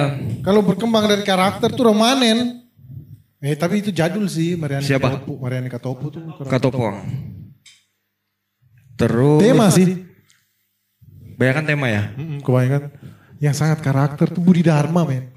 [0.45, 2.69] Kalau berkembang dari karakter tuh romanen.
[3.41, 5.17] Eh tapi itu jadul sih Mariani Siapa?
[5.17, 5.41] Katopo.
[5.41, 6.21] Mariani Katopo tuh.
[6.45, 7.01] Katopo.
[8.93, 10.05] Terus Tema sih.
[11.39, 12.13] Banyak tema ya.
[12.45, 12.93] Kebanyakan
[13.39, 15.33] yang sangat karakter tuh Budi Dharma men.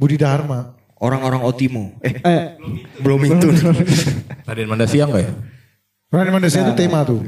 [0.00, 0.80] Budi Dharma.
[0.96, 1.96] Orang-orang Otimo.
[2.00, 2.44] Eh, Eh,
[3.00, 3.48] belum itu.
[4.48, 5.32] Raden Mandasiang enggak ya?
[6.12, 7.24] Raden Mandasiya itu tema tuh.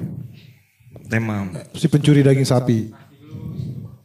[1.06, 1.48] Tema.
[1.72, 2.78] Si pencuri daging sapi.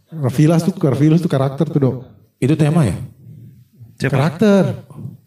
[0.07, 1.95] Rafilas tuh, Rafilas tuh karakter tuh dok.
[2.39, 2.95] Itu tema ya?
[3.97, 4.13] Siapa?
[4.13, 4.63] Karakter.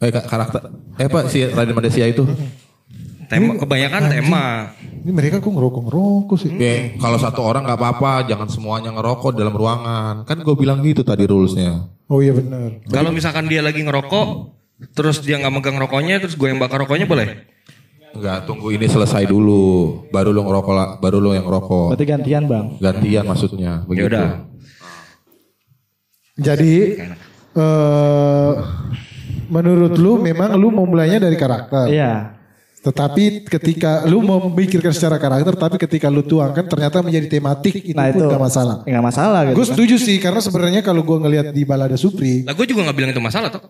[0.01, 0.61] Eh ka- karakter.
[0.97, 2.25] Eh Pak si Raden Mandasiya itu.
[3.31, 4.75] Tema kebanyakan tema.
[5.01, 6.51] Ini mereka kok ngerokok-ngerokok sih.
[6.59, 10.15] Ya, kalau satu orang nggak apa-apa, jangan semuanya ngerokok dalam ruangan.
[10.27, 11.89] Kan gue bilang gitu tadi rulesnya.
[12.11, 12.83] Oh iya benar.
[12.91, 14.29] Kalau misalkan dia lagi ngerokok,
[14.93, 17.47] terus dia nggak megang rokoknya, terus gue yang bakar rokoknya boleh?
[18.11, 20.03] Enggak, tunggu ini selesai dulu.
[20.09, 21.95] Baru lo ngerokok, lah- baru lo yang ngerokok.
[21.95, 22.67] berarti gantian bang.
[22.77, 23.73] Gantian maksudnya.
[23.79, 24.07] Ya Begitu.
[24.11, 24.29] udah.
[26.37, 26.75] Jadi
[27.53, 28.53] eh
[29.47, 31.87] menurut lu memang lu memulainya dari karakter.
[31.87, 32.39] Iya.
[32.81, 37.93] Tetapi ketika lu mau memikirkan secara karakter, tapi ketika lu tuangkan ternyata menjadi tematik itu
[37.93, 38.77] Nah pun itu gak masalah.
[38.83, 39.55] Nggak masalah gitu.
[39.55, 39.71] Gue kan.
[39.77, 43.11] setuju sih karena sebenarnya kalau gue ngelihat di balada Supri, Lah gue juga nggak bilang
[43.13, 43.61] itu masalah tuh.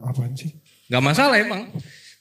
[0.00, 0.54] apaan sih?
[0.86, 1.66] Gak masalah emang.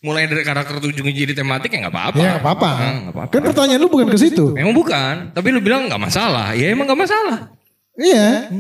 [0.03, 2.19] Mulai dari karakter tuh ujungnya jadi tematik ya nggak apa-apa.
[2.19, 2.71] Ya nggak apa-apa.
[2.75, 3.31] Ah, nggak apa-apa.
[3.31, 4.51] Kan pertanyaan lu bukan ke situ.
[4.59, 6.51] Emang bukan, tapi lu bilang nggak masalah.
[6.51, 7.55] Ya emang nggak masalah.
[7.95, 8.51] Iya.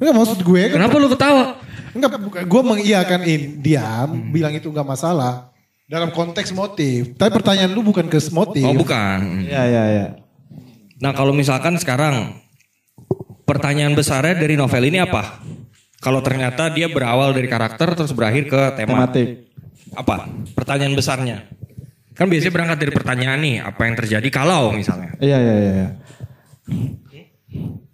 [0.00, 0.76] Enggak maksud gue kan.
[0.80, 1.44] Kenapa lu ketawa?
[1.92, 2.42] Enggak, bukan.
[2.46, 5.52] gue mengiyakan in, diam, bilang itu nggak masalah
[5.90, 7.18] dalam konteks motif.
[7.18, 8.64] Tapi pertanyaan lu bukan ke motif.
[8.64, 9.44] Oh bukan.
[9.44, 10.06] Iya iya iya.
[11.02, 12.40] Nah kalau misalkan sekarang
[13.42, 15.42] pertanyaan besarnya dari novel ini apa?
[16.00, 19.04] Kalau ternyata dia berawal dari karakter terus berakhir ke tema.
[19.04, 19.49] Tematik.
[19.94, 20.28] Apa?
[20.54, 21.46] Pertanyaan besarnya.
[22.14, 25.16] Kan biasanya berangkat dari pertanyaan nih, apa yang terjadi kalau misalnya.
[25.18, 25.72] Iya iya iya.
[25.72, 25.88] iya.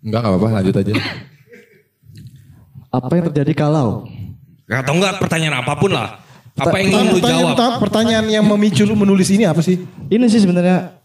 [0.02, 0.92] Enggak, enggak apa-apa, lanjut aja.
[2.90, 4.08] Apa yang terjadi kalau?
[4.66, 6.20] Atau enggak pertanyaan apa pun lah.
[6.56, 7.52] Apa yang ingin lu pertanyaan, jawab?
[7.52, 9.76] pertanyaan, pertanyaan yang memicu lu menulis ini apa sih?
[10.08, 10.96] Ini sih sebenarnya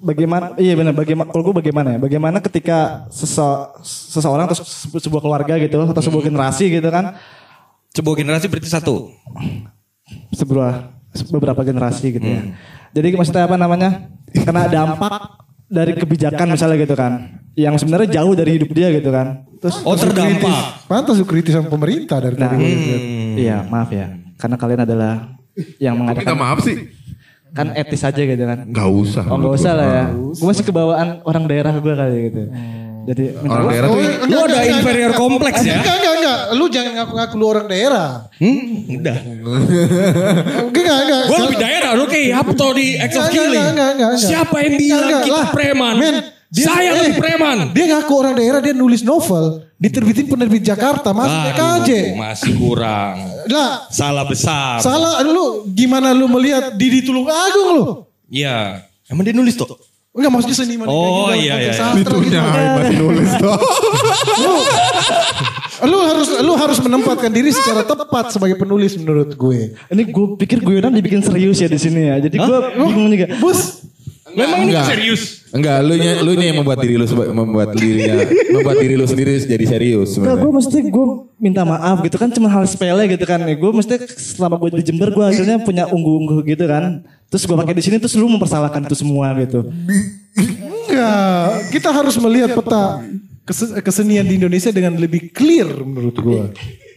[0.00, 5.20] bagaimana iya benar bagaimana kalau gue bagaimana ya bagaimana ketika sese- seseorang atau se- sebuah
[5.20, 7.14] keluarga gitu atau sebuah generasi gitu kan
[7.90, 9.10] Sebuah generasi berarti satu.
[10.32, 10.94] Sebuah
[11.30, 12.42] beberapa generasi gitu ya.
[12.90, 14.10] Jadi maksudnya apa namanya?
[14.30, 17.42] Kena dampak dari kebijakan misalnya gitu kan.
[17.58, 19.42] Yang sebenarnya jauh dari hidup dia gitu kan.
[19.58, 20.86] Terus Oh terdampak.
[20.86, 22.70] Pantas lu kritis sama pemerintah dari Nah, tadi.
[23.36, 24.10] iya maaf ya.
[24.38, 25.34] Karena kalian adalah
[25.82, 26.76] yang Minta mengatakan maaf sih.
[27.50, 28.62] kan etis aja gitu kan.
[28.62, 29.26] Enggak usah.
[29.26, 30.04] Oh nggak usah lah ya.
[30.14, 32.42] Gue masih kebawaan orang daerah gue kali gitu.
[33.10, 35.74] Jadi minta Orang daerah tuh Oh, Lu enggak, ada enggak, inferior kompleks ya?
[35.76, 36.38] Enggak, enggak, enggak.
[36.54, 38.08] Lu jangan ngaku-ngaku lu orang daerah.
[38.38, 38.62] Hmm,
[38.92, 39.16] udah.
[39.18, 41.22] Enggak, enggak, enggak.
[41.26, 43.66] Gue lebih daerah, lu kayak Hapto di Ex of Enggak, Killing.
[43.66, 44.22] enggak, enggak, enggak.
[44.22, 45.94] Siapa yang bilang kita preman?
[45.96, 46.14] Men,
[46.46, 47.56] dia- Saya eh, lebih preman.
[47.70, 49.44] Dia ngaku orang daerah, dia nulis novel.
[49.74, 51.90] Diterbitin penerbit Jakarta, masuk Aduh, PKJ.
[52.14, 53.16] masih kurang.
[53.48, 54.78] Lah, Salah besar.
[54.78, 57.84] salah lu gimana lu melihat Didi Tulung Agung lu?
[58.28, 58.86] Iya.
[59.08, 59.66] Emang dia nulis tuh?
[60.10, 61.72] Enggak maksudnya seniman Oh, iya, iya, iya.
[61.72, 62.34] sastra gitu.
[62.34, 63.54] masih nulis tuh.
[64.42, 64.54] lu,
[65.86, 69.78] lu harus lu harus menempatkan diri secara tepat sebagai penulis menurut gue.
[69.78, 72.18] Ini gue pikir guyonan dibikin serius ya di sini ya.
[72.26, 73.38] Jadi gue bingung juga.
[73.38, 73.86] Bus,
[74.34, 75.39] Memang ini serius.
[75.50, 78.22] Enggak, lu nya lu nya yang membuat diri lu membuat dirinya
[78.54, 81.06] membuat diri lu sendiri jadi serius Enggak, gue mesti gue
[81.42, 83.42] minta maaf gitu kan cuma hal sepele gitu kan.
[83.42, 87.02] Gue mesti selama gue di Jember gue akhirnya punya unggu-unggu gitu kan.
[87.26, 89.66] Terus gue pakai di sini terus lu mempersalahkan itu semua gitu.
[90.38, 91.74] enggak.
[91.74, 93.02] Kita harus melihat peta
[93.42, 96.42] kes- kesenian di Indonesia dengan lebih clear menurut gue.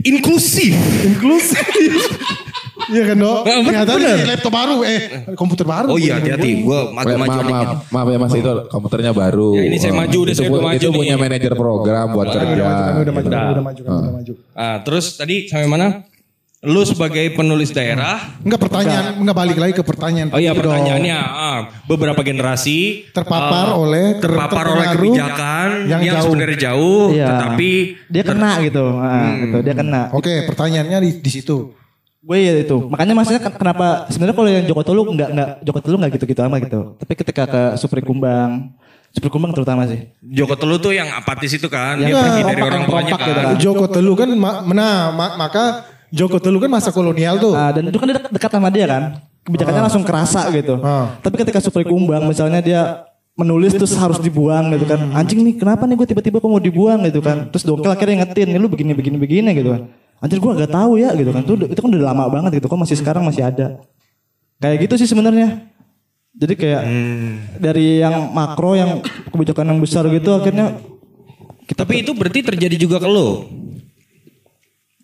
[0.03, 0.77] Inklusif.
[1.01, 1.57] Inklusif.
[2.83, 3.39] Iya kan dok?
[3.43, 4.99] Ah, bener, laptop baru, eh
[5.33, 5.87] komputer baru.
[5.87, 6.61] Oh iya hati-hati.
[6.61, 9.49] Gue Maaf, maju-maju maaf, maaf, maaf ya mas itu komputernya baru.
[9.55, 12.43] Ya, ini saya maju, udah saya udah maju Itu punya manajer program buat kerja.
[12.43, 13.43] Udah maju, udah maju, Udah.
[13.49, 14.33] udah maju, udah maju.
[14.51, 15.87] Ah, terus tadi sampai mana?
[16.63, 18.39] Lu sebagai penulis daerah.
[18.39, 20.31] Enggak pertanyaan, enggak balik lagi ke pertanyaan.
[20.31, 26.23] Oh iya pertanyaannya, ah, beberapa generasi Terpapar ah, oleh- terpapar oleh kebijakan yang yang, jauh.
[26.23, 27.27] sebenarnya jauh, Iya.
[27.27, 27.71] tetapi
[28.07, 28.85] Dia kena gitu.
[28.95, 29.57] Ah, gitu.
[29.59, 30.01] Dia kena.
[30.11, 31.82] Oke, pertanyaannya di, di situ.
[32.23, 32.77] Gue ya itu.
[32.87, 36.39] Makanya maksudnya ken- kenapa sebenarnya kalau yang Joko Telu enggak enggak Joko Telu enggak gitu-gitu
[36.41, 36.81] amat gitu.
[36.95, 38.71] Tapi ketika ke Supri Kumbang,
[39.11, 40.07] Supri Kumbang terutama sih.
[40.23, 43.27] Joko Telu tuh yang apatis itu kan, dia Yang pergi rompak, dari orang tuanya kan.
[43.27, 43.55] gitu kan.
[43.59, 45.63] Joko Telu kan, ma- nah, ma- maka
[46.09, 47.51] Joko Telu kan masa kolonial tuh.
[47.51, 49.03] Ah, dan itu kan dia dek- dekat sama dia kan.
[49.43, 50.79] Kebijakannya langsung kerasa gitu.
[50.79, 51.19] Ah.
[51.19, 52.81] Tapi ketika Supri Kumbang misalnya dia
[53.33, 55.11] menulis terus harus dibuang gitu kan.
[55.11, 57.51] Anjing nih kenapa nih gue tiba-tiba kok mau dibuang gitu kan.
[57.51, 59.81] Terus Dokel akhirnya ingetin, nih lu begini begini begini gitu kan.
[60.23, 61.43] Anjir gue gak tahu ya gitu kan.
[61.43, 62.71] Itu, itu kan udah lama banget gitu.
[62.71, 63.83] Kok masih sekarang masih ada.
[64.63, 65.67] Kayak gitu sih sebenarnya.
[66.33, 66.83] Jadi kayak
[67.59, 70.79] dari yang makro yang kebijakan yang besar gitu akhirnya
[71.63, 73.49] Tapi itu berarti terjadi juga ke lo.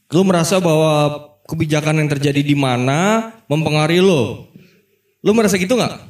[0.09, 4.47] Lo merasa bahwa kebijakan yang terjadi di mana mempengaruhi lo.
[5.23, 6.09] Lo merasa gitu nggak?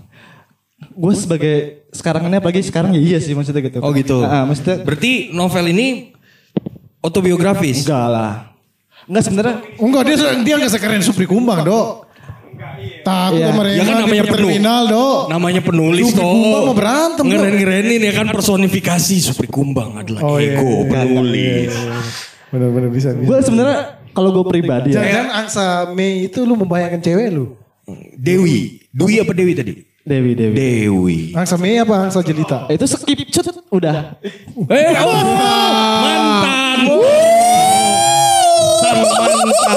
[0.80, 1.56] gue sebagai
[1.92, 3.80] sekarang ini apalagi sekarang ya iya sih maksudnya gitu.
[3.84, 4.24] Oh gitu.
[4.24, 6.16] Ah, maksudnya Berarti novel ini
[7.04, 7.84] autobiografis.
[7.84, 8.34] enggak lah.
[9.10, 12.06] Enggak sebenarnya Enggak dia dia nggak sekeren Supri Kumbang dok.
[13.02, 13.50] Takut Iya.
[13.50, 14.54] sama Ya kan di namanya penulis.
[14.54, 15.20] terminal dok.
[15.28, 16.30] Namanya penulis Supri toh.
[16.30, 17.24] Kumbang mau berantem.
[17.26, 20.86] Ngeren-ngerenin ya kan personifikasi Supri Kumbang adalah Oh, iya, ego iya, iya.
[20.88, 21.74] penulis.
[22.50, 23.10] Bener-bener bisa.
[23.14, 23.26] bisa.
[23.26, 23.80] gue sebenarnya
[24.10, 27.58] kalau gue pribadi ya Jangan angsa Mei itu lu membayangkan cewek lu.
[28.14, 28.86] Dewi.
[28.90, 29.74] Dwi apa Dewi tadi?
[30.02, 30.54] Dewi Dewi.
[30.54, 31.20] Dewi.
[31.34, 32.66] Angsa Mei apa angsa jelita?
[32.68, 34.18] Itu skip cut udah.
[34.70, 35.22] Eh, oh,
[36.04, 36.78] mantan.
[36.86, 37.79] Sang
[39.04, 39.76] mantan.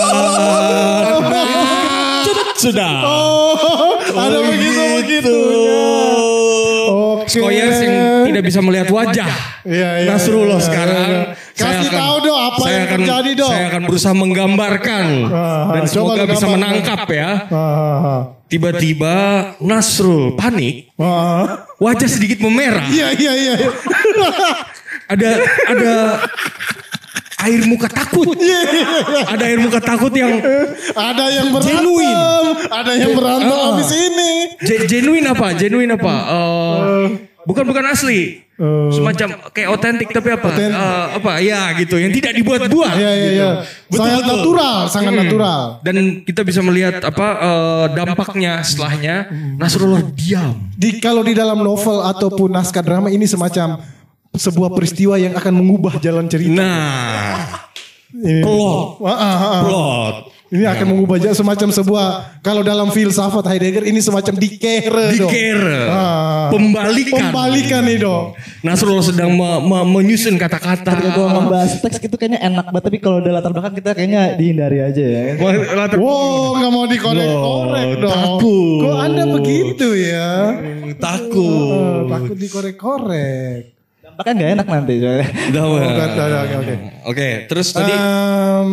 [2.22, 2.92] Cepet sudah.
[3.04, 5.36] Oh, ada begitu begitu.
[6.92, 7.30] Oke.
[7.30, 7.96] Skoyers yang
[8.28, 9.30] tidak bisa melihat wajah.
[9.62, 11.08] Iya, iya, Nasrullah iya, sekarang.
[11.08, 11.40] iya, iya.
[11.52, 13.52] Kasih tahu dong apa yang akan, terjadi dong.
[13.54, 17.30] Saya akan berusaha menggambarkan Ah, dan semoga bisa menangkap ya.
[17.46, 18.20] Ah, ah,
[18.50, 19.16] Tiba-tiba
[19.62, 21.06] Nasrul panik, ah.
[21.06, 21.44] Ah.
[21.78, 22.84] wajah sedikit memerah.
[22.90, 23.54] Iya iya iya.
[25.08, 25.30] Ada
[25.68, 25.92] ada
[27.38, 28.28] air muka takut.
[29.24, 30.38] Ada air muka takut yang
[30.92, 33.70] Ada yang berantem, ada yang berantem Ah.
[33.72, 34.32] abis ini.
[34.58, 35.46] ge- genuine apa?
[35.54, 36.14] Genuine apa?
[36.28, 37.04] Eh,
[37.42, 38.44] bukan bukan asli.
[38.52, 38.88] Eh.
[38.92, 40.48] Semacam kayak otentik tapi apa?
[40.54, 40.70] Eh,
[41.18, 41.32] apa?
[41.40, 42.94] Ya gitu, yang tidak dibuat-buat.
[42.94, 43.50] Iya iya iya.
[43.86, 44.30] Betul, Sangat betul.
[44.30, 45.20] natural, sangat Hmm.
[45.20, 45.60] natural.
[45.82, 49.16] Dan kita bisa melihat apa eh, dampaknya setelahnya
[49.56, 50.70] Nasrullah diam.
[50.72, 53.82] Di kalau di dalam novel ataupun naskah drama ini semacam
[54.32, 56.56] sebuah peristiwa yang akan mengubah jalan cerita.
[56.56, 57.68] Nah,
[58.12, 58.40] Ini.
[58.40, 59.60] plot, Ah, ah, ah.
[59.62, 60.16] plot.
[60.48, 62.06] Ini akan mengubah jalan semacam sebuah
[62.40, 65.16] kalau dalam filsafat Heidegger ini semacam dikere.
[65.16, 65.80] Dikere.
[65.88, 66.52] Ah.
[66.52, 67.32] Pembalikan.
[67.32, 68.36] Pembalikan nih dong.
[68.60, 70.92] Nasrullah sedang me- me- menyusun kata-kata.
[70.92, 74.36] Ketika gue membahas teks itu kayaknya enak banget tapi kalau udah latar belakang kita kayaknya
[74.36, 75.20] dihindari aja ya.
[75.72, 78.12] Latar- Wow, nggak mau dikorek-korek Loh, dong.
[78.12, 78.80] takut.
[78.82, 80.30] Kok anda begitu ya?
[81.00, 82.04] Takut.
[82.04, 83.60] Eh, takut dikorek-korek.
[84.12, 84.92] Dampaknya nggak enak nanti.
[85.00, 86.74] Udah, Oh, Oke, oke.
[87.08, 88.70] Oke, terus tadi Em,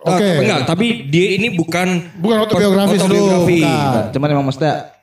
[0.00, 0.24] Ah, Oke.
[0.40, 3.12] enggak, tapi dia ini bukan Bukan autobiografis lu.
[3.12, 3.60] autobiografi.
[3.60, 4.04] Bukan.
[4.16, 4.96] Cuman emang maksudnya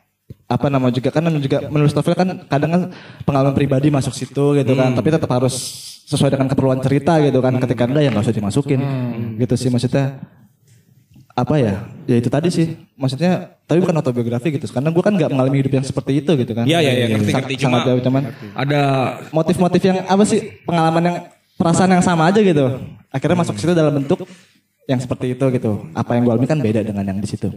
[0.48, 2.82] apa nama juga kan juga menulis novel kan kadang kan
[3.22, 5.54] pengalaman pribadi masuk situ gitu kan tapi tetap harus
[6.04, 8.80] sesuai dengan keperluan cerita gitu kan ketika anda ya nggak usah dimasukin
[9.38, 10.24] gitu sih maksudnya
[11.38, 11.74] apa ya
[12.04, 12.66] ya itu tadi sih
[12.98, 16.52] maksudnya tapi bukan autobiografi gitu karena gue kan nggak mengalami hidup yang seperti itu gitu
[16.52, 17.54] kan Iya, iya, iya, ngerti, Sang- ngerti.
[17.54, 18.22] sangat Cuma- jauh cuman
[18.56, 18.82] Ada
[19.30, 21.18] motif-motif yang apa sih pengalaman yang
[21.54, 22.66] perasaan yang sama aja gitu
[23.08, 24.26] akhirnya masuk ke situ dalam bentuk
[24.86, 27.54] yang seperti itu gitu apa yang gue alami kan beda dengan yang di situ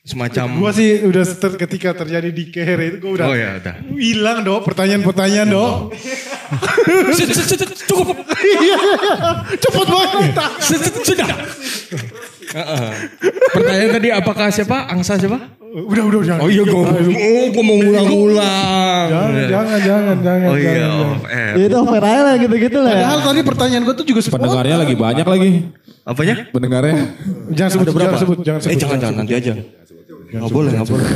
[0.00, 3.74] semacam Gua sih udah ter- ketika terjadi di Keher itu gue udah Oh ya, udah.
[3.92, 5.92] hilang dong pertanyaan-pertanyaan dong.
[7.86, 8.16] Cukup.
[8.40, 8.78] Iya,
[9.54, 10.34] cepet banget.
[11.04, 11.28] Sudah.
[12.50, 12.88] Heeh.
[13.54, 14.90] Pertanyaan tadi apakah siapa?
[14.90, 15.38] Angsa siapa?
[15.70, 16.42] Udah udah jangan.
[16.42, 19.06] Oh iya gue oh, gue mau ngulang-ngulang.
[19.06, 20.48] Jangan jangan jangan jangan.
[20.50, 20.98] Oh iya, jangan.
[20.98, 21.54] off air.
[21.54, 22.90] Itu over aja lah gitu-gitu lah.
[22.90, 24.50] Padahal tadi pertanyaan gue tuh juga spontan.
[24.50, 25.50] Pendengarnya lagi banyak lagi.
[26.02, 26.34] Apanya?
[26.50, 26.96] Pendengarnya.
[27.54, 28.18] Jangan sebut, berapa?
[28.18, 28.74] jangan sebut, jangan sebut.
[28.74, 29.54] Eh jangan jangan nanti aja.
[30.30, 31.06] Gak boleh, gak boleh.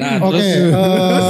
[0.00, 1.28] nah, Oke, terus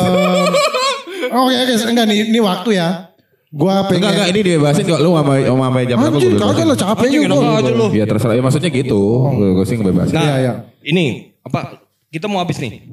[1.27, 3.12] oke oke enggak nih ini waktu ya.
[3.53, 4.01] Gua pengen.
[4.01, 7.07] Enggak enggak ini dibebasin kok lu sama sama jam berapa Anjir, gue kagak lah capek
[7.13, 7.37] juga.
[7.61, 7.87] aja lu.
[7.93, 9.01] Ya terserah ya maksudnya gitu.
[9.31, 10.15] Gue sih ngebebasin.
[10.17, 10.53] Nah, Iya, iya.
[10.83, 11.05] ini
[11.45, 11.77] apa?
[12.09, 12.89] Kita mau habis nih.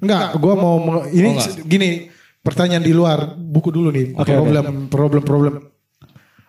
[0.00, 1.60] Enggak, gua mau meng- ini Oh, enggak.
[1.62, 1.88] gini
[2.40, 4.16] pertanyaan di luar buku dulu nih.
[4.16, 5.54] problem problem problem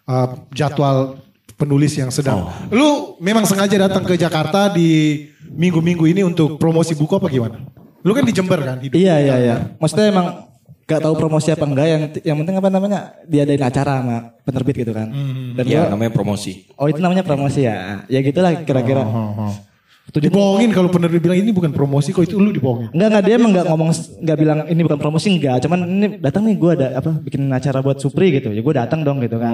[0.06, 1.19] uh, jadwal
[1.53, 2.48] penulis yang sedang.
[2.48, 2.52] Oh.
[2.72, 7.60] Lu memang sengaja datang ke Jakarta di minggu-minggu ini untuk promosi buku apa gimana?
[7.99, 8.95] Lu kan di Jember kan hidup.
[8.95, 9.56] Iya iya iya.
[9.76, 10.27] Maksudnya emang
[10.89, 14.91] gak tahu promosi apa enggak yang yang penting apa namanya diadain acara sama penerbit gitu
[14.91, 15.07] kan.
[15.53, 16.65] Dan Ya, gua- namanya promosi.
[16.73, 18.01] oh itu namanya promosi ya.
[18.09, 19.05] Ya gitulah kira-kira.
[20.09, 22.89] Dibohongin kalau penerbit bilang ini bukan promosi kok itu lu dibohongin.
[22.89, 26.49] Enggak enggak dia emang enggak ngomong enggak bilang ini bukan promosi enggak, cuman ini datang
[26.49, 28.49] nih gue ada apa bikin acara buat Supri gitu.
[28.49, 29.53] Ya gue datang dong gitu kan.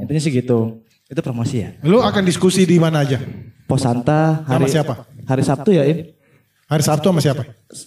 [0.00, 0.80] Intinya sih gitu.
[1.04, 1.76] Itu promosi ya.
[1.84, 3.20] Lu akan diskusi di mana aja?
[3.68, 4.94] Posanta hari Sama siapa?
[5.28, 6.16] Hari Sabtu ya, Im.
[6.70, 7.42] Hari Sabtu sama siapa?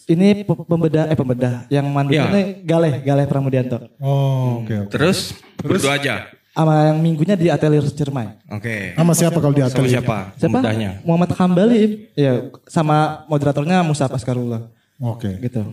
[0.06, 2.28] Ini pe- pembeda eh pembeda yang mandu Ya.
[2.28, 3.80] ini Galeh, Galeh Pramudianto.
[3.98, 4.92] Oh, oke oke.
[4.92, 6.28] Terus, berdua aja.
[6.52, 8.44] Sama yang minggunya di Atelier Ciremai.
[8.52, 8.92] Oke.
[8.94, 9.94] Sama siapa kalau di Sama atelier?
[9.98, 10.18] siapa?
[10.36, 10.60] Siapa?
[10.60, 10.92] Mudahnya.
[11.02, 12.12] Muhammad Hambali.
[12.14, 14.68] Ya, sama moderatornya Musa Paskarullah.
[15.00, 15.32] Oke.
[15.40, 15.64] Gitu.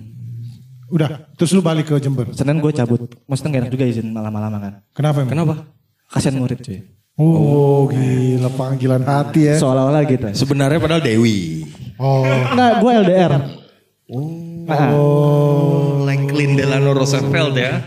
[0.89, 2.31] Udah, terus lu balik ke Jember.
[2.33, 3.11] Senin gue cabut.
[3.27, 4.73] Maksudnya gak enak juga izin malam-malam kan.
[4.91, 5.31] Kenapa emang?
[5.31, 5.55] Kenapa?
[6.09, 6.79] Kasian murid cuy.
[7.21, 9.61] Oh, gila panggilan hati ya.
[9.61, 10.33] Seolah-olah gitu.
[10.33, 11.69] Sebenarnya padahal Dewi.
[12.01, 12.25] Oh.
[12.25, 13.33] Enggak, gue LDR.
[14.65, 17.85] Nah, Oh, Lenklin Delano Roosevelt ya.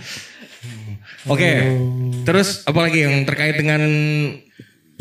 [1.25, 1.51] Oke.
[2.27, 3.81] Terus apalagi yang terkait dengan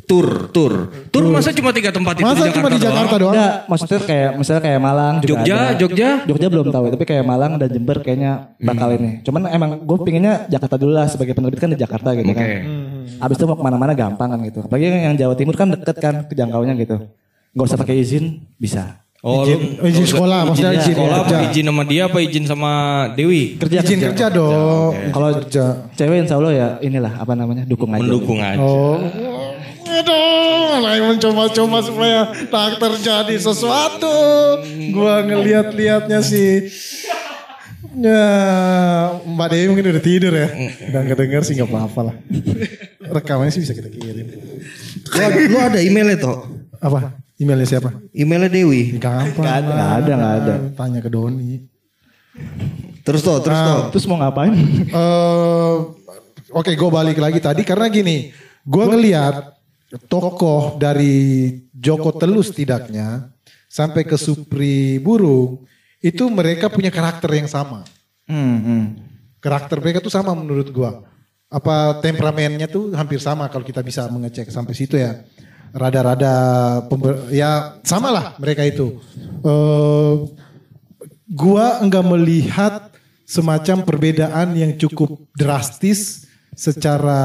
[0.09, 0.91] tour, tour.
[1.13, 3.35] Tour masa cuma tiga tempat itu Masa di Jakarta, cuma di Jakarta doang?
[3.35, 5.79] Enggak, maksudnya kayak misalnya kayak Malang juga Jogja, ada.
[5.79, 6.09] Jogja?
[6.27, 9.21] Jogja belum tahu, tapi kayak Malang dan Jember kayaknya bakal ini.
[9.23, 12.49] Cuman emang gue pinginnya Jakarta dulu lah sebagai penerbit kan di Jakarta gitu kan.
[13.03, 13.19] Oke.
[13.21, 14.63] Abis itu mau ke mana-mana gampang kan gitu.
[14.63, 16.97] Apalagi yang Jawa Timur kan deket kan kejangkaunya gitu.
[17.53, 19.03] Gak usah pakai izin, bisa.
[19.23, 21.37] Oh, Izin- lu- izin sekolah, maksudnya izin sekolah kerja.
[21.39, 22.73] apa izin sama dia apa izin sama
[23.15, 23.55] Dewi?
[23.55, 24.93] Kerja Izin kerja dong.
[25.15, 25.65] Kalau kerja.
[25.95, 28.03] cewek insya Allah ya inilah apa namanya dukung aja.
[28.03, 28.59] Mendukung aja.
[28.59, 28.99] Oh.
[29.85, 30.17] Aduh,
[30.75, 34.17] malah mencoba-coba supaya tak terjadi sesuatu.
[34.91, 36.67] Gua ngeliat-liatnya sih.
[37.93, 38.25] Ya,
[39.23, 40.49] Mbak Dewi mungkin udah tidur ya.
[40.89, 42.17] Udah nggak denger sih nggak apa-apa lah.
[43.03, 44.27] Rekamannya sih bisa kita kirim.
[45.13, 46.49] Lu, ada- lu ada emailnya toh?
[46.81, 47.13] Apa?
[47.37, 47.93] Emailnya siapa?
[48.11, 48.97] Emailnya Dewi.
[48.97, 49.45] Gampang.
[49.45, 50.55] Nggak ada, nggak ada, nggak ada.
[50.73, 51.53] Tanya ke Doni.
[53.03, 53.81] Terus toh, terus toh.
[53.93, 54.55] Terus mau ngapain?
[54.89, 55.75] eh
[56.53, 58.29] Oke, gue balik lagi tadi karena gini,
[58.61, 59.57] gue ngelihat
[60.05, 63.33] tokoh dari Joko Telus setidaknya
[63.67, 65.65] sampai ke Supri Burung
[66.03, 67.87] itu mereka punya karakter yang sama.
[68.27, 68.85] Hmm, hmm.
[69.39, 70.91] Karakter mereka tuh sama menurut gue.
[71.47, 75.23] Apa temperamennya tuh hampir sama kalau kita bisa mengecek sampai situ ya.
[75.73, 76.35] Rada-rada
[76.91, 79.01] pember- ya sama lah mereka itu.
[79.47, 80.15] Eh
[81.33, 82.75] gua enggak melihat
[83.25, 87.21] semacam perbedaan yang cukup drastis secara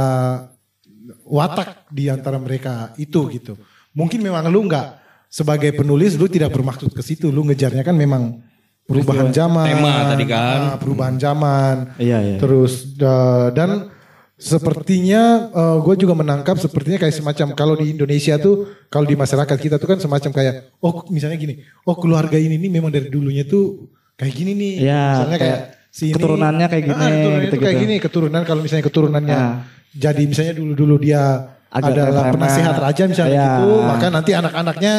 [1.27, 3.59] watak di antara mereka itu gitu.
[3.91, 4.95] Mungkin memang lu enggak
[5.27, 8.39] sebagai penulis lu tidak bermaksud ke situ, lu ngejarnya kan memang
[8.87, 9.65] perubahan zaman.
[9.67, 10.59] Tema tadi kan.
[10.65, 11.75] ah, perubahan zaman.
[11.99, 12.37] Iya, iya.
[12.39, 13.91] Terus eh, dan
[14.37, 15.49] sepertinya
[15.81, 18.55] gue juga menangkap sepertinya kayak semacam kalau di Indonesia tuh
[18.87, 22.69] kalau di masyarakat kita tuh kan semacam kayak oh misalnya gini, oh keluarga ini nih
[22.71, 24.73] memang dari dulunya tuh kayak gini nih.
[24.85, 27.65] Iya, misalnya kayak, kayak si ini- keturunannya kayak gini, Ah, keturunannya tuh gitu-gitu.
[27.65, 29.53] kayak gini, keturunan kalau misalnya keturunannya Ah.
[29.89, 31.21] jadi misalnya dulu-dulu dia
[31.67, 33.49] Agak adalah penasehat raja misalnya Iya.
[33.57, 34.93] gitu, maka nanti anak-anaknya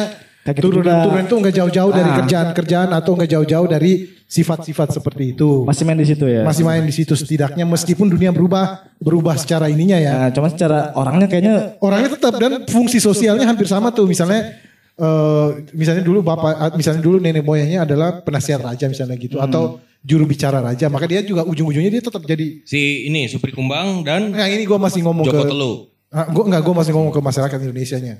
[0.49, 1.03] Kayak gitu turunan juga.
[1.05, 2.15] turunan itu nggak jauh-jauh dari Ah.
[2.23, 3.91] kerjaan-kerjaan atau nggak jauh-jauh dari
[4.25, 5.65] sifat-sifat seperti itu.
[5.65, 6.41] Masih main di situ ya.
[6.41, 10.13] Masih main di situ setidaknya meskipun dunia berubah berubah secara ininya ya.
[10.25, 14.57] Nah, cuman secara orangnya kayaknya Orangnya tetap dan fungsi sosialnya hampir sama tuh misalnya
[14.95, 20.23] eh, misalnya dulu bapak misalnya dulu nenek moyangnya adalah penasihat raja misalnya gitu atau juru
[20.23, 24.47] bicara raja maka dia juga ujung-ujungnya dia tetap jadi Si ini Supri Kumbang dan Nah
[24.47, 25.71] ini gue masih ngomong Joko ke Telu.
[26.09, 28.15] Ah, gua enggak gue masih ngomong ke masyarakat Indonesia-nya.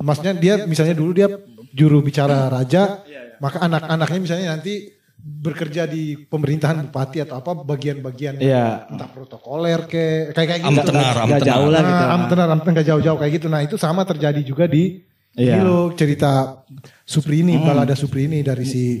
[0.00, 1.28] Maksudnya dia misalnya dulu dia
[1.74, 3.02] juru bicara raja,
[3.36, 8.86] maka anak-anaknya misalnya nanti bekerja di pemerintahan bupati atau apa bagian-bagian Iya.
[8.86, 10.80] entah protokoler ke kayak kayak gitu.
[10.84, 11.42] Amtenar, nggak amtenar.
[11.42, 11.94] jauh lah gitu.
[11.96, 13.46] Nah, amtenar, amtenar nggak jauh-jauh kayak gitu.
[13.48, 15.00] Nah itu sama terjadi juga di
[15.34, 15.58] Iya.
[15.58, 16.62] ini loh cerita
[17.02, 19.00] Supri ini, balada Supri ini dari si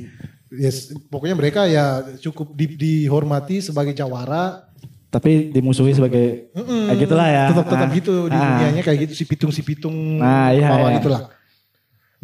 [0.50, 4.64] yes, pokoknya mereka ya cukup di- dihormati sebagai jawara
[5.08, 7.44] tapi dimusuhi sebagai kayak gitulah ya.
[7.46, 7.94] tetap tetap Ah.
[7.94, 8.42] gitu di Ah.
[8.50, 10.98] dunianya kayak gitu si pitung si pitung Nah, iya, iya.
[10.98, 11.30] itulah.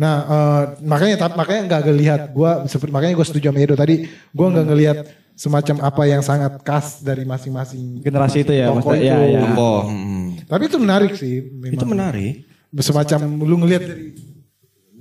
[0.01, 4.09] Nah eh, makanya tap- makanya nggak ngelihat gua seperti makanya gue setuju sama Edo tadi
[4.09, 4.97] gue nggak ngelihat
[5.36, 9.32] semacam apa yang sangat khas dari masing-masing Generasi itu ya, tokoh maksudnya, itu.
[9.32, 9.40] iya.
[9.56, 10.44] Oh, hmm.
[10.44, 11.35] Tapi itu menarik sih.
[11.48, 11.77] Memang.
[11.77, 12.35] Itu menarik.
[12.81, 14.05] Semacam lu ngelihat dari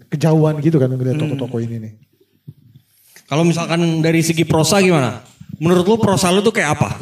[0.07, 1.93] kejauhan gitu kan ngelihat tokoh-tokoh ini nih.
[3.27, 5.21] Kalau misalkan dari segi prosa gimana?
[5.59, 6.97] Menurut lu prosa lu tuh kayak apa?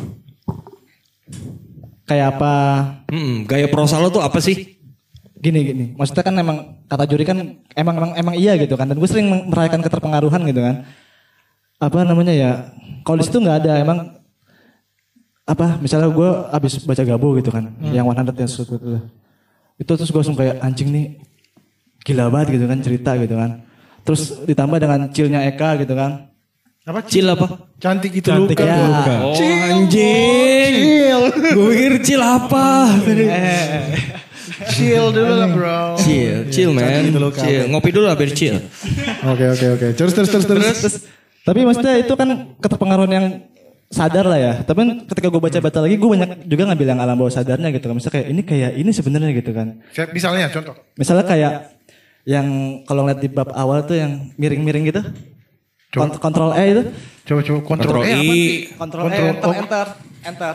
[2.09, 2.53] Kayak apa?
[3.11, 4.76] Hmm, gaya prosa lu tuh apa sih?
[5.37, 5.85] Gini gini.
[5.93, 7.37] Maksudnya kan emang kata juri kan
[7.73, 8.89] emang emang emang iya gitu kan.
[8.89, 10.81] Dan gue sering merayakan keterpengaruhan gitu kan.
[11.77, 12.51] Apa namanya ya?
[13.05, 14.17] Kalau di situ nggak ada emang
[15.47, 18.99] apa misalnya gue abis baca gabo gitu kan yang 100 yang suatu itu
[19.79, 21.23] itu terus gue langsung kayak anjing nih
[22.03, 23.63] gila banget gitu kan cerita gitu kan
[24.03, 26.27] terus ditambah dengan chillnya Eka gitu kan
[26.83, 26.99] Apa?
[27.03, 27.47] Cil apa?
[27.79, 28.63] Cantik itu Cantik luka.
[28.63, 29.15] itu luka.
[29.23, 30.71] Oh Cil, anjing.
[30.71, 31.21] Cil.
[31.51, 32.67] Gue pikir cil apa?
[34.57, 35.79] Chill dulu lah bro.
[36.01, 37.13] Chill, chill man.
[37.13, 37.45] Luka.
[37.45, 37.69] Chill.
[37.69, 38.57] Ngopi dulu lah biar chill.
[39.21, 39.87] Oke oke oke.
[39.93, 40.93] Terus terus terus terus.
[41.45, 43.25] Tapi maksudnya itu kan keterpengaruhan yang
[43.87, 44.53] sadar lah ya.
[44.65, 47.85] Tapi kan ketika gue baca-baca lagi, gue banyak juga ngambil yang alam bawah sadarnya gitu
[47.85, 47.95] kan.
[47.95, 49.67] Misalnya kayak ini kayak ini sebenarnya gitu kan.
[49.93, 50.75] Kayak Misalnya contoh.
[50.97, 51.53] Misalnya kayak
[52.27, 52.47] yang
[52.83, 55.01] kalau ngeliat di bab awal tuh yang miring-miring gitu.
[55.87, 56.83] Kont- Kontrol E itu.
[57.23, 58.27] Coba coba kontrol, Kontrol E apa I.
[58.27, 58.51] sih?
[58.75, 59.87] Kontrol, E, enter, enter,
[60.27, 60.53] enter.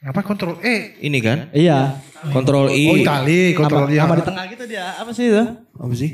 [0.00, 0.96] Apa kontrol E?
[0.98, 1.38] Ini kan?
[1.52, 2.00] Iya.
[2.32, 2.84] Kontrol I.
[2.88, 3.96] Oh Itali, kontrol I.
[3.96, 4.96] sama di tengah gitu dia.
[4.96, 5.44] Apa sih itu?
[5.76, 6.10] Apa sih?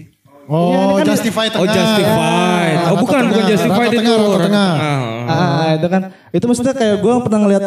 [0.46, 1.62] Oh, kan- justify tengah.
[1.62, 2.76] Oh justified.
[2.84, 3.98] Oh bukan, bukan tengah, justified rata itu.
[4.00, 4.72] tengah, rata Rata tengah.
[4.74, 5.30] tengah.
[5.30, 6.02] Ah, itu kan.
[6.32, 7.62] Itu maksudnya kayak gue pernah ngeliat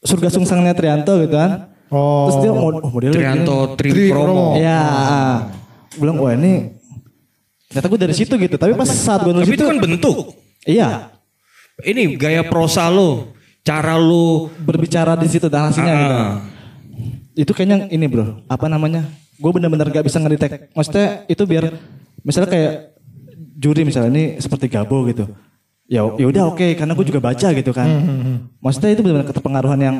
[0.00, 1.50] surga sungsangnya Trianto gitu kan.
[1.90, 2.26] Oh.
[2.26, 3.58] Terus dia mod- oh, modelnya Trianto.
[3.74, 4.54] Tri Promo.
[4.54, 4.82] Iya.
[5.90, 6.78] Gue bilang wah ini
[7.66, 8.54] ternyata gue dari situ gitu.
[8.56, 10.16] Tapi pas saat gue nulis Tapi itu, itu kan bentuk.
[10.64, 11.10] iya
[11.78, 13.30] Ini gaya prosa lo,
[13.64, 16.14] cara lo berbicara di situ narasinya gitu.
[16.14, 16.34] Ah.
[17.38, 19.06] Itu kayaknya ini bro, apa namanya?
[19.38, 20.74] Gue bener-bener gak bisa ngedetek.
[20.74, 21.70] Maksudnya itu biar
[22.26, 22.72] misalnya kayak
[23.58, 25.30] juri misalnya ini seperti Gabo gitu.
[25.88, 27.88] Ya ya udah oke karena gue juga baca gitu kan.
[28.58, 29.96] Maksudnya itu benar-benar keterpengaruhan yang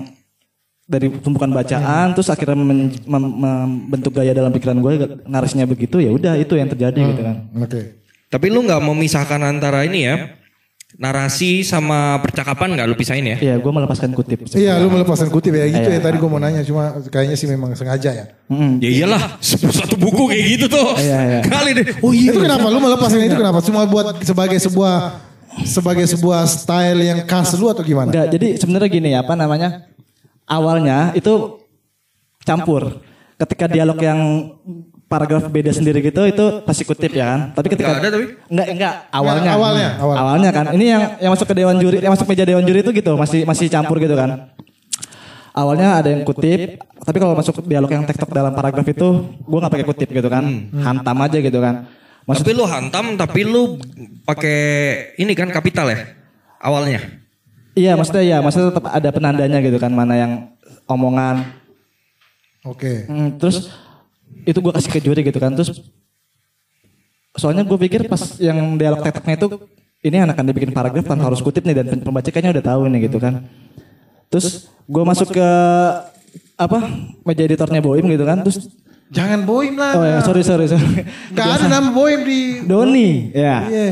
[0.88, 6.08] dari tumpukan bacaan terus akhirnya men- mem- membentuk gaya dalam pikiran gue narasinya begitu ya
[6.08, 7.36] udah itu yang terjadi gitu kan.
[7.60, 7.80] Oke.
[8.28, 10.32] Tapi lu nggak memisahkan antara ini ya,
[10.96, 13.36] narasi sama percakapan nggak lu pisahin ya?
[13.36, 14.48] Iya, gue melepaskan kutip.
[14.56, 16.00] Iya, lu melepaskan kutip ya gitu Iya.
[16.00, 16.04] ya.
[16.08, 18.24] Tadi gue mau nanya, cuma kayaknya sih memang sengaja ya.
[18.48, 18.80] Mm-mm.
[18.80, 20.96] Ya iyalah, satu buku kayak gitu tuh.
[20.96, 21.40] Iya, iya.
[21.44, 21.86] Kali deh.
[22.00, 22.32] Oh iya.
[22.32, 22.72] Itu kenapa?
[22.72, 23.60] Lu melepaskan itu kenapa?
[23.60, 25.20] Cuma buat sebagai sebuah
[25.68, 28.08] sebagai sebuah style yang khas lu atau gimana?
[28.08, 29.84] Enggak, jadi sebenarnya gini ya, apa namanya?
[30.48, 31.60] Awalnya itu
[32.48, 33.04] campur.
[33.36, 34.20] Ketika dialog yang
[35.08, 37.40] paragraf beda sendiri gitu itu pasti kutip ya kan.
[37.56, 38.26] Tapi ketika Nggak ada tapi?
[38.52, 39.50] enggak enggak awalnya.
[39.56, 40.16] Awalnya, awal.
[40.20, 40.64] Awalnya kan.
[40.76, 43.40] Ini yang yang masuk ke dewan juri, yang masuk meja dewan juri itu gitu, masih
[43.48, 44.52] masih campur gitu kan.
[45.56, 49.08] Awalnya ada yang kutip, tapi kalau masuk dialog yang tektok dalam paragraf itu
[49.42, 50.44] gue nggak pakai kutip gitu kan,
[50.84, 51.88] hantam aja gitu kan.
[52.28, 53.80] Maksud Tapi lu hantam, tapi lu
[54.28, 54.60] pakai
[55.16, 55.98] ini kan kapital ya
[56.60, 57.00] awalnya.
[57.72, 60.32] Iya, maksudnya ya, maksudnya tetap ada penandanya gitu kan, mana yang
[60.90, 61.46] omongan.
[62.66, 63.06] Oke.
[63.06, 63.70] Hmm, terus
[64.44, 65.80] itu gue kasih ke juri gitu kan, terus
[67.38, 69.46] soalnya gue pikir pas yang dialog teteknya itu
[70.02, 73.18] ini akan dibikin paragraf tanpa harus kutip nih dan pembaca kayaknya udah tahu nih gitu
[73.18, 73.42] kan.
[74.28, 75.48] Terus gue masuk ke
[76.58, 76.78] apa
[77.24, 78.68] meja editornya Boim gitu kan, terus
[79.08, 79.92] Jangan boim lah.
[79.96, 81.00] oh ya sorry sorry sorry.
[81.32, 82.60] Gak ada nama boim di.
[82.68, 83.64] Doni, ya.
[83.64, 83.88] Iya.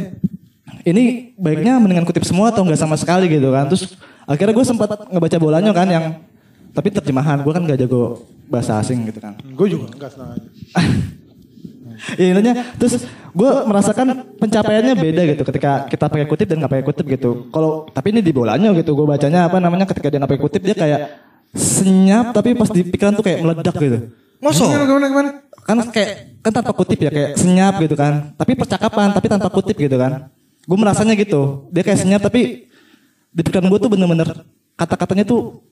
[0.86, 3.66] ini baiknya mendingan kutip semua atau enggak sama sekali gitu kan.
[3.66, 3.96] Terus
[4.28, 6.04] akhirnya gue sempat ngebaca bolanya kan yang
[6.76, 9.40] tapi terjemahan gue kan gak jago bahasa asing gitu kan.
[9.56, 10.48] Gue juga enggak senang aja.
[12.20, 16.84] Ya intinya terus gue merasakan pencapaiannya beda gitu ketika kita pakai kutip dan nggak pakai
[16.84, 17.48] kutip gitu.
[17.48, 20.60] Kalau tapi ini di bolanya gitu gue bacanya apa namanya ketika dia nggak pakai kutip
[20.60, 21.00] dia kayak
[21.56, 24.12] senyap tapi pas di pikiran tuh kayak meledak gitu.
[24.44, 24.68] Masa?
[24.68, 25.30] Gimana gimana gimana?
[25.64, 26.12] Kan kayak
[26.44, 28.36] kan tanpa kutip ya kayak senyap gitu kan.
[28.36, 30.28] Tapi percakapan tapi tanpa kutip gitu kan.
[30.68, 31.64] Gue merasanya gitu.
[31.72, 32.68] Dia kayak senyap tapi
[33.32, 34.44] di pikiran gue tuh bener-bener
[34.76, 35.64] kata-katanya tuh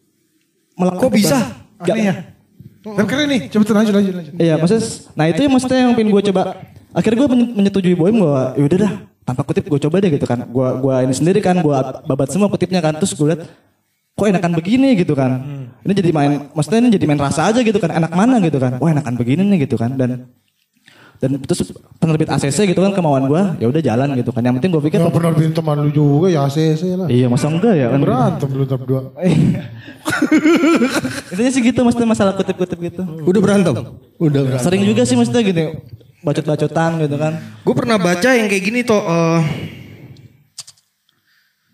[0.75, 1.01] melekat.
[1.01, 1.39] Kok bisa?
[1.83, 2.15] Gak, Aneh ya.
[2.85, 3.41] Tapi keren nih.
[3.49, 4.33] Coba lanjut lanjut lanjut.
[4.37, 4.83] Iya, maksudnya,
[5.17, 6.43] nah itu yang maksudnya yang pengen gue coba.
[6.95, 8.93] Akhirnya gue men- menyetujui Boim gue, yaudah dah,
[9.25, 10.45] tanpa kutip gue coba deh gitu kan.
[10.47, 12.95] Gue gua ini sendiri kan, gue babat semua kutipnya kan.
[13.01, 13.41] Terus gue liat,
[14.15, 15.41] kok enakan begini gitu kan.
[15.81, 17.89] Ini jadi main, maksudnya ini jadi main rasa aja gitu kan.
[17.89, 18.77] Enak mana gitu kan.
[18.79, 19.97] Wah enakan begini nih gitu kan.
[19.97, 20.29] Dan
[21.25, 24.45] dan terus penerbit ACC gitu kan kemauan gue, ya udah jalan gitu kan.
[24.45, 27.09] Yang penting gue pikir, Ya bikin teman lu juga ya ACC lah.
[27.09, 27.99] iya masa enggak ya kan.
[28.03, 29.09] Berantem lu tetap dua.
[31.33, 33.03] Intinya sih gitu maksudnya masalah kutip-kutip gitu.
[33.23, 33.75] Udah berantem.
[34.17, 34.65] Udah berantem.
[34.65, 35.65] Sering juga sih maksudnya gini,
[36.21, 37.33] bacot-bacotan gitu kan.
[37.63, 39.01] Gue pernah baca yang kayak gini tuh.
[39.01, 39.41] eh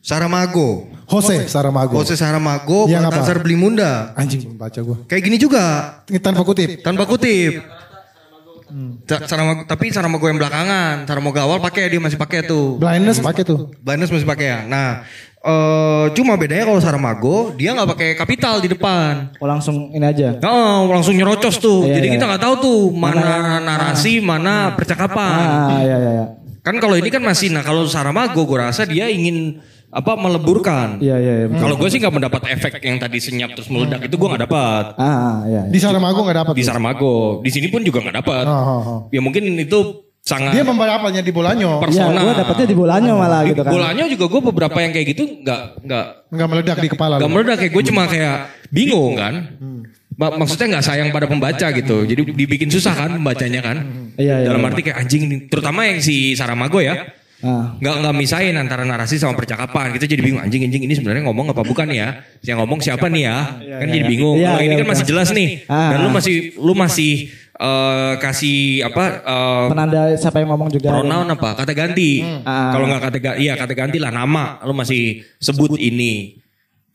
[0.00, 0.88] Saramago.
[1.04, 1.92] Jose Saramago.
[1.92, 3.12] Jose Saramago, Yang apa?
[3.20, 4.14] Baltasar Belimunda.
[4.14, 4.96] Anjing baca gue.
[5.06, 5.64] Kayak gini juga,
[6.22, 6.80] tanpa kutip.
[6.80, 7.60] tanpa kutip.
[9.04, 12.78] Sa- Saramago, tapi Saramago yang belakangan, Saramago awal pakai dia masih pakai tuh.
[12.78, 13.74] Blindness pakai tuh.
[13.82, 14.58] Blindness masih pakai ya.
[14.62, 15.02] Nah,
[15.40, 19.32] eh cuma bedanya kalau Saramago dia nggak pakai kapital di depan.
[19.40, 20.36] Oh langsung ini aja.
[20.44, 21.88] Oh, langsung nyerocos tuh.
[21.88, 22.14] Iya, Jadi iya.
[22.20, 25.46] kita nggak tahu tuh mana, narasi, mana percakapan.
[25.48, 26.26] Ah, iya iya iya.
[26.60, 31.00] Kan kalau ini kan masih, nah kalau Saramago gue rasa dia ingin apa meleburkan.
[31.00, 31.46] Iya iya iya.
[31.56, 34.84] Kalau gue sih nggak mendapat efek yang tadi senyap terus meledak itu gue nggak dapat.
[35.00, 35.64] Ah, iya.
[35.72, 36.54] Di Saramago nggak dapat.
[36.54, 38.44] Di Saramago, di sini pun juga nggak dapat.
[38.44, 38.98] Oh, oh, oh.
[39.08, 41.70] Ya mungkin itu sangat Dia membaca apanya di Bolanyo.
[41.72, 42.18] Iya, persona.
[42.22, 43.72] gue dapetnya di bolanya malah gitu kan.
[43.74, 47.14] Bolanya juga gue beberapa yang kayak gitu nggak nggak Nggak meledak di kepala.
[47.18, 48.36] nggak meledak kayak gue cuma kayak
[48.70, 49.34] bingung kan.
[50.14, 51.96] Ma- Maksudnya nggak sayang pada pembaca gitu.
[52.04, 53.76] Jadi dibikin susah kan pembacanya kan.
[54.14, 54.68] Iya, iya, Dalam iya.
[54.70, 55.40] arti kayak anjing nih.
[55.48, 57.08] Terutama yang si Saramago ya.
[57.40, 57.72] Ah.
[57.80, 59.96] nggak nggak misain antara narasi sama percakapan.
[59.96, 62.20] Kita jadi bingung anjing anjing ini sebenarnya ngomong apa bukan ya?
[62.44, 63.38] Yang ngomong siapa nih ya?
[63.80, 64.36] Kan jadi bingung.
[64.36, 65.48] Iya, kalau ini iya, kan masih jelas nih.
[65.64, 65.96] Ah.
[65.96, 67.12] dan lu masih lu masih
[67.56, 70.88] eh, kasih apa eh, Penanda siapa yang ngomong juga.
[70.92, 71.48] pronoun apa?
[71.56, 72.20] Kata ganti.
[72.44, 72.76] Ah.
[72.76, 74.60] kalau nggak kata ga- iya kata ganti lah nama.
[74.68, 76.36] Lu masih sebut ini.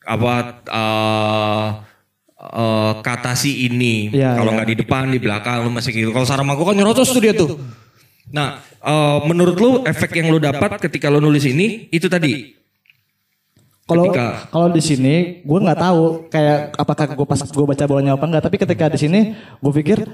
[0.05, 1.67] Apa eh
[2.37, 4.13] eh, kata si ini.
[4.13, 4.61] Iya, kalau iya.
[4.61, 6.13] nggak di depan di belakang lu masih gitu.
[6.13, 7.57] Kalau Saramago kan nyerocos tuh dia tuh.
[8.29, 12.53] Nah eh, menurut lu efek yang lu dapat ketika lu nulis ini itu tadi?
[13.85, 14.09] Kalau
[14.49, 18.43] kalau di sini gue nggak tahu kayak apakah gue pas gue baca bolanya apa enggak.
[18.49, 20.09] Tapi ketika di sini gue pikir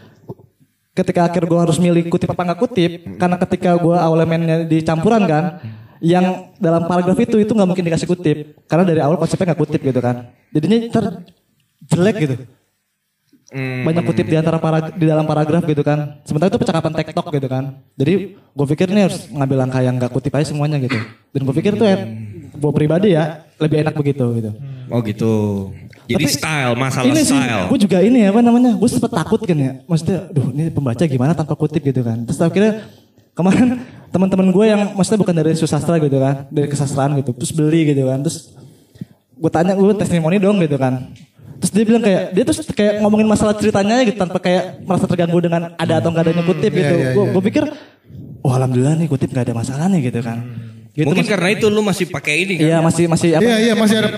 [0.92, 5.24] ketika akhir gue harus milih kutip apa nggak kutip karena ketika gue elemennya di campuran
[5.24, 5.64] kan
[6.04, 9.80] yang dalam paragraf itu itu nggak mungkin dikasih kutip karena dari awal konsepnya nggak kutip
[9.80, 10.36] gitu kan.
[10.52, 11.06] Jadinya ntar
[11.88, 12.36] jelek gitu
[13.52, 13.84] Hmm.
[13.84, 16.24] banyak kutip di antara para, di dalam paragraf gitu kan.
[16.24, 17.84] Sementara itu percakapan TikTok gitu kan.
[18.00, 20.96] Jadi gue pikir ini harus ngambil langkah yang gak kutip aja semuanya gitu.
[21.36, 22.00] Dan gue pikir tuh ya,
[22.56, 24.52] gue pribadi ya lebih enak begitu gitu.
[24.88, 25.34] Oh gitu.
[26.08, 27.68] Jadi Tapi style, masalah ini sih, style.
[27.68, 29.72] gue juga ini apa namanya, gue sempet takut kan ya.
[29.84, 32.24] Maksudnya, duh ini pembaca gimana tanpa kutip gitu kan.
[32.28, 32.88] Terus akhirnya
[33.36, 33.84] kemarin
[34.16, 37.36] teman-teman gue yang maksudnya bukan dari susastra gitu kan, dari kesastraan gitu.
[37.36, 38.20] Terus beli gitu kan.
[38.24, 38.52] Terus
[39.36, 41.12] gue tanya gue testimoni dong gitu kan.
[41.62, 45.38] Terus dia bilang kayak dia terus kayak ngomongin masalah ceritanya gitu tanpa kayak merasa terganggu
[45.38, 46.96] dengan ada atau enggak adanya kutip gitu.
[46.98, 47.42] iya, Gue iya.
[47.46, 47.64] pikir,
[48.42, 50.42] oh alhamdulillah nih kutip gak ada masalah nih gitu kan.
[50.92, 52.68] Gitu, Mungkin mas- karena itu lu masih pakai ini kan?
[52.68, 53.42] Iya masih masih apa?
[53.42, 54.10] Iya iya masih ada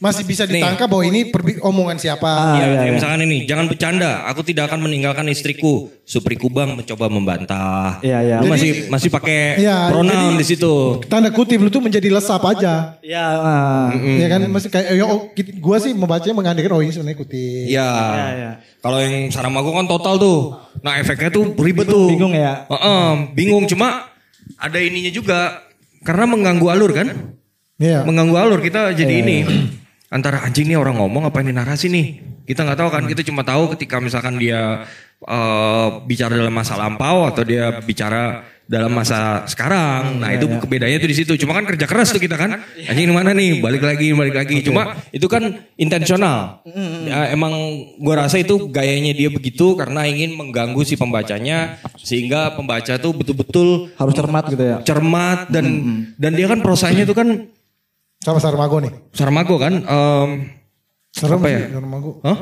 [0.00, 2.24] masih bisa ditangkap bahwa ini perbi- omongan siapa.
[2.24, 2.92] Ah, Iya, iya, iya.
[2.96, 4.24] misalkan ini, jangan bercanda.
[4.26, 5.92] Aku tidak akan meninggalkan istriku.
[6.02, 8.00] Supri Kubang mencoba membantah.
[8.00, 8.36] Iya, iya.
[8.40, 11.04] Lu Jadi- masih masih pakai Iya, pronoun di situ.
[11.04, 12.96] Tanda kutip lu tuh menjadi lesap aja.
[12.98, 13.26] Iya.
[13.38, 13.86] ah.
[13.92, 15.28] Ya kan masih kayak ya, oh,
[15.58, 17.68] gua sih membacanya mengandaikan oh ini sebenarnya kutip.
[17.68, 17.88] Iya.
[18.32, 18.50] iya.
[18.80, 20.40] Kalau yang Saramago kan total tuh.
[20.80, 22.08] Nah efeknya tuh ribet tuh.
[22.08, 22.64] Bingung ya?
[22.66, 23.64] Heeh, bingung.
[23.66, 24.08] Cuma
[24.56, 25.60] ada ininya juga.
[26.02, 27.08] Karena mengganggu alur kan?
[27.78, 28.02] Iya.
[28.06, 29.38] Mengganggu alur kita jadi ini.
[30.16, 32.06] Antara anjing nih orang ngomong apa ini narasi nih.
[32.44, 33.02] Kita nggak tahu kan.
[33.08, 34.84] Kita cuma tahu ketika misalkan dia
[35.24, 40.22] eh, bicara dalam masa lampau atau dia bicara dalam masa sekarang.
[40.22, 41.32] Nah itu bedanya tuh di situ.
[41.38, 42.62] Cuma kan kerja keras tuh kita kan.
[42.88, 43.58] Anjing di mana nih?
[43.62, 44.62] Balik lagi, balik lagi.
[44.64, 46.62] Cuma itu kan intensional.
[47.04, 47.52] Ya, emang
[48.00, 53.92] gua rasa itu gayanya dia begitu karena ingin mengganggu si pembacanya sehingga pembaca tuh betul-betul
[53.98, 54.76] Harus cermat gitu ya.
[54.82, 55.66] cermat dan
[56.18, 57.48] dan dia kan prosanya itu kan
[58.22, 58.92] Sama Sarmago nih.
[59.10, 60.30] Sarmago kan em,
[61.12, 61.60] Serem Apa ya?
[61.68, 62.10] Sarmago.
[62.24, 62.38] Hah?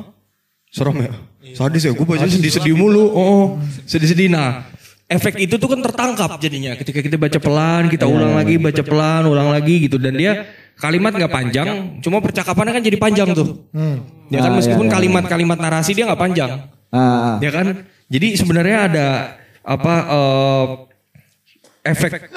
[0.71, 1.13] Serem ya?
[1.59, 1.93] Sadis ya?
[1.97, 3.11] Gue baca sedih-sedih mulu.
[3.11, 4.31] Oh, sedih-sedih.
[4.31, 4.63] Nah,
[5.11, 6.79] efek itu tuh kan tertangkap jadinya.
[6.79, 9.99] Ketika kita baca pelan, kita ulang lagi, baca pelan, ulang lagi gitu.
[9.99, 10.47] Dan dia
[10.79, 13.67] kalimat nggak panjang, cuma percakapannya kan jadi panjang tuh.
[14.31, 14.97] Ya kan meskipun iya, iya.
[14.97, 16.51] kalimat-kalimat narasi dia nggak panjang.
[16.95, 17.37] Ah, ah.
[17.43, 17.83] Ya kan?
[18.07, 19.07] Jadi sebenarnya ada
[19.67, 20.67] apa eh,
[21.91, 22.31] efek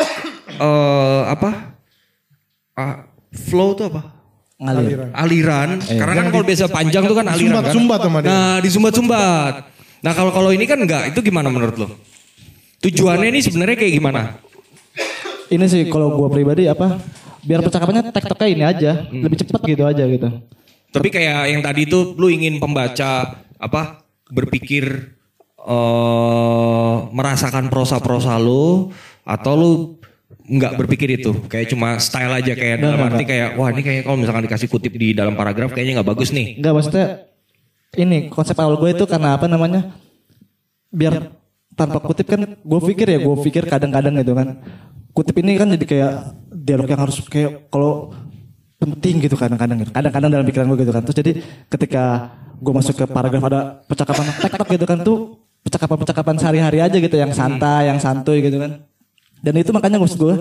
[0.58, 1.78] eh, apa?
[2.74, 4.02] Ah, flow tuh apa?
[4.64, 5.12] Ngalir.
[5.12, 8.30] aliran karena kan kalau biasa panjang tuh kan aliran kan Sumbat-sumbat sama dia.
[8.32, 9.54] nah disumbat-sumbat
[10.00, 11.88] nah kalau kalau ini kan enggak itu gimana menurut lo
[12.84, 14.22] tujuannya ini sebenarnya kayak gimana
[15.48, 16.98] Ini sih kalau gua pribadi apa?
[17.46, 20.28] Biar percakapannya tektoknya ini aja, lebih cepat gitu aja gitu.
[20.90, 25.14] tapi kayak yang tadi itu lu ingin pembaca apa berpikir
[25.58, 28.94] eh merasakan prosa-prosa lu
[29.26, 29.72] atau lu
[30.44, 34.18] nggak berpikir itu kayak cuma style aja kayak dalam arti kayak wah ini kayak kalau
[34.20, 37.08] misalkan dikasih kutip di dalam paragraf kayaknya nggak bagus nih Enggak maksudnya
[37.94, 39.94] ini konsep awal gue itu karena apa namanya?
[40.90, 41.30] Biar
[41.74, 44.62] tanpa kutip kan gue pikir ya gue pikir kadang-kadang gitu kan.
[45.14, 46.14] Kutip ini kan jadi kayak
[46.50, 48.14] dialog yang harus kayak kalau
[48.82, 49.92] penting gitu kadang-kadang gitu.
[49.94, 51.04] Kadang-kadang dalam pikiran gue gitu kan.
[51.06, 51.32] Terus jadi
[51.70, 52.04] ketika
[52.58, 55.18] gue masuk ke paragraf ada percakapan tek-tek gitu kan tuh
[55.64, 58.84] percakapan-percakapan sehari-hari aja gitu yang santai, yang santuy gitu kan.
[59.44, 60.36] Dan itu makanya maksud gue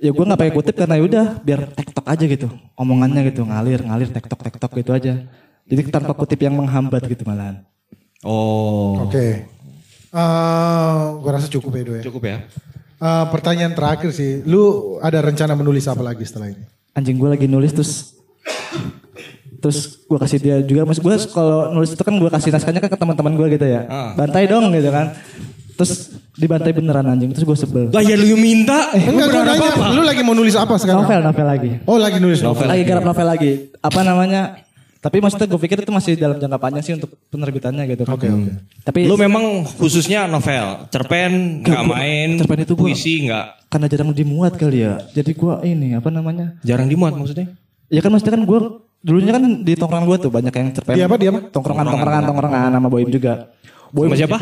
[0.00, 3.84] ya gue nggak pakai kutip karena ya udah biar tektok aja gitu omongannya gitu ngalir
[3.84, 5.28] ngalir tektok tektok gitu aja
[5.68, 7.60] jadi tanpa kutip yang menghambat gitu malahan
[8.24, 9.44] oh Oke.
[10.10, 12.02] Eh, gua rasa cukup ya, Do ya.
[12.02, 12.36] cukup ya.
[13.00, 16.64] Eh, pertanyaan terakhir sih, lu ada rencana menulis apa lagi setelah ini?
[16.90, 17.92] anjing gue lagi nulis terus
[19.60, 20.88] terus gue kasih dia juga.
[20.88, 23.86] Maksud gue kalau nulis itu kan gue kasih naskahnya kan ke teman-teman gue gitu ya.
[23.86, 24.12] Ah.
[24.16, 25.14] bantai dong gitu kan.
[25.76, 27.30] Terus dibantai beneran anjing.
[27.32, 27.84] Terus gue sebel.
[27.92, 28.92] Lah ya lu minta.
[28.96, 31.04] Enggak, gua nanya, lu lagi mau nulis apa sekarang?
[31.04, 31.70] novel novel lagi.
[31.84, 32.66] Oh, lagi nulis novel.
[32.68, 32.82] lagi.
[32.84, 33.52] garap novel lagi.
[33.80, 34.60] Apa namanya
[35.00, 38.50] tapi maksudnya gue pikir itu masih dalam jangka panjang sih untuk penerbitannya gitu oke oke
[38.84, 44.12] tapi Lu memang khususnya novel, cerpen nggak main, cerpen itu gua- puisi nggak, karena jarang
[44.12, 47.48] dimuat kali ya jadi gue ini apa namanya jarang dimuat maksudnya?
[47.90, 48.58] Ya kan maksudnya kan gue
[49.00, 50.94] dulunya kan di tongkrongan gue tuh banyak yang cerpen.
[50.94, 51.40] Di apa, di apa?
[51.50, 53.50] Tongkrongan, tongkrongan, tongkrongan nama Boim juga.
[53.90, 54.36] Boim Sama siapa?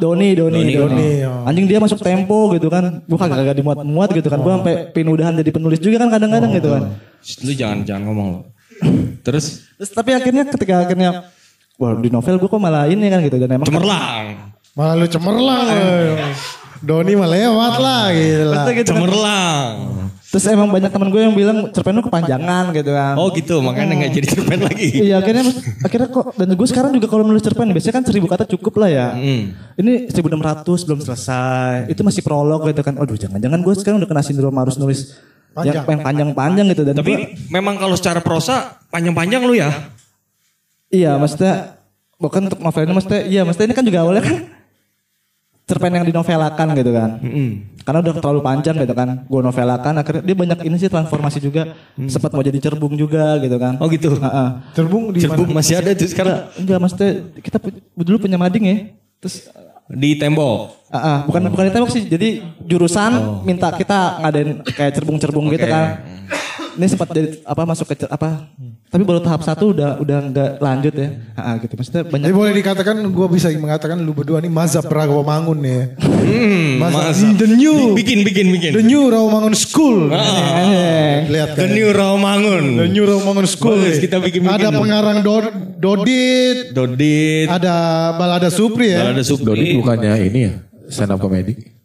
[0.00, 1.08] Doni, Doni, Doni, Doni.
[1.28, 1.44] Oh.
[1.44, 3.04] Anjing dia masuk tempo gitu kan.
[3.04, 4.40] Gue kagak kagak dimuat-muat gitu kan.
[4.40, 6.82] Gue sampai pinudahan jadi penulis juga kan kadang-kadang gitu kan.
[7.44, 8.40] Lu jangan jangan ngomong lo.
[9.26, 11.28] Terus Terus tapi akhirnya ketika akhirnya
[11.76, 14.24] wah di novel gue kok malah ini kan gitu dan emang cemerlang,
[14.72, 15.66] Malah lu cemerlang.
[15.68, 16.32] woy.
[16.84, 18.62] Doni mah lewat lah gila.
[18.72, 19.72] Gitu cemerlang.
[20.26, 23.14] Terus emang banyak teman gue yang bilang cerpen lu kepanjangan gitu kan.
[23.16, 24.88] Oh gitu, makanya nggak jadi cerpen lagi.
[25.08, 25.44] Iya akhirnya
[25.80, 28.90] akhirnya kok dan gue sekarang juga kalau nulis cerpen biasanya kan seribu kata cukup lah
[28.92, 29.06] ya.
[29.16, 29.56] Hmm.
[29.80, 31.88] Ini 1600 belum selesai.
[31.88, 33.00] Itu masih prolog gitu kan.
[33.00, 35.16] Aduh jangan-jangan gue sekarang udah kena sindrom harus nulis
[35.58, 39.72] yang yang panjang-panjang gitu dan Tapi gua- memang kalau secara prosa panjang-panjang lu ya.
[40.88, 41.78] iya maksudnya
[42.16, 44.36] bukan untuk novelnya maksudnya iya maksudnya ini kan juga awalnya kan
[45.66, 47.10] cerpen yang dinovelakan gitu kan.
[47.82, 51.74] karena udah terlalu panjang gitu kan gue novelakan akhirnya dia banyak ini sih transformasi juga
[52.04, 54.10] sempat mau jadi cerbung juga gitu kan Oh gitu.
[54.12, 54.48] Heeh.
[54.72, 55.58] Cerbung di Cerbung mana?
[55.58, 57.56] masih ada itu sekarang enggak maksudnya kita
[57.94, 58.76] dulu punya mading ya
[59.16, 59.46] terus
[59.86, 60.86] di tembok.
[60.90, 62.06] Ah, ah, bukan bukan di tembok sih.
[62.06, 65.72] Jadi jurusan minta kita ngadain kayak cerbung-cerbung gitu Oke.
[65.72, 65.86] kan.
[66.76, 68.52] Ini sempat jadi apa masuk ke apa?
[68.86, 71.08] Tapi baru tahap satu udah udah nggak lanjut ya.
[71.32, 71.74] Ah, ah, gitu.
[71.74, 72.24] Maksudnya banyak.
[72.24, 75.72] Jadi boleh dikatakan, gue bisa mengatakan lu berdua nih mazhab Rawamangun nih.
[75.72, 75.84] ya.
[76.26, 77.26] Hmm, Mazhab masa.
[77.34, 78.70] the new, Bikin bikin bikin.
[78.72, 80.08] the new Rawamangun School.
[80.10, 81.70] Eh, Lihat The kan.
[81.72, 82.64] New Rawamangun.
[82.76, 83.74] The new Rawamangun School.
[83.76, 84.02] Bagus, nih.
[84.06, 84.80] kita bikin-bikin Ada dong.
[84.82, 87.46] pengarang Do- Dodit, Dodit.
[87.48, 87.74] ada
[88.14, 89.12] Balada Supri ya.
[89.12, 89.44] Ada Supri.
[89.44, 90.52] Dodi bukannya ini ya
[90.86, 91.75] stand up comedy.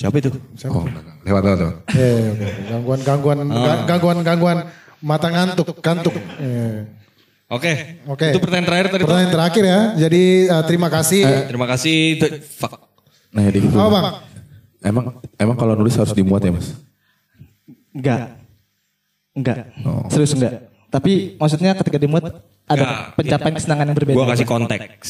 [0.00, 0.32] Siapa itu?
[0.64, 0.88] Oh,
[1.28, 1.76] lewat lewat lewat.
[1.92, 2.48] Eh, oke.
[2.72, 3.84] gangguan gangguan Ah.
[3.84, 4.58] gangguan gangguan
[4.98, 6.16] mata ngantuk kantuk.
[6.40, 6.88] Eh.
[7.52, 8.00] Oke.
[8.08, 8.32] Oke.
[8.32, 9.02] Itu pertanyaan terakhir tadi.
[9.04, 9.80] Pertanyaan terakhir ya.
[10.00, 11.22] Jadi eh, terima kasih.
[11.44, 11.96] Terima kasih.
[12.16, 12.80] Itu- Fuck.
[13.30, 13.76] Nah, jadi gitu.
[13.76, 14.16] Apa bang?
[14.80, 15.04] Emang
[15.36, 16.80] emang kalau nulis harus dimuat ya mas?
[17.92, 18.40] Enggak.
[19.36, 19.68] Enggak.
[19.84, 20.08] Oh.
[20.08, 20.64] Serius enggak.
[20.88, 22.24] Tapi maksudnya ketika dimuat
[22.64, 22.96] ada Enggak.
[23.20, 24.16] pencapaian kesenangan yang berbeda.
[24.16, 25.08] Gua kasih konteks.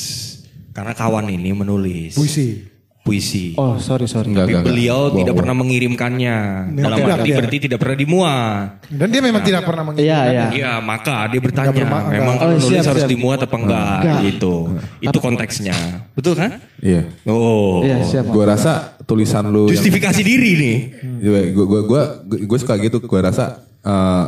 [0.71, 2.67] Karena kawan ini menulis Puisi.
[3.01, 3.57] Puisi.
[3.57, 4.29] Oh, sorry sorry.
[4.29, 4.61] Enggak Tapi enggak.
[4.61, 4.71] enggak.
[4.71, 6.37] beliau Bohong, tidak pernah mengirimkannya.
[6.71, 7.37] Dalam tidak, arti ya.
[7.37, 8.67] berarti tidak pernah dimuat.
[8.87, 10.07] Dan dia memang tidak pernah menginginkan.
[10.07, 10.45] Iya, iya.
[10.53, 12.29] Iya, maka dia bertanya, Enggak memang enggak.
[12.37, 13.11] kalau Oh, nulis siap, harus siap.
[13.11, 13.99] dimuat apa enggak?
[14.01, 14.21] Enggak.
[14.23, 14.55] Gitu.
[15.01, 15.77] Itu konteksnya.
[16.13, 16.51] Betul kan?
[16.79, 17.03] Iya.
[17.25, 17.81] Oh.
[17.81, 18.25] Iya, siap.
[18.27, 18.73] Gue rasa
[19.03, 20.77] tulisan lu yang- Justifikasi diri nih.
[21.19, 22.03] Gue gue gue gue
[22.45, 23.01] gue suka gitu.
[23.01, 24.25] Gue rasa eh,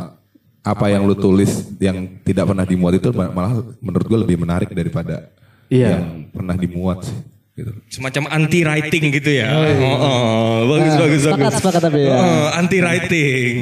[0.63, 4.71] apa yang lu tulis yang tidak pernah dimuat itu ma- malah menurut gue lebih menarik
[4.71, 5.27] daripada
[5.67, 5.99] Iya.
[5.99, 7.17] yang pernah dimuat sih.
[7.53, 7.69] Gitu.
[7.85, 9.53] Semacam anti writing gitu ya.
[9.53, 9.61] Oh,
[10.01, 11.57] oh, bagus bagus Sepakat bagus.
[11.61, 12.17] sepakat tapi ya.
[12.57, 13.53] anti writing.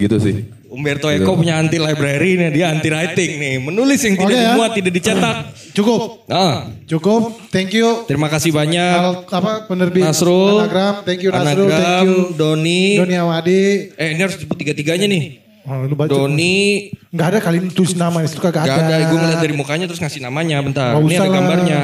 [0.00, 0.36] Gitu sih.
[0.66, 3.54] Umberto Eco punya anti library nih, dia anti writing nih.
[3.62, 4.44] Menulis yang tidak Oke ya.
[4.52, 5.36] dimuat, tidak dicetak.
[5.72, 6.00] Cukup.
[6.28, 7.36] Ah, Cukup.
[7.48, 8.04] Thank you.
[8.04, 8.96] terima kasih banyak.
[8.98, 10.94] Al, apa penerbit Nasrul, Anagram.
[11.06, 11.68] Thank you Nasrul.
[11.70, 12.82] Thank Anagram, you Doni.
[12.98, 13.60] Doni Awadi.
[13.94, 15.45] Eh ini harus sebut tiga-tiganya nih.
[15.66, 16.06] Oh, lu baca.
[16.08, 18.86] Doni, Nggak ada kali ini tulis nama itu kagak gak ada.
[18.86, 19.06] ada.
[19.10, 20.62] Gue ngeliat dari mukanya terus ngasih namanya.
[20.62, 21.80] Bentar, Nggak ini ada gambarnya.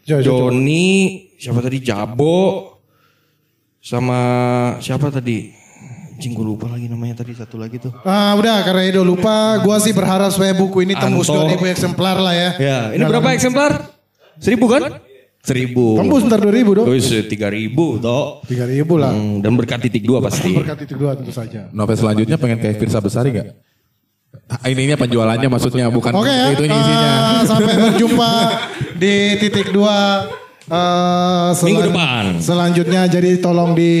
[0.00, 0.38] Coba, coba.
[0.48, 0.86] Doni,
[1.34, 1.78] siapa tadi?
[1.82, 2.38] Jabo,
[3.80, 4.20] sama
[4.78, 5.54] siapa tadi?
[6.18, 7.94] Gue lupa lagi namanya tadi satu lagi tuh.
[8.02, 11.46] Ah udah karena Edo lupa, gua sih berharap supaya buku ini tembus Anto.
[11.46, 12.50] 2000 eksemplar lah ya.
[12.58, 13.72] Ya, ini Dalam- berapa eksemplar?
[14.38, 14.98] Seribu kan?
[15.48, 15.96] Seribu.
[15.96, 16.86] Tembus ntar 2000 dong.
[16.86, 18.44] Terus tiga ribu toh.
[18.44, 19.10] 3000 lah.
[19.10, 20.52] Hmm, dan berkat titik dua pasti.
[20.60, 21.66] Berkat itu dua tentu saja.
[21.70, 23.56] Novel selanjutnya pengen kayak Firsa Besari gak?
[24.62, 26.52] Ininya penjualannya maksudnya bukan Oke ya.
[26.52, 27.10] itunya isinya.
[27.10, 28.32] eh, sampai berjumpa
[28.94, 30.24] di titik dua
[30.66, 32.24] eh, selan- Minggu depan.
[32.38, 33.92] Selanjutnya jadi tolong di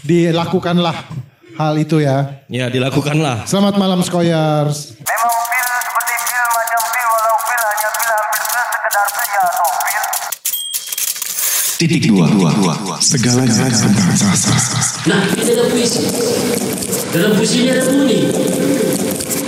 [0.00, 0.94] dilakukanlah
[1.54, 2.42] hal itu ya.
[2.46, 3.46] Ya dilakukanlah.
[3.46, 4.98] Selamat malam Skoyers.
[4.98, 5.32] Memang
[11.74, 12.96] Titik dua, dua, dua, dua.
[13.02, 14.54] Segalanya tentang sastra.
[15.10, 16.06] Nah, ini ada puisi.
[17.10, 18.30] Dalam puisi ini ada bunyi.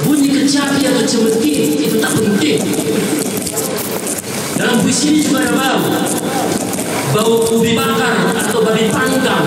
[0.02, 2.58] Bunyi kecapi atau cemeti itu tak penting.
[4.58, 5.86] Dalam puisi ini juga ada bau.
[7.14, 7.32] Bau
[7.62, 9.46] ubi bakar atau babi panggang.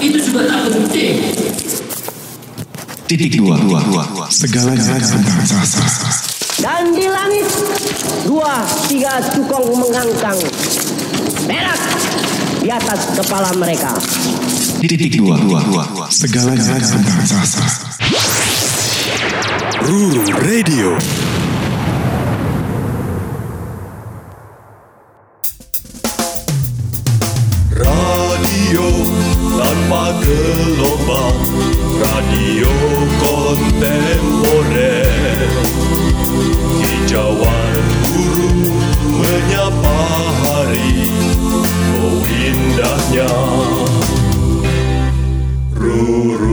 [0.00, 1.28] Itu juga tak penting.
[3.04, 4.26] Titik dua, dua, dua, dua.
[4.32, 6.08] Segalanya tentang sastra.
[6.56, 7.44] Dan di langit
[8.24, 10.40] dua tiga cukong mengangkang
[11.46, 11.80] perak
[12.62, 13.90] di atas kepala mereka.
[14.82, 16.06] Titik dua, dua, dua.
[16.10, 17.66] Segalanya tentang sastra.
[19.82, 20.98] Ruru Radio.
[27.74, 28.86] Radio
[29.58, 31.38] tanpa gelombang,
[31.98, 32.70] radio
[33.22, 35.06] kontemporer.
[36.82, 38.50] Hijauan guru
[43.12, 43.26] 안녕
[45.74, 46.51] 루루.